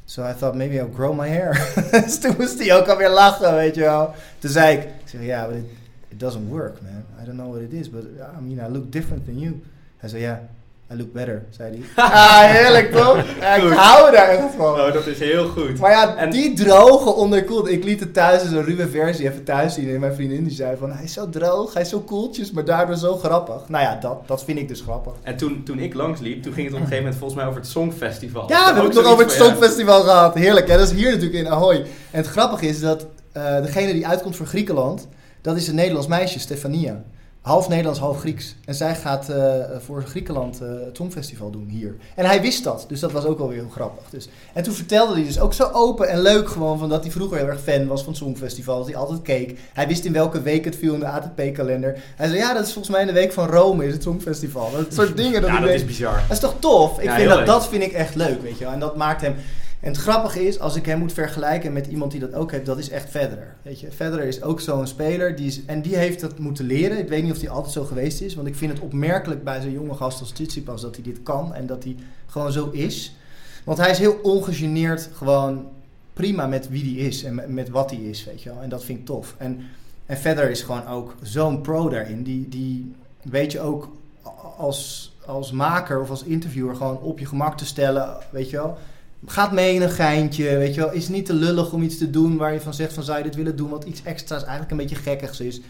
So 0.08 0.24
I 0.24 0.34
thought 0.34 0.56
maybe 0.56 0.80
I'll 0.80 0.88
grow 0.88 1.14
my 1.14 1.28
hair. 1.28 1.54
dus 1.92 2.20
toen 2.20 2.36
moest 2.38 2.60
hij 2.60 2.76
ook 2.76 2.88
alweer 2.88 3.10
lachen, 3.10 3.56
weet 3.56 3.76
je 3.76 3.82
wel. 3.82 4.16
Toen 4.40 4.50
zei 4.50 4.78
ik, 4.78 4.88
ja, 5.22 5.48
but 5.48 5.58
it, 5.58 5.66
it 6.10 6.20
doesn't 6.20 6.50
work, 6.50 6.82
man. 6.82 7.04
I 7.22 7.26
don't 7.26 7.38
know 7.38 7.52
what 7.52 7.62
it 7.62 7.74
is, 7.74 7.88
but 7.90 8.04
I 8.38 8.42
mean, 8.42 8.60
I 8.60 8.68
look 8.72 8.92
different 8.92 9.26
than 9.26 9.40
you. 9.40 9.62
Hij 9.98 10.10
zei, 10.10 10.22
ja, 10.22 10.50
I 10.94 10.98
look 10.98 11.14
better, 11.14 11.46
zei 11.50 11.72
hij. 11.96 12.06
ah, 12.06 12.40
heerlijk 12.40 12.92
toch? 12.92 13.18
Ik 13.18 13.74
hou 13.74 14.12
daar 14.12 14.30
echt 14.30 14.54
van. 14.58 14.80
Oh, 14.80 14.94
dat 14.94 15.08
is 15.08 15.20
heel 15.20 15.48
goed. 15.48 15.80
Maar 15.80 15.92
ja, 15.92 16.16
en 16.16 16.30
die 16.30 16.54
droge 16.54 17.10
onderkoeld. 17.10 17.68
Ik 17.68 17.84
liet 17.84 18.00
het 18.00 18.14
thuis 18.14 18.44
in 18.44 18.50
zo'n 18.50 18.64
ruwe 18.64 18.88
versie 18.88 19.30
even 19.30 19.44
thuis 19.44 19.74
zien. 19.74 19.90
En 19.90 20.00
mijn 20.00 20.14
vriendin 20.14 20.44
die 20.44 20.54
zei 20.54 20.78
van, 20.78 20.92
hij 20.92 21.04
is 21.04 21.14
zo 21.14 21.30
droog, 21.30 21.74
hij 21.74 21.82
is 21.82 21.90
zo 21.90 22.00
koeltjes, 22.00 22.52
maar 22.52 22.66
daardoor 22.66 22.96
zo 22.96 23.16
grappig. 23.16 23.70
Nou 23.70 23.84
ja, 23.84 23.98
dat, 24.02 24.28
dat 24.28 24.44
vind 24.44 24.60
ik 24.60 24.68
dus 24.68 24.82
grappig. 24.82 25.14
En 25.22 25.38
toen, 25.38 25.64
toen 25.64 25.80
ik 25.80 25.94
langsliep, 25.94 26.44
toen 26.44 26.54
ging 26.54 26.66
het 26.66 26.76
op 26.76 26.82
een 26.82 26.88
gegeven 26.88 27.04
moment 27.04 27.20
volgens 27.20 27.40
mij 27.40 27.50
over 27.50 27.62
het 27.62 27.70
Songfestival. 27.70 28.50
Ja, 28.50 28.60
we 28.60 28.66
hebben 28.66 28.84
het 28.84 28.94
nog 28.94 29.12
over 29.12 29.26
het 29.26 29.34
Songfestival 29.34 30.02
gehad. 30.02 30.34
Heerlijk, 30.34 30.68
ja, 30.68 30.78
dat 30.78 30.88
is 30.88 30.94
hier 30.94 31.10
natuurlijk 31.12 31.46
in 31.46 31.48
Ahoy. 31.48 31.76
En 31.76 31.88
het 32.12 32.28
grappige 32.28 32.68
is 32.68 32.80
dat 32.80 33.06
uh, 33.38 33.62
degene 33.62 33.94
die 33.94 34.08
uitkomt 34.08 34.36
voor 34.36 34.46
Griekenland, 34.46 35.08
dat 35.42 35.56
is 35.56 35.68
een 35.68 35.76
Nederlands 35.76 36.08
meisje, 36.08 36.40
Stefania 36.40 37.04
half 37.48 37.68
Nederlands, 37.68 38.00
half 38.00 38.20
Grieks. 38.20 38.56
En 38.66 38.76
zij 38.76 38.96
gaat 38.96 39.30
uh, 39.30 39.56
voor 39.86 40.04
Griekenland 40.04 40.62
uh, 40.62 40.68
het 40.86 40.96
Songfestival 40.96 41.50
doen 41.50 41.68
hier. 41.68 41.96
En 42.16 42.26
hij 42.26 42.42
wist 42.42 42.64
dat, 42.64 42.86
dus 42.88 43.00
dat 43.00 43.12
was 43.12 43.26
ook 43.26 43.38
wel 43.38 43.48
weer 43.48 43.58
heel 43.58 43.70
grappig. 43.70 44.10
Dus. 44.10 44.30
En 44.54 44.64
toen 44.64 44.74
vertelde 44.74 45.14
hij 45.14 45.24
dus 45.24 45.40
ook 45.40 45.54
zo 45.54 45.70
open 45.74 46.10
en 46.10 46.22
leuk 46.22 46.50
gewoon 46.50 46.80
van 46.80 46.90
dat 46.90 47.04
hij 47.04 47.12
vroeger 47.12 47.38
heel 47.38 47.48
erg 47.48 47.62
fan 47.62 47.88
was 47.88 48.04
van 48.04 48.14
het 48.14 48.22
Songfestival. 48.22 48.78
Dat 48.78 48.88
hij 48.88 48.96
altijd 48.96 49.22
keek. 49.22 49.60
Hij 49.74 49.88
wist 49.88 50.06
in 50.06 50.14
welke 50.14 50.42
week 50.42 50.66
het 50.66 50.76
viel 50.76 50.94
in 50.94 51.00
de 51.00 51.08
ATP-kalender. 51.08 51.98
Hij 52.16 52.28
zei, 52.28 52.40
ja, 52.40 52.54
dat 52.54 52.66
is 52.66 52.74
volgens 52.74 52.94
mij 52.94 53.02
in 53.02 53.08
de 53.08 53.14
week 53.14 53.34
van 53.34 53.48
Rome 53.48 53.86
is 53.86 53.94
het 53.94 54.04
Songfestival. 54.04 54.72
Dat 54.72 54.94
soort 54.94 55.18
dingen. 55.24 55.42
Dat 55.42 55.50
ja, 55.50 55.60
dat 55.60 55.70
is 55.70 55.86
bizar. 55.86 56.22
Dat 56.28 56.32
is 56.32 56.40
toch 56.40 56.56
tof? 56.60 57.00
Ik 57.00 57.04
ja, 57.04 57.16
vind 57.16 57.30
dat, 57.30 57.46
dat 57.46 57.68
vind 57.68 57.84
ik 57.84 57.92
echt 57.92 58.16
leuk, 58.16 58.42
weet 58.42 58.58
je 58.58 58.64
wel. 58.64 58.74
En 58.74 58.80
dat 58.80 58.96
maakt 58.96 59.22
hem... 59.22 59.36
En 59.88 59.94
het 59.94 60.02
grappige 60.02 60.48
is, 60.48 60.60
als 60.60 60.76
ik 60.76 60.86
hem 60.86 61.00
moet 61.00 61.14
vergelijken 61.14 61.74
met 61.74 61.88
iemand 61.88 62.12
die 62.12 62.20
dat 62.20 62.34
ook 62.34 62.52
heeft, 62.52 62.66
dat 62.66 62.78
is 62.78 62.90
echt 62.90 63.10
Federer. 63.10 63.56
Weet 63.62 63.80
je, 63.80 63.92
Federer 63.92 64.26
is 64.26 64.42
ook 64.42 64.62
zo'n 64.62 64.88
speler, 64.88 65.36
die 65.36 65.64
en 65.66 65.82
die 65.82 65.96
heeft 65.96 66.20
dat 66.20 66.40
moeten 66.40 66.66
leren. 66.66 66.98
Ik 66.98 67.08
weet 67.08 67.24
niet 67.24 67.32
of 67.32 67.40
hij 67.40 67.50
altijd 67.50 67.74
zo 67.74 67.84
geweest 67.84 68.22
is, 68.22 68.36
want 68.36 68.48
ik 68.48 68.56
vind 68.56 68.72
het 68.72 68.82
opmerkelijk 68.82 69.44
bij 69.44 69.62
zo'n 69.62 69.72
jonge 69.72 69.94
gast 69.94 70.20
als 70.20 70.32
Tsitsipas 70.32 70.82
dat 70.82 70.96
hij 70.96 71.04
dit 71.04 71.24
kan 71.24 71.54
en 71.54 71.66
dat 71.66 71.84
hij 71.84 71.96
gewoon 72.26 72.52
zo 72.52 72.70
is. 72.70 73.16
Want 73.64 73.78
hij 73.78 73.90
is 73.90 73.98
heel 73.98 74.20
ongegeneerd 74.22 75.10
gewoon 75.14 75.68
prima 76.14 76.48
met 76.48 76.70
wie 76.70 76.96
hij 76.96 77.08
is 77.08 77.24
en 77.24 77.36
met, 77.36 77.50
met 77.50 77.70
wat 77.70 77.90
hij 77.90 78.00
is, 78.00 78.24
weet 78.24 78.42
je 78.42 78.50
wel. 78.50 78.62
En 78.62 78.70
dat 78.70 78.84
vind 78.84 79.00
ik 79.00 79.06
tof. 79.06 79.36
En, 79.38 79.60
en 80.06 80.18
Federer 80.18 80.50
is 80.50 80.62
gewoon 80.62 80.88
ook 80.88 81.16
zo'n 81.22 81.62
pro 81.62 81.90
daarin, 81.90 82.24
die, 82.24 82.50
die 82.50 82.96
weet 83.22 83.52
je 83.52 83.60
ook 83.60 83.90
als, 84.58 85.14
als 85.26 85.52
maker 85.52 86.02
of 86.02 86.10
als 86.10 86.24
interviewer 86.24 86.76
gewoon 86.76 87.00
op 87.00 87.20
je 87.20 87.26
gemak 87.26 87.58
te 87.58 87.66
stellen, 87.66 88.18
weet 88.32 88.50
je 88.50 88.58
wel 88.58 88.78
gaat 89.26 89.52
mee 89.52 89.74
in 89.74 89.82
een 89.82 89.90
geintje, 89.90 90.58
weet 90.58 90.76
je 90.76 90.82
wel. 90.82 90.92
Is 90.92 91.10
niet 91.10 91.26
te 91.26 91.34
lullig 91.34 91.74
om 91.74 91.82
iets 91.84 91.98
te 91.98 92.10
doen 92.10 92.38
waar 92.38 92.54
je 92.54 92.62
van 92.62 92.74
zegt 92.74 92.94
van 92.94 93.04
zou 93.04 93.18
je 93.18 93.24
dit 93.24 93.36
willen 93.36 93.56
doen, 93.56 93.70
wat 93.70 93.84
iets 93.84 94.04
extra's 94.04 94.42
eigenlijk 94.42 94.72
een 94.72 94.78
beetje 94.78 94.96
gekkigs 94.96 95.40
is. 95.40 95.62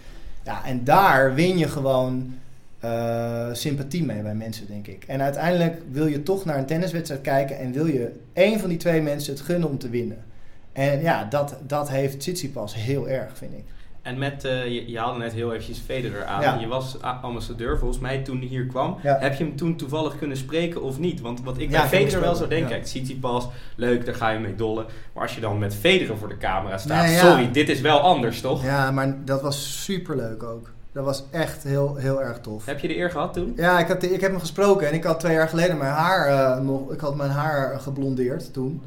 Ja, 0.43 0.65
en 0.65 0.83
daar 0.83 1.33
win 1.33 1.57
je 1.57 1.67
gewoon 1.67 2.33
eh, 2.79 3.53
sympathie 3.53 4.03
mee 4.03 4.21
bij 4.21 4.35
mensen, 4.35 4.67
denk 4.67 4.87
ik. 4.87 5.03
En 5.07 5.21
uiteindelijk 5.21 5.81
wil 5.91 6.07
je 6.07 6.23
toch 6.23 6.45
naar 6.45 6.57
een 6.57 6.65
tenniswedstrijd 6.65 7.21
kijken 7.21 7.59
en 7.59 7.71
wil 7.71 7.85
je 7.85 8.11
één 8.33 8.59
van 8.59 8.69
die 8.69 8.77
twee 8.77 9.01
mensen 9.01 9.33
het 9.33 9.41
gunnen 9.41 9.69
om 9.69 9.77
te 9.77 9.89
winnen. 9.89 10.25
En 10.73 11.01
ja, 11.01 11.23
dat, 11.23 11.55
dat 11.67 11.89
heeft 11.89 12.19
Tsitsipas 12.19 12.75
heel 12.75 13.09
erg, 13.09 13.37
vind 13.37 13.53
ik. 13.53 13.63
En 14.07 14.17
met, 14.17 14.45
uh, 14.45 14.65
je, 14.65 14.91
je, 14.91 14.99
haalde 14.99 15.19
net 15.19 15.33
heel 15.33 15.51
eventjes 15.51 15.79
Federer 15.79 16.25
aan. 16.25 16.41
Ja. 16.41 16.57
Je 16.59 16.67
was 16.67 16.97
ambassadeur 17.21 17.77
volgens 17.77 17.99
mij 17.99 18.17
toen 18.17 18.37
hij 18.37 18.47
hier 18.47 18.65
kwam. 18.65 18.97
Ja. 19.03 19.17
Heb 19.19 19.33
je 19.33 19.43
hem 19.43 19.55
toen 19.55 19.75
toevallig 19.75 20.17
kunnen 20.17 20.37
spreken 20.37 20.81
of 20.81 20.99
niet? 20.99 21.21
Want 21.21 21.43
wat 21.43 21.57
ik 21.57 21.69
Ja, 21.69 21.79
bij 21.79 21.87
Federer 21.87 22.21
wel 22.21 22.35
zou 22.35 22.49
denken, 22.49 22.69
kijk, 22.69 22.83
Tsitsipas, 22.83 23.47
leuk, 23.75 24.05
daar 24.05 24.15
ga 24.15 24.29
je 24.29 24.39
mee 24.39 24.55
dollen. 24.55 24.85
Maar 25.13 25.23
als 25.23 25.35
je 25.35 25.41
dan 25.41 25.57
met 25.57 25.75
Federer 25.75 26.17
voor 26.17 26.29
de 26.29 26.37
camera 26.37 26.77
staat, 26.77 27.09
sorry, 27.09 27.51
dit 27.51 27.69
is 27.69 27.81
wel 27.81 27.99
anders, 27.99 28.41
toch? 28.41 28.63
Ja, 28.63 28.91
maar 28.91 29.15
dat 29.25 29.41
was 29.41 29.83
superleuk 29.83 30.43
ook. 30.43 30.69
Dat 30.91 31.05
was 31.05 31.23
echt 31.31 31.63
heel, 31.63 31.95
heel 31.95 32.21
erg 32.21 32.39
tof. 32.39 32.65
Heb 32.65 32.79
je 32.79 32.87
de 32.87 32.97
eer 32.97 33.11
gehad 33.11 33.33
toen? 33.33 33.53
Ja, 33.55 33.79
ik, 33.79 33.87
had, 33.87 34.03
ik 34.03 34.21
heb 34.21 34.31
hem 34.31 34.39
gesproken 34.39 34.87
en 34.87 34.93
ik 34.93 35.03
had 35.03 35.19
twee 35.19 35.33
jaar 35.33 35.49
geleden 35.49 35.77
mijn 35.77 35.91
haar 35.91 36.27
eh, 36.27 36.63
nog. 36.63 36.91
Ik 36.91 36.99
had 36.99 37.15
mijn 37.15 37.31
haar 37.31 37.79
geblondeerd 37.79 38.53
toen. 38.53 38.81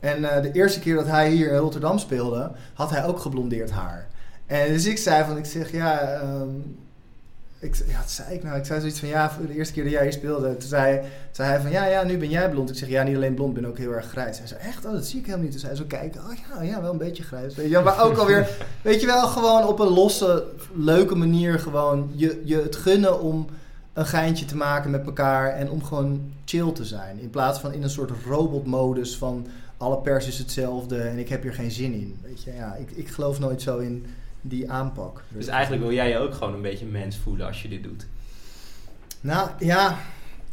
En 0.00 0.24
eh, 0.24 0.42
de 0.42 0.52
eerste 0.52 0.80
keer 0.80 0.94
dat 0.94 1.06
hij 1.06 1.30
hier 1.30 1.50
in 1.52 1.58
Rotterdam 1.58 1.98
speelde, 1.98 2.50
had 2.74 2.90
hij 2.90 3.06
ook 3.06 3.18
geblondeerd 3.18 3.70
haar. 3.70 4.06
En 4.46 4.72
dus 4.72 4.86
ik 4.86 4.98
zei 4.98 5.24
van, 5.24 5.36
ik 5.36 5.44
zeg 5.44 5.72
ja, 5.72 6.12
ehm, 6.12 6.48
ik, 7.58 7.74
ja, 7.86 7.98
wat 7.98 8.10
zei 8.10 8.34
ik 8.34 8.42
nou? 8.42 8.58
Ik 8.58 8.64
zei 8.64 8.80
zoiets 8.80 8.98
van, 8.98 9.08
ja, 9.08 9.30
voor 9.30 9.46
de 9.46 9.54
eerste 9.54 9.74
keer 9.74 9.82
dat 9.82 9.92
jij 9.92 10.02
hier 10.02 10.12
speelde. 10.12 10.56
Toen 10.56 10.68
zei, 10.68 11.00
zei 11.30 11.48
hij 11.48 11.60
van, 11.60 11.70
ja, 11.70 11.86
ja, 11.86 12.02
nu 12.02 12.18
ben 12.18 12.30
jij 12.30 12.50
blond. 12.50 12.70
Ik 12.70 12.76
zeg, 12.76 12.88
ja, 12.88 13.02
niet 13.02 13.16
alleen 13.16 13.34
blond, 13.34 13.56
ik 13.56 13.62
ben 13.62 13.70
ook 13.70 13.78
heel 13.78 13.92
erg 13.92 14.06
grijs. 14.06 14.38
Hij 14.38 14.46
zei, 14.46 14.60
echt? 14.60 14.84
Oh, 14.84 14.92
dat 14.92 15.06
zie 15.06 15.18
ik 15.18 15.24
helemaal 15.24 15.44
niet. 15.44 15.54
Dus 15.54 15.62
hij 15.62 15.74
zo 15.74 15.84
kijken, 15.86 16.20
oh 16.20 16.32
ja, 16.48 16.62
ja, 16.62 16.82
wel 16.82 16.92
een 16.92 16.98
beetje 16.98 17.22
grijs. 17.22 17.54
Weet 17.54 17.66
je, 17.66 17.72
wel, 17.72 17.82
maar 17.82 18.04
ook 18.04 18.16
alweer, 18.16 18.48
weet 18.82 19.00
je 19.00 19.06
wel, 19.06 19.26
gewoon 19.26 19.66
op 19.66 19.78
een 19.78 19.88
losse, 19.88 20.44
leuke 20.74 21.14
manier 21.14 21.58
gewoon 21.58 22.10
je, 22.14 22.42
je 22.44 22.56
het 22.56 22.76
gunnen 22.76 23.20
om 23.20 23.46
een 23.92 24.06
geintje 24.06 24.44
te 24.44 24.56
maken 24.56 24.90
met 24.90 25.06
elkaar 25.06 25.52
en 25.52 25.70
om 25.70 25.84
gewoon 25.84 26.32
chill 26.44 26.72
te 26.72 26.84
zijn. 26.84 27.20
In 27.20 27.30
plaats 27.30 27.60
van 27.60 27.72
in 27.72 27.82
een 27.82 27.90
soort 27.90 28.10
robotmodus 28.26 29.16
van 29.16 29.46
alle 29.76 29.96
pers 29.96 30.26
is 30.26 30.38
hetzelfde 30.38 30.98
en 30.98 31.18
ik 31.18 31.28
heb 31.28 31.42
hier 31.42 31.54
geen 31.54 31.70
zin 31.70 31.92
in. 31.92 32.16
Weet 32.22 32.42
je, 32.42 32.52
ja, 32.54 32.74
ik, 32.74 32.90
ik 32.90 33.08
geloof 33.08 33.38
nooit 33.38 33.62
zo 33.62 33.78
in 33.78 34.06
die 34.48 34.70
aanpak. 34.70 35.22
Dus 35.28 35.46
eigenlijk 35.46 35.82
wil 35.82 35.92
jij 35.92 36.08
je 36.08 36.18
ook 36.18 36.34
gewoon 36.34 36.54
een 36.54 36.62
beetje 36.62 36.86
mens 36.86 37.16
voelen 37.16 37.46
als 37.46 37.62
je 37.62 37.68
dit 37.68 37.82
doet. 37.82 38.06
Nou 39.20 39.48
ja, 39.58 39.96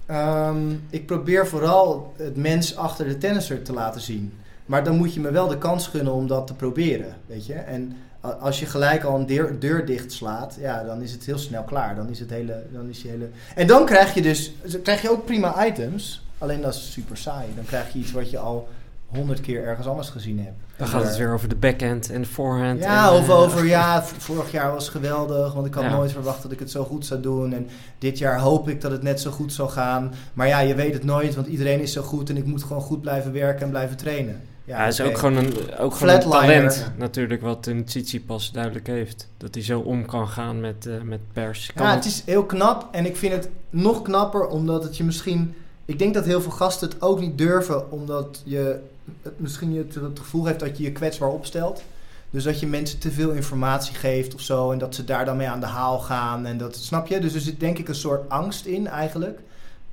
ehm, 0.05 0.71
ik 0.89 1.05
probeer 1.05 1.47
vooral 1.47 2.13
het 2.17 2.35
mens 2.35 2.75
achter 2.75 3.07
de 3.07 3.17
tennisser 3.17 3.61
te 3.61 3.73
laten 3.73 4.01
zien. 4.01 4.33
Maar 4.65 4.83
dan 4.83 4.97
moet 4.97 5.13
je 5.13 5.19
me 5.19 5.31
wel 5.31 5.47
de 5.47 5.57
kans 5.57 5.87
gunnen 5.87 6.13
om 6.13 6.27
dat 6.27 6.47
te 6.47 6.53
proberen, 6.53 7.15
weet 7.25 7.45
je. 7.45 7.53
En 7.53 7.95
als 8.39 8.59
je 8.59 8.65
gelijk 8.65 9.03
al 9.03 9.19
een 9.19 9.25
deur, 9.25 9.59
deur 9.59 9.85
dicht 9.85 10.11
slaat, 10.11 10.57
ja, 10.59 10.83
dan 10.83 11.01
is 11.01 11.11
het 11.11 11.25
heel 11.25 11.37
snel 11.37 11.63
klaar. 11.63 11.95
Dan 11.95 12.09
is 12.09 12.19
het 12.19 12.29
hele, 12.29 12.63
dan 12.71 12.89
is 12.89 13.01
je 13.01 13.07
hele... 13.07 13.29
En 13.55 13.67
dan 13.67 13.85
krijg 13.85 14.13
je 14.13 14.21
dus, 14.21 14.51
krijg 14.83 15.01
je 15.01 15.11
ook 15.11 15.25
prima 15.25 15.65
items. 15.65 16.25
Alleen 16.37 16.61
dat 16.61 16.73
is 16.73 16.91
super 16.91 17.17
saai. 17.17 17.47
Dan 17.55 17.65
krijg 17.65 17.93
je 17.93 17.99
iets 17.99 18.11
wat 18.11 18.29
je 18.29 18.37
al 18.37 18.67
honderd 19.15 19.41
keer 19.41 19.63
ergens 19.63 19.87
anders 19.87 20.09
gezien 20.09 20.39
hebt. 20.39 20.55
Dan 20.77 20.87
gaat 20.87 21.03
het 21.03 21.17
weer 21.17 21.33
over 21.33 21.49
de 21.49 21.55
backhand 21.55 22.09
en 22.11 22.21
de 22.21 22.27
forehand. 22.27 22.79
Ja, 22.79 23.07
en, 23.09 23.17
of 23.19 23.27
eh, 23.27 23.39
over 23.39 23.65
ja, 23.65 24.03
vorig 24.03 24.51
jaar 24.51 24.71
was 24.71 24.89
geweldig, 24.89 25.53
want 25.53 25.65
ik 25.65 25.73
had 25.73 25.83
Ja. 25.83 25.91
nooit 25.91 26.11
verwacht 26.11 26.41
dat 26.41 26.51
ik 26.51 26.59
het 26.59 26.71
zo 26.71 26.83
goed 26.83 27.05
zou 27.05 27.21
doen. 27.21 27.53
En 27.53 27.67
dit 27.99 28.17
jaar 28.17 28.39
hoop 28.39 28.69
ik 28.69 28.81
dat 28.81 28.91
het 28.91 29.03
net 29.03 29.21
zo 29.21 29.31
goed 29.31 29.53
zal 29.53 29.67
gaan. 29.67 30.13
Maar 30.33 30.47
ja, 30.47 30.59
je 30.59 30.75
weet 30.75 30.93
het 30.93 31.03
nooit, 31.03 31.35
want 31.35 31.47
iedereen 31.47 31.79
is 31.81 31.91
zo 31.93 32.01
goed 32.01 32.29
en 32.29 32.37
ik 32.37 32.45
moet 32.45 32.63
gewoon 32.63 32.81
goed 32.81 33.01
blijven 33.01 33.31
werken 33.31 33.63
en 33.63 33.69
blijven 33.69 33.97
trainen. 33.97 34.41
Ja, 34.65 34.77
hij 34.77 34.87
is 34.87 35.01
ook 35.01 35.17
gewoon 35.17 35.35
een, 35.35 35.53
ook 35.79 35.95
gewoon 35.95 36.13
een 36.13 36.29
talent 36.29 36.91
natuurlijk 36.97 37.41
wat 37.41 37.65
een 37.65 37.85
Tsitsipas 37.85 38.51
duidelijk 38.51 38.87
heeft. 38.87 39.29
Dat 39.37 39.53
hij 39.53 39.63
zo 39.63 39.79
om 39.79 40.05
kan 40.05 40.27
gaan 40.27 40.59
met, 40.59 40.85
eh, 40.85 41.01
met 41.03 41.19
pers. 41.33 41.71
Kan 41.75 41.85
Ja, 41.85 41.93
het 41.95 42.05
is 42.05 42.23
heel 42.25 42.43
knap 42.45 42.87
en 42.91 43.05
ik 43.05 43.15
vind 43.17 43.33
het 43.33 43.49
nog 43.69 44.01
knapper 44.01 44.47
omdat 44.47 44.83
het 44.83 44.97
je 44.97 45.03
misschien... 45.03 45.53
Ik 45.85 45.99
denk 45.99 46.13
dat 46.13 46.25
heel 46.25 46.41
veel 46.41 46.51
gasten 46.51 46.89
het 46.89 47.01
ook 47.01 47.19
niet 47.19 47.37
durven 47.37 47.91
omdat 47.91 48.41
je 48.45 48.79
het, 49.21 49.39
misschien 49.39 49.73
je 49.73 49.85
het, 49.93 50.19
gevoel 50.19 50.45
heeft 50.45 50.59
dat 50.59 50.77
je 50.77 50.83
je 50.83 50.91
kwetsbaar 50.91 51.29
opstelt. 51.29 51.83
Dus 52.29 52.43
dat 52.43 52.59
je 52.59 52.67
mensen 52.67 52.99
te 52.99 53.11
veel 53.11 53.31
informatie 53.31 53.95
geeft 53.95 54.33
of 54.33 54.41
zo 54.41 54.71
en 54.71 54.77
dat 54.77 54.95
ze 54.95 55.03
daar 55.03 55.25
dan 55.25 55.37
mee 55.37 55.49
aan 55.49 55.59
de 55.59 55.65
haal 55.65 55.99
gaan. 55.99 56.45
En 56.45 56.57
dat, 56.57 56.75
snap 56.75 57.07
je? 57.07 57.19
Dus 57.19 57.33
er 57.33 57.41
zit 57.41 57.59
denk 57.59 57.77
ik 57.77 57.87
een 57.87 57.95
soort 57.95 58.29
angst 58.29 58.65
in 58.65 58.87
eigenlijk. 58.87 59.39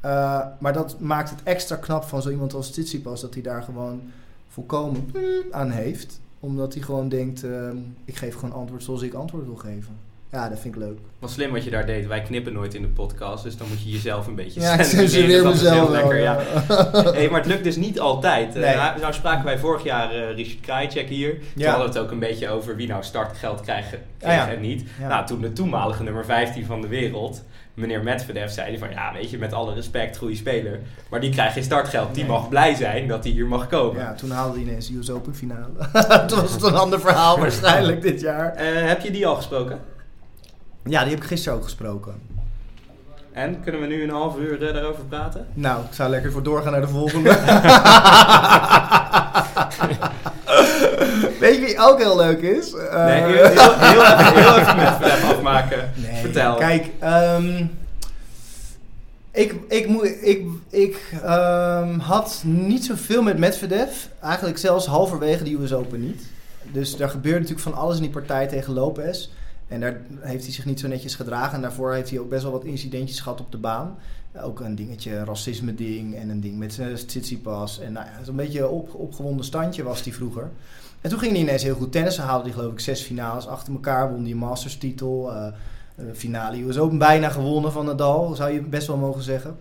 Uh, 0.04 0.46
maar 0.58 0.72
dat 0.72 1.00
maakt 1.00 1.30
het 1.30 1.42
extra 1.42 1.76
knap 1.76 2.04
van 2.04 2.22
zo 2.22 2.30
iemand 2.30 2.54
als 2.54 2.70
Tsitsipas 2.70 3.20
dat 3.20 3.34
hij 3.34 3.42
daar 3.42 3.62
gewoon 3.62 4.02
volkomen 4.48 5.14
aan 5.50 5.70
heeft. 5.70 6.20
Omdat 6.40 6.74
hij 6.74 6.82
gewoon 6.82 7.08
denkt, 7.08 7.44
uh, 7.44 7.70
ik 8.04 8.16
geef 8.16 8.34
gewoon 8.34 8.54
antwoord 8.54 8.82
zoals 8.82 9.02
ik 9.02 9.14
antwoord 9.14 9.44
wil 9.44 9.56
geven. 9.56 9.96
Ja, 10.32 10.48
dat 10.48 10.58
vind 10.60 10.74
ik 10.74 10.80
leuk. 10.80 10.98
Wat 11.18 11.30
slim 11.30 11.52
wat 11.52 11.64
je 11.64 11.70
daar 11.70 11.86
deed. 11.86 12.06
Wij 12.06 12.22
knippen 12.22 12.52
nooit 12.52 12.74
in 12.74 12.82
de 12.82 12.88
podcast, 12.88 13.42
dus 13.44 13.56
dan 13.56 13.68
moet 13.68 13.82
je 13.82 13.90
jezelf 13.90 14.26
een 14.26 14.34
beetje 14.34 14.60
Ja, 14.60 14.82
censureren. 14.82 15.44
Dat 15.44 15.54
is 15.54 15.68
heel 15.68 15.90
lekker, 15.90 16.20
ja. 16.20 16.40
ja. 16.68 17.12
Hey, 17.12 17.28
maar 17.30 17.40
het 17.40 17.48
lukt 17.48 17.64
dus 17.64 17.76
niet 17.76 18.00
altijd. 18.00 18.54
Eh, 18.56 18.62
Nee. 18.62 18.74
nou, 18.76 19.00
nou 19.00 19.12
spraken 19.12 19.44
wij 19.44 19.58
vorig 19.58 19.82
jaar 19.84 20.10
eh, 20.10 20.34
Richard 20.34 20.60
Krajicek 20.60 21.08
hier. 21.08 21.30
Toen 21.38 21.42
Ja. 21.54 21.68
hadden 21.70 21.86
we 21.92 21.92
het 21.94 22.02
ook 22.04 22.10
een 22.10 22.18
beetje 22.18 22.48
over 22.50 22.76
wie 22.76 22.88
nou 22.88 23.02
startgeld 23.02 23.60
krijgt 23.60 23.92
Ah, 23.92 23.98
ja. 24.32 24.50
en 24.50 24.60
niet. 24.60 24.84
Nou, 25.08 25.26
toen 25.26 25.40
de 25.40 25.52
toenmalige 25.52 26.02
nummer 26.02 26.24
15 26.24 26.64
van 26.64 26.80
de 26.80 26.88
wereld, 26.88 27.44
meneer 27.74 28.02
Medvedev, 28.02 28.50
zei 28.50 28.68
hij 28.68 28.78
van... 28.78 28.90
Ja, 28.90 29.12
weet 29.12 29.30
je, 29.30 29.38
met 29.38 29.52
alle 29.52 29.74
respect, 29.74 30.16
goede 30.16 30.34
speler. 30.36 30.80
Maar 31.10 31.20
die 31.20 31.30
krijgt 31.30 31.52
geen 31.52 31.62
startgeld. 31.62 32.14
Die 32.14 32.22
Nee. 32.24 32.32
mag 32.32 32.48
blij 32.48 32.74
zijn 32.74 33.08
dat 33.08 33.24
hij 33.24 33.32
hier 33.32 33.46
mag 33.46 33.66
komen. 33.66 34.00
Ja, 34.00 34.14
toen 34.14 34.30
haalde 34.30 34.58
hij 34.58 34.62
ineens 34.68 34.86
de 34.88 34.96
US 34.96 35.10
Open 35.10 35.34
finale. 35.34 35.68
toen 36.26 36.40
was 36.40 36.52
het 36.52 36.62
een 36.62 36.74
ander 36.76 37.00
verhaal 37.00 37.38
waarschijnlijk 37.44 38.02
dit 38.02 38.20
jaar. 38.20 38.54
Eh, 38.54 38.66
heb 38.88 39.00
je 39.00 39.10
die 39.10 39.26
al 39.26 39.36
gesproken? 39.36 39.78
Ja, 40.84 41.00
die 41.02 41.10
heb 41.10 41.22
ik 41.22 41.28
gisteren 41.28 41.58
ook 41.58 41.64
gesproken. 41.64 42.14
En 43.32 43.60
kunnen 43.62 43.80
we 43.80 43.86
nu 43.86 44.02
een 44.02 44.10
half 44.10 44.38
uur 44.38 44.66
eh, 44.66 44.74
daarover 44.74 45.04
praten? 45.04 45.46
Nou, 45.54 45.84
ik 45.84 45.92
zou 45.94 46.10
lekker 46.10 46.32
voor 46.32 46.42
doorgaan 46.42 46.72
naar 46.72 46.80
de 46.80 46.88
volgende. 46.88 47.28
Weet 51.40 51.54
je 51.54 51.60
wie 51.60 51.78
ook 51.78 51.98
heel 51.98 52.16
leuk 52.16 52.40
is? 52.40 52.74
Eh, 52.74 53.04
Nee, 53.04 53.22
heel, 53.22 53.32
heel, 53.32 53.78
heel, 53.78 54.04
even, 54.04 54.34
heel 54.34 54.58
even 54.58 54.76
Medvedev 54.76 55.24
afmaken. 55.24 55.90
Nee, 55.94 56.20
Vertel. 56.20 56.54
Kijk, 56.54 56.86
ehm, 56.98 57.64
ik, 59.30 59.54
ik, 59.68 59.88
moet, 59.88 60.16
ik, 60.20 60.46
ik 60.70 61.12
ehm, 61.22 61.98
had 61.98 62.42
niet 62.44 62.84
zoveel 62.84 63.22
met 63.22 63.38
Medvedev. 63.38 63.90
Eigenlijk 64.22 64.58
zelfs 64.58 64.86
halverwege 64.86 65.44
de 65.44 65.54
US 65.62 65.72
Open 65.72 66.00
niet. 66.00 66.22
Dus 66.72 66.96
daar 66.96 67.10
gebeurde 67.10 67.38
natuurlijk 67.38 67.68
van 67.68 67.74
alles 67.74 67.96
in 67.96 68.02
die 68.02 68.10
partij 68.10 68.46
tegen 68.46 68.72
Lopez. 68.72 69.30
En 69.70 69.80
daar 69.80 70.00
heeft 70.20 70.44
hij 70.44 70.52
zich 70.52 70.64
niet 70.64 70.80
zo 70.80 70.88
netjes 70.88 71.14
gedragen. 71.14 71.54
En 71.54 71.62
daarvoor 71.62 71.92
heeft 71.92 72.10
hij 72.10 72.18
ook 72.18 72.28
best 72.28 72.42
wel 72.42 72.52
wat 72.52 72.64
incidentjes 72.64 73.20
gehad 73.20 73.40
op 73.40 73.52
de 73.52 73.58
baan. 73.58 73.96
Ook 74.42 74.60
een 74.60 74.74
dingetje, 74.74 75.16
een 75.16 75.24
racisme 75.24 75.74
ding 75.74 76.14
en 76.14 76.28
een 76.28 76.40
ding 76.40 76.58
met 76.58 76.72
zijn 76.72 76.94
Tsitsipas. 76.94 77.80
En 77.80 77.92
nou 77.92 78.06
ja, 78.06 78.24
zo'n 78.24 78.36
beetje 78.36 78.68
op, 78.68 78.94
opgewonden 78.94 79.44
standje 79.44 79.82
was 79.82 80.02
hij 80.02 80.12
vroeger. 80.12 80.50
En 81.00 81.10
toen 81.10 81.18
ging 81.18 81.32
hij 81.32 81.40
ineens 81.40 81.62
heel 81.62 81.74
goed 81.74 81.92
tennissen. 81.92 82.24
Haalde 82.24 82.44
hij 82.44 82.52
geloof 82.52 82.72
ik 82.72 82.80
zes 82.80 83.02
finales 83.02 83.46
achter 83.46 83.72
elkaar. 83.72 84.12
Won 84.12 84.22
die 84.22 84.32
een 84.32 84.38
Masters 84.38 84.76
titel. 84.78 85.32
eh, 85.32 85.46
eh, 85.46 86.04
finale 86.14 86.62
US 86.62 86.78
Open 86.78 86.98
bijna 86.98 87.28
gewonnen 87.28 87.72
van 87.72 87.84
Nadal. 87.84 88.34
Zou 88.34 88.52
je 88.52 88.60
best 88.60 88.86
wel 88.86 88.96
mogen 88.96 89.22
zeggen. 89.22 89.56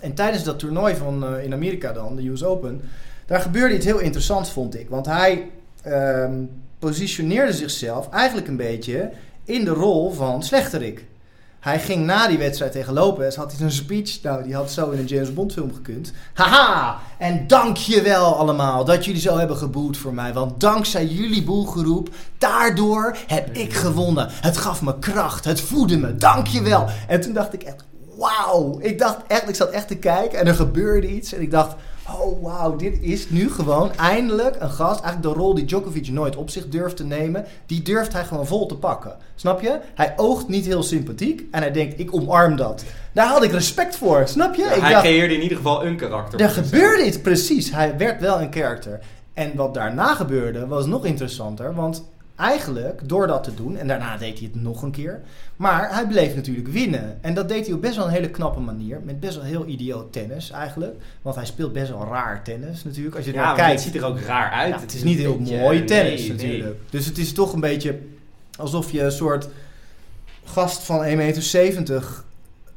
En 0.00 0.14
tijdens 0.14 0.44
dat 0.44 0.58
toernooi 0.58 0.94
van, 0.94 1.24
eh, 1.24 1.44
in 1.44 1.52
Amerika 1.52 1.92
dan, 1.92 2.16
de 2.16 2.28
US 2.28 2.44
Open. 2.44 2.80
Daar 3.26 3.40
gebeurde 3.40 3.74
iets 3.74 3.84
heel 3.84 3.98
interessants 3.98 4.50
vond 4.50 4.78
ik. 4.78 4.88
Want 4.88 5.06
hij 5.06 5.50
ehm, 5.82 6.44
positioneerde 6.78 7.52
zichzelf 7.52 8.08
eigenlijk 8.10 8.48
een 8.48 8.56
beetje 8.56 9.10
in 9.44 9.64
de 9.64 9.70
rol 9.70 10.12
van 10.12 10.42
slechterik. 10.42 11.04
Hij 11.60 11.80
ging 11.80 12.04
na 12.04 12.28
die 12.28 12.38
wedstrijd 12.38 12.72
tegen 12.72 12.92
Lopez, 12.92 13.36
had 13.36 13.50
hij 13.50 13.58
zijn 13.58 13.70
speech, 13.70 14.22
nou 14.22 14.42
die 14.42 14.54
had 14.54 14.70
zo 14.70 14.90
in 14.90 14.98
een 14.98 15.04
James 15.04 15.34
Bond 15.34 15.52
film 15.52 15.74
gekund. 15.74 16.12
Haha, 16.34 16.98
en 17.18 17.46
dank 17.46 17.76
je 17.76 18.02
wel 18.02 18.36
allemaal 18.36 18.84
dat 18.84 19.04
jullie 19.04 19.20
zo 19.20 19.38
hebben 19.38 19.56
geboet 19.56 19.96
voor 19.96 20.14
mij. 20.14 20.32
Want 20.32 20.60
dankzij 20.60 21.06
jullie 21.06 21.44
boelgeroep, 21.44 22.08
daardoor 22.38 23.16
heb 23.26 23.56
ik 23.56 23.72
gewonnen. 23.72 24.28
Het 24.30 24.56
gaf 24.56 24.82
me 24.82 24.98
kracht, 24.98 25.44
het 25.44 25.60
voedde 25.60 25.98
me, 25.98 26.16
dank 26.16 26.46
je 26.46 26.62
wel. 26.62 26.88
En 27.08 27.20
toen 27.20 27.32
dacht 27.32 27.52
ik 27.52 27.62
echt, 27.62 27.84
wauw. 28.16 28.78
Ik 28.80 28.98
dacht 28.98 29.18
echt, 29.26 29.48
ik 29.48 29.54
zat 29.54 29.70
echt 29.70 29.88
te 29.88 29.96
kijken 29.96 30.38
en 30.38 30.46
er 30.46 30.54
gebeurde 30.54 31.08
iets. 31.08 31.32
En 31.32 31.40
ik 31.40 31.50
dacht, 31.50 31.74
oh 32.08 32.42
wauw, 32.42 32.76
dit 32.76 32.98
is 33.00 33.30
nu 33.30 33.50
gewoon 33.50 33.92
eindelijk 33.96 34.56
een 34.58 34.70
gast. 34.70 35.00
Eigenlijk 35.00 35.34
de 35.34 35.40
rol 35.40 35.54
die 35.54 35.64
Djokovic 35.64 36.08
nooit 36.08 36.36
op 36.36 36.50
zich 36.50 36.68
durft 36.68 36.96
te 36.96 37.04
nemen. 37.04 37.44
Die 37.66 37.82
durft 37.82 38.12
hij 38.12 38.24
gewoon 38.24 38.46
vol 38.46 38.66
te 38.66 38.76
pakken. 38.76 39.16
Snap 39.34 39.60
je? 39.60 39.80
Hij 39.94 40.12
oogt 40.16 40.48
niet 40.48 40.66
heel 40.66 40.82
sympathiek. 40.82 41.44
En 41.50 41.60
hij 41.60 41.72
denkt, 41.72 41.98
ik 41.98 42.14
omarm 42.14 42.56
dat. 42.56 42.84
Daar 43.12 43.26
had 43.26 43.42
ik 43.42 43.52
respect 43.52 43.96
voor. 43.96 44.28
Snap 44.28 44.54
je? 44.54 44.62
Ja, 44.62 44.72
ik 44.72 44.80
hij 44.80 44.90
dacht, 44.90 45.04
creëerde 45.04 45.34
in 45.34 45.42
ieder 45.42 45.56
geval 45.56 45.84
een 45.84 45.96
karakter. 45.96 46.40
er 46.40 46.50
gebeurde 46.50 47.06
iets, 47.06 47.20
precies. 47.20 47.70
Hij 47.70 47.96
werd 47.96 48.20
wel 48.20 48.40
een 48.40 48.50
karakter. 48.50 49.00
En 49.34 49.56
wat 49.56 49.74
daarna 49.74 50.14
gebeurde 50.14 50.66
was 50.66 50.86
nog 50.86 51.04
interessanter. 51.04 51.74
Want 51.74 52.04
eigenlijk, 52.36 53.08
door 53.08 53.26
dat 53.26 53.44
te 53.44 53.54
doen, 53.54 53.76
en 53.76 53.86
daarna 53.88 54.16
deed 54.16 54.38
hij 54.38 54.48
het 54.52 54.62
nog 54.62 54.82
een 54.82 54.90
keer, 54.90 55.20
maar 55.56 55.94
hij 55.94 56.06
bleef 56.06 56.34
natuurlijk 56.34 56.68
winnen. 56.68 57.18
En 57.20 57.34
dat 57.34 57.48
deed 57.48 57.66
hij 57.66 57.74
op 57.74 57.80
best 57.82 57.96
wel 57.96 58.04
een 58.06 58.10
hele 58.12 58.30
knappe 58.30 58.60
manier, 58.60 59.00
met 59.04 59.20
best 59.20 59.34
wel 59.36 59.44
heel 59.44 59.66
idioot 59.66 60.12
tennis 60.12 60.50
eigenlijk. 60.50 60.94
Want 61.22 61.36
hij 61.36 61.44
speelt 61.46 61.72
best 61.72 61.90
wel 61.90 62.06
raar 62.10 62.44
tennis 62.44 62.84
natuurlijk, 62.84 63.16
als 63.16 63.24
je 63.24 63.32
Ja, 63.32 63.44
naar 63.44 63.54
kijkt. 63.54 63.72
het 63.72 63.80
ziet 63.92 63.94
er 64.02 64.04
ook 64.08 64.20
raar 64.20 64.50
uit. 64.50 64.74
Ja, 64.74 64.80
het 64.80 64.94
is 64.94 65.02
niet 65.02 65.18
heel 65.18 65.38
beetje- 65.38 65.58
mooi 65.58 65.84
tennis 65.84 66.20
nee, 66.20 66.30
natuurlijk. 66.32 66.76
Dus 66.90 67.06
het 67.06 67.18
is 67.18 67.32
toch 67.32 67.52
een 67.52 67.60
beetje 67.60 67.98
alsof 68.58 68.92
je 68.92 69.02
een 69.02 69.12
soort 69.12 69.48
gast 70.44 70.82
van 70.82 71.04
1,70 71.04 71.16
meter 71.16 72.22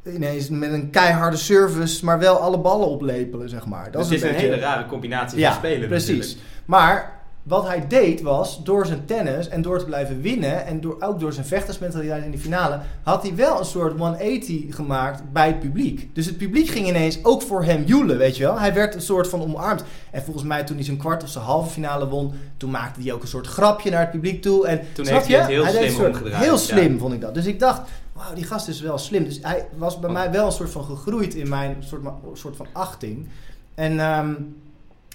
ineens 0.06 0.50
met 0.50 0.72
een 0.72 0.90
keiharde 0.90 1.38
service, 1.38 2.06
maar 2.06 2.20
wel 2.20 2.38
alle 2.38 2.58
ballen 2.60 2.88
oplepelen, 2.88 3.50
zeg 3.50 3.66
maar. 3.66 3.92
Dat 3.92 3.94
dus 3.94 4.02
is 4.02 4.10
het 4.10 4.14
is 4.16 4.22
een 4.22 4.28
een 4.30 4.36
beetje... 4.36 4.50
hele 4.56 4.62
rare 4.62 4.86
combinatie 4.88 5.40
Ja, 5.40 5.50
van 5.50 5.58
spelen 5.58 5.88
precies. 5.88 6.08
natuurlijk. 6.18 6.40
Maar 6.66 7.15
wat 7.46 7.68
hij 7.68 7.88
deed 7.88 8.22
was, 8.22 8.64
door 8.64 8.86
zijn 8.86 9.06
tennis 9.06 9.48
en 9.48 9.62
door 9.62 9.80
te 9.80 9.86
blijven 9.86 10.22
winnen... 10.22 10.66
en 10.66 10.82
door, 10.82 10.96
ook 11.00 11.20
door 11.20 11.34
zijn 11.34 11.46
vechtersmentaliteit 11.46 12.24
in 12.24 12.32
de 12.32 12.38
finale... 12.38 12.80
had 13.04 13.22
hij 13.24 13.36
wel 13.36 13.60
een 13.60 13.66
soort 13.66 13.98
180 13.98 14.76
gemaakt 14.76 15.22
bij 15.34 15.48
het 15.48 15.60
publiek. 15.60 16.16
Dus 16.16 16.26
het 16.26 16.38
publiek 16.38 16.68
ging 16.68 16.88
ineens 16.88 17.24
ook 17.24 17.42
voor 17.42 17.64
hem 17.64 17.84
joelen, 17.84 18.18
weet 18.18 18.38
je 18.38 18.44
wel. 18.44 18.60
Hij 18.60 18.74
werd 18.74 18.96
een 18.96 19.02
soort 19.02 19.28
van 19.28 19.42
omarmd. 19.42 19.84
En 20.12 20.24
volgens 20.24 20.46
mij 20.46 20.64
toen 20.64 20.76
hij 20.76 20.86
zijn 20.86 20.98
kwart 20.98 21.24
of 21.24 21.30
zijn 21.30 21.44
halve 21.44 21.70
finale 21.70 22.08
won... 22.08 22.32
toen 22.58 22.72
maakte 22.72 23.02
hij 23.02 23.14
ook 23.14 23.22
een 23.22 23.28
soort 23.28 23.48
grapje 23.48 23.90
naar 23.90 24.00
het 24.02 24.12
publiek 24.12 24.42
toe. 24.42 24.68
En, 24.68 24.82
Toen 24.94 25.06
heeft 25.08 25.28
hij 25.28 25.36
je? 25.36 25.38
het 25.38 25.48
heel 25.48 25.66
slim 25.66 25.92
soort- 25.92 26.08
omgedraaid, 26.08 26.44
Heel 26.44 26.52
ja. 26.54 26.58
slim 26.60 27.00
vond 27.00 27.14
ik 27.14 27.22
dat. 27.22 27.34
Dus 27.34 27.46
ik 27.46 27.60
dacht, 27.60 27.82
wauw, 28.14 28.34
die 28.34 28.44
gast 28.44 28.68
is 28.68 28.82
wel 28.82 28.98
slim. 28.98 29.24
Dus 29.24 29.40
hij 29.42 29.68
was 29.78 30.00
bij 30.00 30.10
Want- 30.12 30.24
mij 30.24 30.32
wel 30.32 30.46
een 30.46 30.52
soort 30.52 30.70
van 30.72 30.84
gegroeid 30.84 31.34
in 31.34 31.50
mijn 31.50 31.76
soort, 31.80 32.02
soort 32.34 32.56
van 32.56 32.68
achting. 32.74 33.28
En, 33.76 34.00
ehm, 34.00 34.34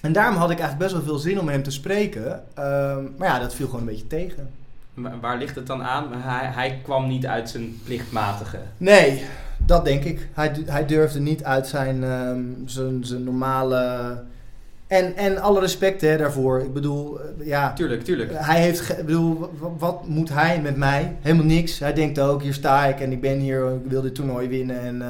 en 0.01 0.11
daarom 0.13 0.35
had 0.35 0.51
ik 0.51 0.59
eigenlijk 0.59 0.91
best 0.91 0.93
wel 1.05 1.13
veel 1.13 1.21
zin 1.29 1.39
om 1.39 1.49
hem 1.49 1.63
te 1.63 1.71
spreken. 1.71 2.43
Ehm, 2.53 3.03
maar 3.17 3.27
ja, 3.27 3.39
dat 3.39 3.55
viel 3.55 3.65
gewoon 3.65 3.81
een 3.81 3.87
beetje 3.87 4.07
tegen. 4.07 4.49
Maar 4.93 5.19
Waar 5.21 5.37
ligt 5.37 5.55
het 5.55 5.67
dan 5.67 5.83
aan? 5.83 6.07
Hij, 6.13 6.47
hij 6.53 6.79
kwam 6.83 7.07
niet 7.07 7.25
uit 7.25 7.49
zijn 7.49 7.79
plichtmatige. 7.83 8.57
Nee, 8.77 9.23
dat 9.65 9.85
denk 9.85 10.03
ik. 10.03 10.27
Hij, 10.33 10.51
hij 10.65 10.85
durfde 10.85 11.19
niet 11.19 11.43
uit 11.43 11.67
zijn, 11.67 12.03
ehm, 12.03 12.39
zijn, 12.65 13.05
zijn 13.05 13.23
normale... 13.23 14.13
En, 14.87 15.15
en 15.15 15.37
alle 15.41 15.59
respect 15.59 16.01
hè, 16.01 16.17
daarvoor. 16.17 16.59
Ik 16.61 16.73
bedoel, 16.73 17.19
eh, 17.19 17.47
ja... 17.47 17.73
Tuurlijk, 17.73 18.03
tuurlijk. 18.03 18.31
Hij 18.33 18.61
heeft, 18.61 18.89
ik 18.89 19.05
bedoel, 19.05 19.39
wa- 19.39 19.47
wa- 19.59 19.69
wat 19.77 20.07
moet 20.07 20.29
hij 20.29 20.61
met 20.61 20.75
mij? 20.77 21.15
Helemaal 21.21 21.45
niks. 21.45 21.79
Hij 21.79 21.93
denkt 21.93 22.19
ook, 22.19 22.41
hier 22.41 22.53
sta 22.53 22.85
ik 22.85 22.99
en 22.99 23.11
ik 23.11 23.21
ben 23.21 23.39
hier, 23.39 23.73
ik 23.85 23.89
wil 23.91 24.01
dit 24.01 24.15
toernooi 24.15 24.47
winnen 24.47 24.81
en 24.81 25.01
eh, 25.01 25.07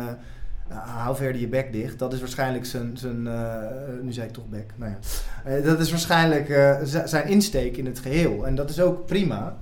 nou, 0.74 0.88
hou 0.88 1.16
verder 1.16 1.42
je 1.42 1.48
bek 1.48 1.72
dicht. 1.72 2.00
Dat 2.00 2.14
is 2.14 2.20
waarschijnlijk 2.20 2.66
zijn, 2.66 2.98
zijn 2.98 3.28
eh, 3.28 3.54
nu 4.02 4.12
zei 4.14 4.28
ik 4.28 4.34
toch 4.34 4.48
bek, 4.50 4.72
nou 4.76 4.92
ja. 4.92 4.98
Eh, 5.50 5.64
dat 5.64 5.80
is 5.80 5.90
waarschijnlijk 5.90 6.50
eh, 6.50 6.78
zijn 7.06 7.28
insteek 7.28 7.78
in 7.78 7.86
het 7.86 8.00
geheel. 8.00 8.46
En 8.46 8.56
dat 8.56 8.70
is 8.70 8.80
ook 8.82 9.06
prima. 9.06 9.58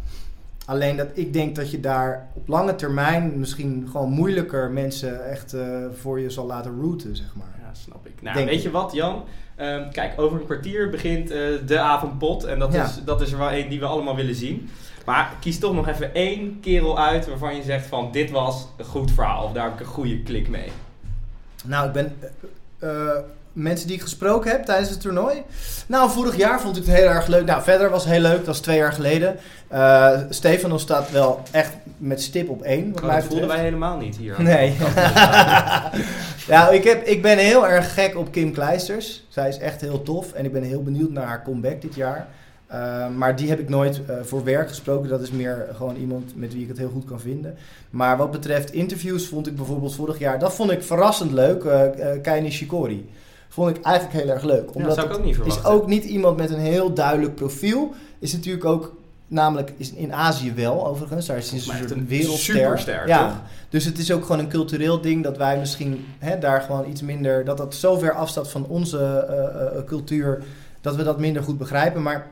Alleen 0.66 0.98
dat 0.98 1.08
ik 1.14 1.34
denk 1.34 1.56
dat 1.56 1.72
je 1.72 1.80
daar 1.80 2.28
op 2.34 2.48
lange 2.48 2.76
termijn 2.76 3.40
misschien 3.40 3.88
gewoon 3.92 4.10
moeilijker 4.12 4.70
mensen 4.72 5.30
echt 5.30 5.56
voor 5.94 6.20
je 6.20 6.30
zal 6.30 6.46
laten 6.46 6.80
routen, 6.80 7.16
zeg 7.16 7.36
maar. 7.36 7.56
Ja, 7.62 7.74
snap 7.74 8.06
ik. 8.08 8.22
Nou, 8.22 8.36
Denk 8.36 8.48
weet 8.50 8.58
ik. 8.58 8.64
je 8.64 8.72
wat, 8.72 8.94
Jan? 8.94 9.24
Ehm, 9.56 9.92
kijk, 9.92 10.22
over 10.22 10.40
een 10.40 10.46
kwartier 10.46 10.90
begint 10.90 11.28
de 11.68 11.80
avondpot. 11.80 12.44
En 12.44 12.60
dat, 12.60 12.74
Ja. 12.74 12.84
is, 12.86 13.00
dat 13.06 13.22
is 13.22 13.32
er 13.32 13.38
wel 13.38 13.50
één 13.50 13.70
die 13.70 13.80
we 13.80 13.86
allemaal 13.86 14.16
willen 14.16 14.36
zien. 14.36 14.70
Maar 15.06 15.34
kies 15.40 15.60
toch 15.60 15.74
nog 15.74 15.88
even 15.88 16.14
één 16.14 16.60
kerel 16.60 17.00
uit 17.00 17.28
waarvan 17.28 17.56
je 17.56 17.64
zegt 17.64 17.86
van... 17.88 18.12
dit 18.12 18.32
was 18.32 18.68
een 18.78 18.86
goed 18.86 19.12
verhaal. 19.12 19.44
Of 19.44 19.52
daar 19.52 19.64
heb 19.64 19.74
ik 19.74 19.80
een 19.80 19.86
goede 19.86 20.24
klik 20.24 20.50
mee. 20.50 20.70
Nou, 21.66 21.88
ik 21.88 21.94
ben. 21.94 22.16
eh, 22.80 22.90
eh, 22.90 23.16
mensen 23.54 23.88
die 23.88 23.96
ik 23.96 24.02
gesproken 24.02 24.52
heb 24.52 24.66
tijdens 24.66 24.90
het 24.90 25.02
toernooi. 25.02 25.44
Nou, 25.88 26.12
vorig 26.12 26.36
jaar 26.38 26.62
vond 26.62 26.78
ik 26.78 26.86
het 26.86 26.96
heel 26.96 27.08
erg 27.08 27.28
leuk. 27.28 27.46
Nou, 27.46 27.64
verder 27.64 27.90
was 27.90 28.04
het 28.04 28.12
heel 28.12 28.22
leuk. 28.22 28.38
Dat 28.38 28.46
was 28.46 28.60
twee 28.60 28.78
jaar 28.78 28.94
geleden. 28.94 29.36
Stefano 30.30 30.78
staat 30.78 31.12
wel 31.12 31.42
echt 31.52 31.72
met 31.98 32.22
stip 32.22 32.50
op 32.50 32.62
één. 32.62 32.92
Wat 32.92 33.02
Oh, 33.02 33.08
mij 33.08 33.16
dat 33.16 33.26
voelden 33.26 33.48
wij 33.48 33.60
helemaal 33.60 33.98
niet 33.98 34.16
hier. 34.18 34.36
Nee. 34.42 34.76
nou, 36.48 36.74
ik, 36.76 36.84
heb, 36.84 37.04
ik 37.06 37.22
ben 37.22 37.38
heel 37.38 37.68
erg 37.68 37.94
gek 37.94 38.18
op 38.18 38.32
Kim 38.32 38.54
Kleisters. 38.54 39.24
Zij 39.30 39.50
is 39.50 39.58
echt 39.58 39.82
heel 39.82 40.04
tof. 40.04 40.34
En 40.34 40.46
ik 40.46 40.54
ben 40.54 40.64
heel 40.64 40.84
benieuwd 40.84 41.12
naar 41.12 41.26
haar 41.26 41.44
comeback 41.44 41.82
dit 41.82 41.96
jaar. 41.96 42.28
Eh, 42.70 43.08
maar 43.16 43.36
die 43.36 43.50
heb 43.50 43.60
ik 43.60 43.70
nooit 43.70 44.02
eh, 44.06 44.16
voor 44.24 44.44
werk 44.44 44.68
gesproken. 44.68 45.10
Dat 45.10 45.22
is 45.22 45.32
meer 45.32 45.68
gewoon 45.74 45.96
iemand 45.96 46.36
met 46.36 46.54
wie 46.54 46.62
ik 46.62 46.68
het 46.68 46.78
heel 46.78 46.90
goed 46.90 47.06
kan 47.06 47.20
vinden. 47.20 47.56
Maar 47.90 48.18
wat 48.18 48.32
betreft 48.32 48.72
interviews 48.72 49.28
vond 49.28 49.48
ik 49.48 49.56
bijvoorbeeld 49.56 49.96
vorig 49.96 50.20
jaar... 50.20 50.40
Dat 50.40 50.54
vond 50.54 50.72
ik 50.72 50.84
verrassend 50.84 51.32
leuk. 51.32 51.62
Kei 52.22 52.42
Nishikori. 52.42 53.10
Vond 53.48 53.78
ik 53.78 53.84
eigenlijk 53.84 54.24
heel 54.24 54.34
erg 54.34 54.44
leuk. 54.44 54.66
Ja, 54.66 54.72
Omdat 54.74 54.84
dat 54.84 54.94
zou 54.94 55.06
ik 55.06 55.12
het 55.12 55.20
ook 55.20 55.26
niet 55.26 55.36
is 55.36 55.42
verwachten. 55.42 55.72
ook 55.72 55.88
niet 55.88 56.04
iemand 56.04 56.38
met 56.38 56.50
een 56.50 56.60
heel 56.60 56.94
duidelijk 56.94 57.36
profiel. 57.36 57.94
Is 58.20 58.34
natuurlijk 58.34 58.66
ook... 58.66 58.98
Namelijk 59.28 59.74
is 59.78 59.94
in 59.94 60.14
Azië 60.14 60.54
wel, 60.54 60.88
overigens. 60.88 61.26
Daar 61.26 61.38
is 61.38 61.50
hij 61.50 61.60
een 61.60 61.66
soort 61.66 61.92
een 61.92 62.08
wereldster. 62.08 62.56
superster, 62.56 63.08
ja, 63.08 63.28
toch? 63.28 63.42
dus 63.70 63.86
het 63.86 63.98
is 63.98 64.12
ook 64.12 64.22
gewoon 64.22 64.40
een 64.40 64.50
cultureel 64.50 65.02
ding 65.02 65.24
dat 65.24 65.38
wij 65.38 65.60
misschien 65.60 66.06
hè, 66.20 66.40
daar 66.40 66.62
gewoon 66.62 66.90
iets 66.90 67.02
minder, 67.02 67.46
dat 67.46 67.58
dat 67.58 67.76
zo 67.76 67.98
ver 67.98 68.14
afstaat 68.14 68.50
van 68.50 68.66
onze 68.66 69.84
cultuur, 69.86 70.44
dat 70.82 70.96
we 70.96 71.04
dat 71.04 71.20
minder 71.20 71.44
goed 71.44 71.58
begrijpen. 71.58 72.02
Maar 72.02 72.28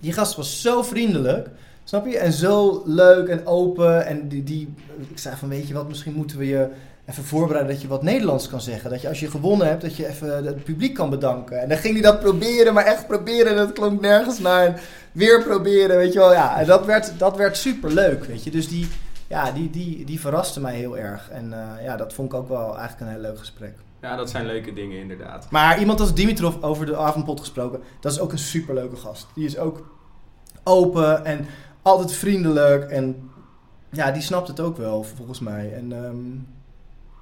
die 0.00 0.12
gast 0.12 0.36
was 0.36 0.60
zo 0.60 0.82
vriendelijk, 0.82 1.48
snap 1.84 2.06
je? 2.06 2.18
En 2.18 2.32
zo 2.32 2.82
leuk 2.86 3.28
en 3.28 3.46
open. 3.46 4.06
En 4.06 4.28
die, 4.28 4.44
die, 4.44 4.74
ik 5.10 5.18
zei 5.18 5.36
van, 5.36 5.48
weet 5.48 5.68
je 5.68 5.74
wat, 5.74 5.88
misschien 5.88 6.14
moeten 6.14 6.38
we 6.38 6.46
je 6.46 6.68
even 7.06 7.24
voorbereiden 7.24 7.72
dat 7.72 7.82
je 7.82 7.88
wat 7.88 8.02
Nederlands 8.02 8.48
kan 8.48 8.60
zeggen. 8.60 8.90
Dat 8.90 9.00
je 9.00 9.08
als 9.08 9.20
je 9.20 9.30
gewonnen 9.30 9.66
hebt, 9.66 9.82
dat 9.82 9.96
je 9.96 10.08
even 10.08 10.44
het 10.44 10.64
publiek 10.64 10.94
kan 10.94 11.10
bedanken. 11.10 11.60
En 11.60 11.68
dan 11.68 11.78
ging 11.78 11.94
hij 11.94 12.02
dat 12.02 12.20
proberen, 12.20 12.74
maar 12.74 12.84
echt 12.84 13.06
proberen. 13.06 13.50
En 13.50 13.56
dat 13.56 13.72
klonk 13.72 14.00
nergens 14.00 14.38
naar. 14.38 14.66
En 14.66 14.76
weer 15.12 15.42
proberen, 15.42 15.96
weet 15.96 16.12
je 16.12 16.18
wel. 16.18 16.32
Ja, 16.32 16.58
en 16.58 16.66
dat 16.66 16.84
werd, 16.84 17.12
dat 17.18 17.36
werd 17.36 17.56
super 17.56 17.92
leuk, 17.92 18.24
weet 18.24 18.44
je. 18.44 18.50
Dus 18.50 18.68
die, 18.68 18.88
ja, 19.26 19.52
die, 19.52 19.70
die, 19.70 20.04
die 20.04 20.20
verraste 20.20 20.60
mij 20.60 20.74
heel 20.74 20.98
erg. 20.98 21.30
En 21.30 21.52
eh, 21.52 21.84
ja, 21.84 21.96
dat 21.96 22.12
vond 22.12 22.32
ik 22.32 22.38
ook 22.38 22.48
wel 22.48 22.78
eigenlijk 22.78 23.00
een 23.00 23.08
heel 23.08 23.30
leuk 23.30 23.38
gesprek. 23.38 23.74
Ja, 24.06 24.16
dat 24.16 24.30
zijn 24.30 24.46
leuke 24.46 24.72
dingen 24.72 24.98
inderdaad. 24.98 25.50
Maar 25.50 25.78
iemand 25.78 26.00
als 26.00 26.14
Dimitrov 26.14 26.54
over 26.60 26.86
de 26.86 26.96
avondpot 26.96 27.40
gesproken, 27.40 27.80
dat 28.00 28.12
is 28.12 28.20
ook 28.20 28.32
een 28.32 28.38
superleuke 28.38 28.96
gast. 28.96 29.26
Die 29.34 29.44
is 29.44 29.58
ook 29.58 29.86
open 30.64 31.24
en 31.24 31.46
altijd 31.82 32.12
vriendelijk. 32.12 32.84
En 32.90 33.30
ja, 33.90 34.10
die 34.10 34.22
snapt 34.22 34.48
het 34.48 34.60
ook 34.60 34.76
wel, 34.76 35.02
volgens 35.02 35.40
mij. 35.40 35.72
En 35.72 35.92
ehm, 35.92 36.16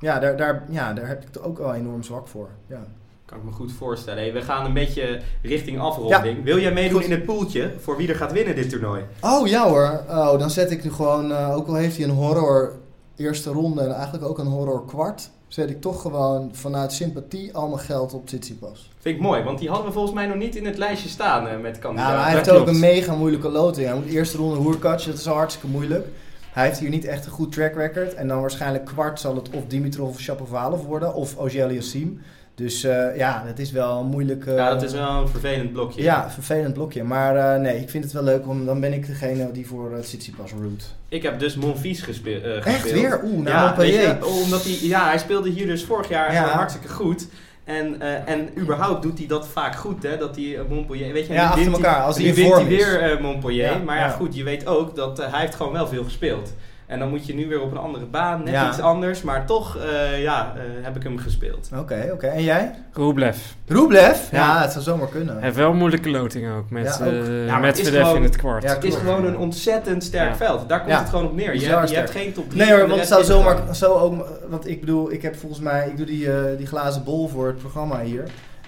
ja, 0.01 0.18
daar, 0.18 0.37
daar, 0.37 0.64
ja, 0.70 0.93
daar 0.93 1.07
heb 1.07 1.20
ik 1.20 1.26
het 1.26 1.43
ook 1.43 1.59
wel 1.59 1.74
enorm 1.74 2.03
zwak 2.03 2.28
voor. 2.28 2.49
Ja. 2.66 2.87
Kan 3.24 3.39
ik 3.39 3.45
me 3.45 3.51
goed 3.51 3.72
voorstellen. 3.72 4.22
Hey, 4.22 4.32
we 4.32 4.43
gaan 4.43 4.64
een 4.64 4.72
beetje 4.72 5.20
richting 5.43 5.80
afronding. 5.80 6.45
Wil 6.45 6.59
jij 6.59 6.72
meedoen 6.72 7.01
Goed. 7.01 7.11
in 7.11 7.16
het 7.16 7.24
poeltje 7.24 7.72
voor 7.78 7.97
wie 7.97 8.09
er 8.09 8.16
gaat 8.16 8.32
winnen 8.32 8.55
dit 8.55 8.70
toernooi? 8.70 9.05
Oh 9.20 9.47
ja 9.47 9.68
hoor, 9.68 10.05
oh, 10.09 10.39
dan 10.39 10.51
zet 10.51 10.70
ik 10.70 10.85
nu 10.85 10.93
gewoon, 10.93 11.32
eh, 11.32 11.57
ook 11.57 11.66
al 11.66 11.74
heeft 11.74 11.97
hij 11.97 12.05
een 12.05 12.14
horror 12.14 12.72
eerste 13.16 13.51
ronde 13.51 13.80
en 13.80 13.95
eigenlijk 13.95 14.24
ook 14.24 14.39
een 14.39 14.47
horror 14.47 14.85
kwart, 14.87 15.30
zet 15.55 15.71
ik 15.71 15.81
toch 15.81 16.01
gewoon 16.01 16.49
vanuit 16.53 16.93
sympathie 16.93 17.55
al 17.55 17.69
mijn 17.69 17.81
geld 17.81 18.13
op 18.15 18.27
Tsitsipas. 18.27 18.91
Vind 19.01 19.17
ik 19.17 19.23
mooi, 19.23 19.43
want 19.43 19.59
die 19.59 19.69
hadden 19.69 19.87
we 19.87 19.93
volgens 19.93 20.15
mij 20.15 20.27
nog 20.27 20.37
niet 20.37 20.57
in 20.57 20.67
het 20.67 20.79
lijstje 20.79 21.09
staan 21.09 21.49
eh, 21.49 21.59
met 21.61 21.75
Ja, 21.75 21.81
kandidaten. 21.81 22.17
maar 22.17 22.25
hij 22.27 22.35
heeft 22.35 22.51
ook 22.51 22.67
een 22.67 22.79
mega 22.79 23.15
moeilijke 23.15 23.49
loting. 23.49 23.87
Hij 23.87 23.97
moet 23.97 24.07
eerste 24.07 24.37
ronde 24.37 24.57
Hoerkatje, 24.57 25.11
dat 25.11 25.19
is 25.19 25.29
al 25.29 25.35
hartstikke 25.35 25.69
moeilijk. 25.69 26.07
Hij 26.55 26.67
heeft 26.67 26.79
hier 26.79 26.89
niet 26.91 27.05
echt 27.05 27.27
een 27.27 27.33
goed 27.33 27.53
track 27.53 27.75
record. 27.75 28.15
En 28.15 28.29
dan 28.29 28.41
waarschijnlijk 28.41 28.85
kwart 28.85 29.21
zal 29.21 29.35
het 29.35 29.51
of 29.51 29.67
Dimitrov 29.67 30.09
of 30.09 30.21
Shapovalov 30.21 30.85
worden, 30.85 31.15
of 31.15 31.37
Auger 31.37 31.83
Sim. 31.83 32.21
Dus 32.55 32.85
eh, 32.85 33.17
ja, 33.17 33.43
het 33.47 33.59
is 33.59 33.71
wel 33.71 34.01
een 34.01 34.07
moeilijk... 34.07 34.47
eh, 34.47 34.57
Ja, 34.57 34.71
dat 34.71 34.83
is 34.83 34.93
wel 34.93 35.11
een 35.21 35.29
vervelend 35.29 35.73
blokje. 35.73 36.03
Ja, 36.03 36.31
vervelend 36.31 36.75
blokje. 36.75 37.03
Maar 37.05 37.37
eh, 37.55 37.61
nee, 37.61 37.81
ik 37.81 37.91
vind 37.91 38.05
het 38.05 38.13
wel 38.13 38.23
leuk, 38.23 38.49
om, 38.49 38.67
dan 38.67 38.81
ben 38.81 38.93
ik 38.93 39.07
degene 39.07 39.53
die 39.53 39.67
voor 39.67 39.93
uh, 39.93 39.99
Tsitsipas 39.99 40.51
route. 40.53 40.85
Ik 41.09 41.23
heb 41.23 41.39
dus 41.39 41.57
Monfils 41.57 42.01
gespe- 42.01 42.41
eh, 42.41 42.63
gespeeld. 42.63 42.77
Echt 42.77 42.93
weer? 42.93 43.21
Oeh, 43.25 43.43
naar 43.45 43.87
ja, 43.87 44.01
je, 44.03 44.27
omdat 44.45 44.65
hij, 44.65 44.79
ja, 44.81 45.05
hij 45.09 45.19
speelde 45.19 45.49
hier 45.51 45.67
dus 45.67 45.85
vorig 45.85 46.09
jaar 46.09 46.33
Ja. 46.33 46.45
hartstikke 46.49 46.89
goed. 46.89 47.27
En, 47.65 48.01
eh, 48.01 48.29
en 48.29 48.59
überhaupt 48.59 49.03
doet 49.03 49.19
hij 49.19 49.27
dat 49.27 49.49
vaak 49.49 49.77
goed, 49.77 50.03
hè? 50.03 50.17
Dat 50.17 50.37
hij 50.37 50.59
eh, 50.59 50.65
Montpellier... 50.69 51.12
Weet 51.12 51.27
je, 51.27 51.33
Ja, 51.33 51.49
achter 51.49 51.73
elkaar, 51.73 52.03
als 52.03 52.17
hij 52.17 52.25
in 52.25 52.35
wint 52.35 52.55
hij 52.55 52.67
weer 52.67 53.01
eh, 53.01 53.21
Montpellier. 53.21 53.65
Ja, 53.65 53.79
maar 53.79 53.97
ja, 53.97 54.07
ja. 54.07 54.11
goed, 54.11 54.35
je 54.35 54.43
weet 54.43 54.67
ook 54.67 54.97
dat 54.97 55.17
hij 55.17 55.41
heeft 55.41 55.55
gewoon 55.55 55.73
wel 55.73 55.89
veel 55.89 56.05
gespeeld. 56.05 56.55
En 56.87 56.99
dan 56.99 57.09
moet 57.09 57.26
je 57.26 57.35
nu 57.35 57.49
weer 57.49 57.61
op 57.61 57.70
een 57.70 57.76
andere 57.78 58.05
baan, 58.05 58.43
net 58.45 58.53
Ja. 58.53 58.68
iets 58.68 58.80
anders. 58.80 59.22
Maar 59.22 59.47
toch, 59.47 59.76
eh, 59.76 60.22
ja, 60.22 60.53
eh, 60.57 60.62
heb 60.85 60.97
ik 60.97 61.03
hem 61.03 61.18
gespeeld. 61.18 61.70
Oké, 61.78 62.11
oké. 62.12 62.26
En 62.26 62.43
jij? 62.43 62.74
Rublev. 62.93 63.37
Rublev? 63.66 64.30
Ja, 64.30 64.39
Ja. 64.39 64.62
het 64.62 64.72
zou 64.72 64.85
zomaar 64.85 65.09
kunnen. 65.09 65.35
Hij 65.35 65.43
heeft 65.45 65.57
wel 65.57 65.70
een 65.70 65.76
moeilijke 65.76 66.11
loting 66.11 66.53
ook. 66.57 66.70
Met, 66.70 66.85
Ja, 66.85 67.07
ook. 67.07 67.12
eh, 67.12 67.61
met 67.61 67.78
het 67.78 67.89
gewoon- 67.89 68.16
in 68.16 68.22
het 68.22 68.37
kwart. 68.37 68.62
Ja, 68.62 68.74
Het 68.74 68.85
is 68.85 68.95
gewoon 68.95 69.24
een 69.24 69.37
ontzettend 69.39 70.05
sterk 70.05 70.28
Ja. 70.28 70.37
veld. 70.37 70.68
Daar 70.68 70.78
komt 70.78 70.91
Ja. 70.91 70.99
het 70.99 71.09
gewoon 71.09 71.24
op 71.26 71.35
neer. 71.37 71.55
Je, 71.61 71.66
hebt- 71.66 71.91
je 71.91 71.97
hebt 71.97 72.11
geen 72.11 72.32
top 72.32 72.51
3. 72.51 72.62
Nee 72.62 72.72
hoor, 72.78 72.89
want 72.89 73.01
het 73.01 73.09
zou 73.09 73.24
zomaar 73.24 73.57
zo 73.74 73.93
ook... 73.95 74.28
Want 74.49 74.68
ik 74.68 74.80
bedoel, 74.80 75.12
ik 75.12 75.22
heb 75.22 75.37
volgens 75.37 75.61
mij... 75.61 75.89
Ik 75.89 75.97
doe 75.97 76.07
die, 76.07 76.32
eh, 76.32 76.57
die 76.57 76.66
glazen 76.66 77.05
bol 77.05 77.28
voor 77.28 77.47
het 77.47 77.59
programma 77.59 78.01
hier. 78.01 78.24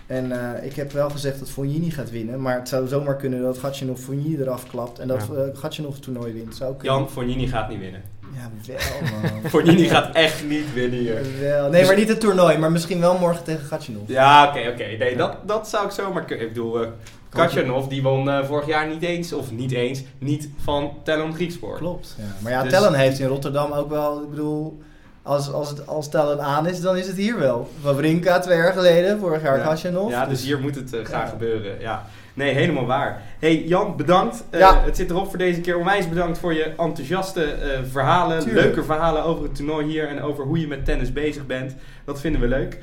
En 0.06 0.32
eh, 0.32 0.64
ik 0.66 0.76
heb 0.76 0.92
wel 0.92 1.10
gezegd 1.10 1.38
dat 1.38 1.50
Fognini 1.50 1.90
gaat 1.90 2.10
winnen. 2.10 2.40
Maar 2.42 2.58
het 2.58 2.68
zou 2.68 2.86
zomaar 2.88 3.16
kunnen 3.16 3.42
dat 3.42 3.58
Gatje 3.58 3.84
nog 3.84 3.98
Fognini 3.98 4.36
eraf 4.40 4.66
klapt. 4.70 4.98
En 4.98 5.08
dat 5.08 5.26
Ja. 5.30 5.34
eh 5.34 5.46
het 5.94 6.02
toernooi 6.02 6.32
wint. 6.32 6.54
Zou 6.56 6.74
kunnen. 6.76 6.98
Jan 6.98 7.10
Fognini 7.10 7.46
gaat 7.48 7.68
niet 7.68 7.78
winnen. 7.78 8.02
Ja, 8.34 8.50
wel 8.66 9.10
man. 9.30 9.40
Fornini 9.50 9.88
gaat 9.88 10.14
echt 10.14 10.44
niet 10.48 10.74
winnen 10.74 10.98
hier. 10.98 11.20
wel. 11.40 11.70
Nee, 11.70 11.84
maar 11.84 11.96
niet 11.96 12.08
het 12.08 12.20
toernooi, 12.20 12.58
maar 12.58 12.72
misschien 12.72 13.00
wel 13.00 13.18
morgen 13.18 13.44
tegen 13.44 13.64
Gatchinov. 13.66 14.02
Ja, 14.08 14.48
oké, 14.48 14.68
oké. 14.68 14.84
Nee, 14.98 15.16
dat, 15.16 15.36
dat 15.46 15.68
zou 15.68 15.84
ik 15.86 15.90
zomaar 15.90 16.24
kunnen. 16.24 16.46
Ik 16.46 16.52
bedoel, 16.52 16.82
eh 16.82 16.88
Katjanov 17.28 17.86
die 17.86 18.02
won 18.02 18.30
eh, 18.30 18.44
vorig 18.44 18.66
jaar 18.66 18.88
niet 18.88 19.02
eens, 19.02 19.32
of 19.32 19.52
niet 19.52 19.72
eens, 19.72 20.02
niet 20.18 20.48
van 20.62 20.92
Talon 21.04 21.34
Griekspoor. 21.34 21.76
Klopt. 21.76 22.14
Ja. 22.18 22.24
Maar 22.42 22.52
ja, 22.52 22.62
Dus- 22.62 22.72
Tellen 22.72 22.94
heeft 22.94 23.18
in 23.18 23.26
Rotterdam 23.26 23.72
ook 23.72 23.88
wel, 23.88 24.22
ik 24.22 24.30
bedoel, 24.30 24.78
als, 25.26 25.52
als, 25.52 25.68
het, 25.68 25.86
als 25.86 26.08
Tellen 26.08 26.40
aan 26.40 26.66
is, 26.66 26.80
dan 26.80 26.96
is 26.96 27.06
het 27.06 27.16
hier 27.16 27.38
wel. 27.38 27.68
Wawrinka 27.82 28.38
twee 28.38 28.56
jaar 28.56 28.72
geleden, 28.72 29.18
vorig 29.18 29.42
jaar 29.42 29.56
Ja. 29.58 29.64
Gatchinov. 29.64 30.10
Ja, 30.10 30.26
dus 30.26 30.42
hier 30.42 30.58
moet 30.58 30.74
het 30.74 30.90
graag 31.02 31.22
Ja. 31.22 31.28
gebeuren. 31.28 31.80
Ja. 31.80 32.04
Nee, 32.34 32.54
helemaal 32.54 32.86
waar. 32.86 33.22
hey, 33.38 33.62
Jan, 33.62 33.96
bedankt. 33.96 34.44
Eh, 34.50 34.60
Ja. 34.60 34.80
Het 34.84 34.96
zit 34.96 35.10
erop 35.10 35.28
voor 35.28 35.38
deze 35.38 35.60
keer. 35.60 35.78
Onwijs 35.78 36.08
bedankt 36.08 36.38
voor 36.38 36.54
je 36.54 36.64
enthousiaste 36.76 37.44
eh, 37.44 37.78
verhalen. 37.90 38.40
Tuurlijk. 38.40 38.64
Leuke 38.66 38.84
verhalen 38.84 39.24
over 39.24 39.42
het 39.44 39.54
toernooi 39.54 39.86
hier 39.86 40.08
en 40.08 40.22
over 40.22 40.44
hoe 40.44 40.60
je 40.60 40.66
met 40.66 40.84
tennis 40.84 41.12
bezig 41.12 41.46
bent. 41.46 41.74
Dat 42.04 42.20
vinden 42.20 42.40
we 42.40 42.48
leuk. 42.48 42.78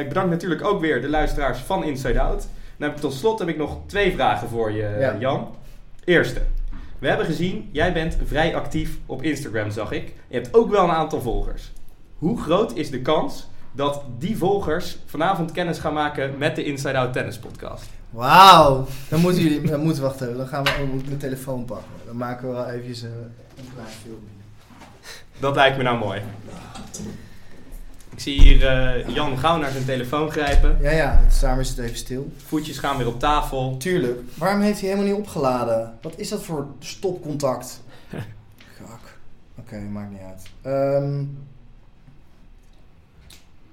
Ik 0.00 0.08
bedank 0.08 0.30
natuurlijk 0.30 0.64
ook 0.64 0.80
weer 0.80 1.00
de 1.00 1.08
luisteraars 1.08 1.58
van 1.58 1.84
Inside 1.84 2.20
Out. 2.20 2.46
Ik 2.78 2.96
tot 2.96 3.12
slot 3.14 3.38
heb 3.38 3.48
ik 3.48 3.56
nog 3.56 3.78
twee 3.86 4.12
vragen 4.12 4.48
voor 4.48 4.72
je, 4.72 4.96
Ja. 5.00 5.16
Jan. 5.18 5.54
Eerste. 6.04 6.40
We 7.04 7.10
hebben 7.10 7.28
gezien, 7.28 7.68
jij 7.72 7.92
bent 7.92 8.16
vrij 8.24 8.56
actief 8.56 8.98
op 9.06 9.22
Instagram, 9.22 9.70
zag 9.70 9.92
ik. 9.92 10.12
Je 10.28 10.34
hebt 10.36 10.54
ook 10.54 10.70
wel 10.70 10.84
een 10.84 10.90
aantal 10.90 11.20
volgers. 11.20 11.72
Hoe 12.18 12.40
groot 12.40 12.76
is 12.76 12.90
de 12.90 13.02
kans 13.02 13.46
dat 13.72 14.02
die 14.18 14.36
volgers 14.36 14.98
vanavond 15.06 15.52
kennis 15.52 15.78
gaan 15.78 15.92
maken 15.92 16.38
met 16.38 16.56
de 16.56 16.64
Inside 16.64 16.96
Out 16.96 17.12
Tennis 17.12 17.38
Podcast? 17.38 17.84
Wauw. 18.10 18.86
Dan 19.08 19.20
moeten 19.20 19.42
jullie, 19.42 19.60
dan 19.60 19.80
moeten, 19.80 20.02
wacht 20.02 20.20
even, 20.20 20.36
dan 20.36 20.46
gaan 20.46 20.64
we 20.64 20.70
ook 20.70 21.06
mijn 21.06 21.18
telefoon 21.18 21.64
pakken. 21.64 21.90
Dan 22.06 22.16
maken 22.16 22.48
we 22.48 22.54
wel 22.54 22.68
eventjes 22.68 23.02
eh, 23.02 23.10
een 23.56 23.68
klein 23.74 23.88
filmpje. 24.02 24.34
Dat 25.38 25.54
lijkt 25.54 25.76
me 25.76 25.82
nou 25.82 25.98
mooi. 25.98 26.20
Ik 28.14 28.20
zie 28.20 28.40
hier 28.40 28.66
eh, 28.66 29.08
Jan 29.14 29.38
gauw 29.38 29.58
naar 29.58 29.70
zijn 29.70 29.84
telefoon 29.84 30.30
grijpen. 30.30 30.78
Ja, 30.80 30.90
ja, 30.90 31.20
daarom 31.40 31.60
is 31.60 31.68
het 31.68 31.78
even 31.78 31.96
stil. 31.96 32.32
Voetjes 32.46 32.78
gaan 32.78 32.96
weer 32.96 33.06
op 33.06 33.18
tafel. 33.18 33.76
Tuurlijk. 33.76 34.20
Waarom 34.34 34.60
heeft 34.60 34.80
hij 34.80 34.88
helemaal 34.88 35.10
niet 35.10 35.18
opgeladen? 35.26 35.98
Wat 36.02 36.18
is 36.18 36.28
dat 36.28 36.42
voor 36.44 36.66
stopcontact? 36.78 37.82
Gak. 38.78 39.18
Oké, 39.58 39.78
maakt 39.80 40.10
niet 40.10 40.20
uit. 40.20 40.42
Ehm, 40.62 41.24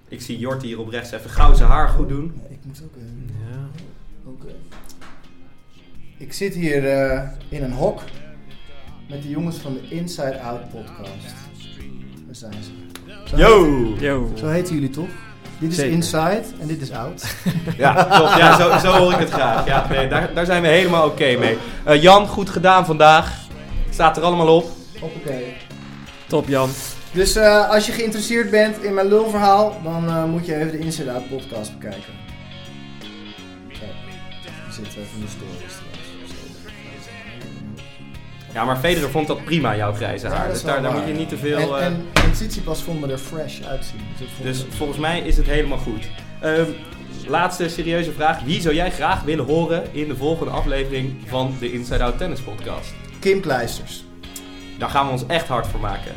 Ik 0.08 0.22
zie 0.22 0.38
Jort 0.39 0.62
hier 0.62 0.80
op 0.80 0.89
rechts 0.89 1.12
even 1.12 1.30
gauw 1.30 1.54
zijn 1.54 1.70
haar 1.70 1.89
goed 1.89 2.10
doen. 2.10 2.42
ik 2.50 2.58
moet 2.64 2.82
ook 2.84 2.96
even. 2.96 3.30
Ja. 3.52 3.82
Oké. 4.26 4.56
Ik 6.18 6.34
zit 6.34 6.54
hier 6.54 6.88
eh, 6.89 7.30
in 7.50 7.64
een 7.64 7.74
hok 7.74 8.02
met 9.10 9.22
de 9.22 9.30
jongens 9.30 9.58
van 9.58 9.74
de 9.74 9.89
Inside 9.89 10.39
Out 10.42 10.70
podcast. 10.70 11.36
Daar 12.26 12.36
zijn 12.36 12.64
ze. 12.64 12.72
Zo 13.32 13.38
Yo! 13.38 13.66
heet- 13.66 14.00
Yo. 14.00 14.32
Zo 14.36 14.48
heten 14.48 14.74
jullie 14.74 14.90
toch? 14.90 15.08
Dit 15.60 15.70
is 15.72 15.76
Zeker. 15.78 15.92
Inside 15.94 16.44
en 16.60 16.68
dit 16.68 16.82
is 16.82 16.92
Out. 16.92 17.24
Ja, 17.78 17.94
klopt. 18.04 18.38
Ja, 18.38 18.58
zo, 18.58 18.88
zo 18.88 18.98
hoor 18.98 19.12
ik 19.14 19.20
het 19.20 19.30
graag. 19.30 19.66
Ja, 19.66 19.86
nee, 19.90 20.08
daar, 20.08 20.34
daar 20.34 20.46
zijn 20.46 20.62
we 20.62 20.68
helemaal 20.68 21.06
oké 21.08 21.36
mee. 21.38 21.58
Eh, 21.86 22.02
Jan, 22.02 22.28
goed 22.28 22.50
gedaan 22.50 22.86
vandaag. 22.86 23.34
Staat 23.90 24.18
er 24.18 24.24
allemaal 24.24 24.56
op. 24.56 24.70
Hoppakee. 25.00 25.54
Top 26.28 26.48
Jan. 26.48 26.70
Dus 27.12 27.36
eh, 27.36 27.70
als 27.70 27.86
je 27.86 27.92
geïnteresseerd 27.92 28.50
bent 28.50 28.84
in 28.84 28.94
mijn 28.94 29.08
lulverhaal, 29.08 29.78
dan 29.84 30.08
eh, 30.08 30.24
moet 30.24 30.46
je 30.46 30.56
even 30.56 30.72
de 30.72 30.80
Inside 30.80 31.12
Out 31.12 31.30
podcast 31.30 31.78
bekijken. 31.80 32.14
Zo. 33.72 33.80
Die 34.66 34.74
zit 34.74 34.86
even 34.88 35.00
in 35.16 35.22
de 35.22 35.28
stories. 35.28 35.74
Ja, 38.54 38.66
maar 38.66 38.78
Federer 38.78 39.10
vond 39.10 39.28
dat 39.28 39.43
prima, 39.43 39.76
jouw 39.76 39.93
grijze 39.93 40.28
haar. 40.28 40.49
Dus 40.49 40.64
daar, 40.64 40.82
daar 40.82 40.93
moet 40.93 41.08
je 41.08 41.14
niet 41.14 41.30
te 41.30 41.38
veel... 41.38 41.78
En, 41.78 41.80
eh, 41.80 41.86
en, 41.86 42.06
en 42.24 42.32
Tsitsipas 42.32 42.82
vond 42.82 42.99
me 43.02 43.12
er 43.12 43.18
fresh 43.18 43.62
uitzien. 43.62 43.99
Dus, 44.18 44.30
Dus 44.41 44.66
volgens 44.76 44.99
mij 44.99 45.20
is 45.20 45.38
het 45.38 45.45
helemaal 45.45 45.78
goed. 45.78 46.10
Ehm, 46.41 46.70
laatste 47.28 47.70
serieuze 47.70 48.12
vraag. 48.12 48.43
Wie 48.43 48.62
zou 48.62 48.76
jij 48.76 48.91
graag 48.91 49.24
willen 49.24 49.45
horen 49.45 49.84
in 49.91 50.08
de 50.08 50.16
volgende 50.16 50.52
aflevering 50.52 51.16
van 51.26 51.56
de 51.60 51.72
Inside 51.72 52.04
Out 52.04 52.18
Tennis 52.18 52.39
Podcast? 52.39 52.93
Kim 53.20 53.41
Kleisters. 53.41 54.04
Daar 54.78 54.89
gaan 54.89 55.06
we 55.06 55.12
ons 55.12 55.26
echt 55.28 55.47
hard 55.47 55.68
voor 55.68 55.80
maken. 55.80 56.12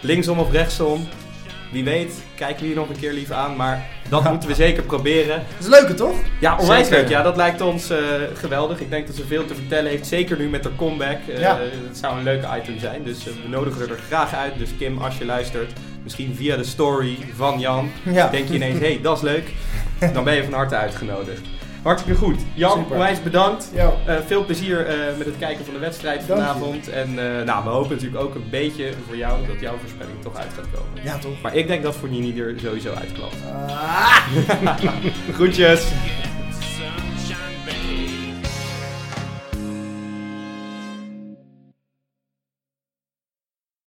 Linksom 0.00 0.38
of 0.38 0.50
rechtsom. 0.50 1.08
Wie 1.74 1.84
weet, 1.84 2.12
kijken 2.34 2.60
we 2.60 2.66
hier 2.66 2.76
nog 2.76 2.88
een 2.88 2.96
keer 2.98 3.12
lief 3.12 3.30
aan. 3.30 3.56
Maar 3.56 3.86
dat 4.08 4.24
moeten 4.30 4.48
we 4.48 4.54
zeker 4.54 4.82
proberen. 4.82 5.42
Dat 5.58 5.66
is 5.66 5.78
leuke 5.78 5.94
toch? 5.94 6.16
Ja, 6.40 6.56
onwijs 6.58 6.86
Zeker. 6.86 7.00
leuk. 7.02 7.10
Ja, 7.10 7.22
dat 7.22 7.36
lijkt 7.36 7.60
ons 7.60 7.90
eh, 7.90 7.98
geweldig. 8.34 8.80
Ik 8.80 8.90
denk 8.90 9.06
dat 9.06 9.16
ze 9.16 9.26
veel 9.26 9.44
te 9.46 9.54
vertellen 9.54 9.90
heeft. 9.90 10.06
Zeker 10.06 10.38
nu 10.38 10.48
met 10.48 10.62
de 10.62 10.70
comeback. 10.76 11.18
Eh, 11.28 11.38
Ja. 11.40 11.58
Het 11.88 11.98
zou 11.98 12.16
een 12.18 12.24
leuke 12.24 12.46
item 12.62 12.78
zijn. 12.78 13.02
Dus 13.04 13.18
eh, 13.26 13.32
we 13.42 13.48
nodigen 13.48 13.88
er 13.90 13.98
graag 14.06 14.34
uit. 14.34 14.58
Dus 14.58 14.70
Kim, 14.78 14.98
als 14.98 15.18
je 15.18 15.24
luistert, 15.24 15.72
misschien 16.02 16.34
via 16.36 16.56
de 16.56 16.64
story 16.64 17.18
van 17.36 17.58
Jan. 17.58 17.90
Ja. 18.12 18.28
Denk 18.28 18.48
je 18.48 18.54
ineens, 18.54 18.78
hé, 18.78 18.86
hey, 18.86 18.98
dat 19.02 19.16
is 19.16 19.22
leuk. 19.22 19.52
Dan 20.12 20.24
ben 20.24 20.34
je 20.34 20.44
van 20.44 20.52
harte 20.52 20.74
uitgenodigd. 20.76 21.40
Hartstikke 21.84 22.18
goed. 22.18 22.40
Jan, 22.54 22.78
Super. 22.78 22.92
onwijs 22.92 23.22
bedankt. 23.22 23.70
Eh, 23.74 24.16
veel 24.26 24.44
plezier 24.44 24.86
eh, 24.86 25.16
met 25.18 25.26
het 25.26 25.38
kijken 25.38 25.64
van 25.64 25.74
de 25.74 25.80
wedstrijd 25.80 26.26
Dank 26.26 26.40
je. 26.40 26.46
vanavond. 26.46 26.88
En 26.88 27.08
eh, 27.38 27.44
nou, 27.44 27.64
we 27.64 27.70
hopen 27.70 27.90
natuurlijk 27.90 28.22
ook 28.22 28.34
een 28.34 28.48
beetje 28.50 28.90
voor 29.06 29.16
jou 29.16 29.46
dat 29.46 29.60
jouw 29.60 29.76
voorspelling 29.80 30.22
toch 30.22 30.36
uit 30.36 30.52
gaat 30.56 30.66
komen. 30.72 31.04
Ja 31.04 31.18
toch? 31.18 31.40
Maar 31.42 31.56
ik 31.56 31.66
denk 31.66 31.82
dat 31.82 31.96
Fornini 31.96 32.40
er 32.40 32.54
sowieso 32.56 32.92
uitklapt. 32.92 33.36
Ah. 33.68 34.16
Groetjes! 35.36 35.92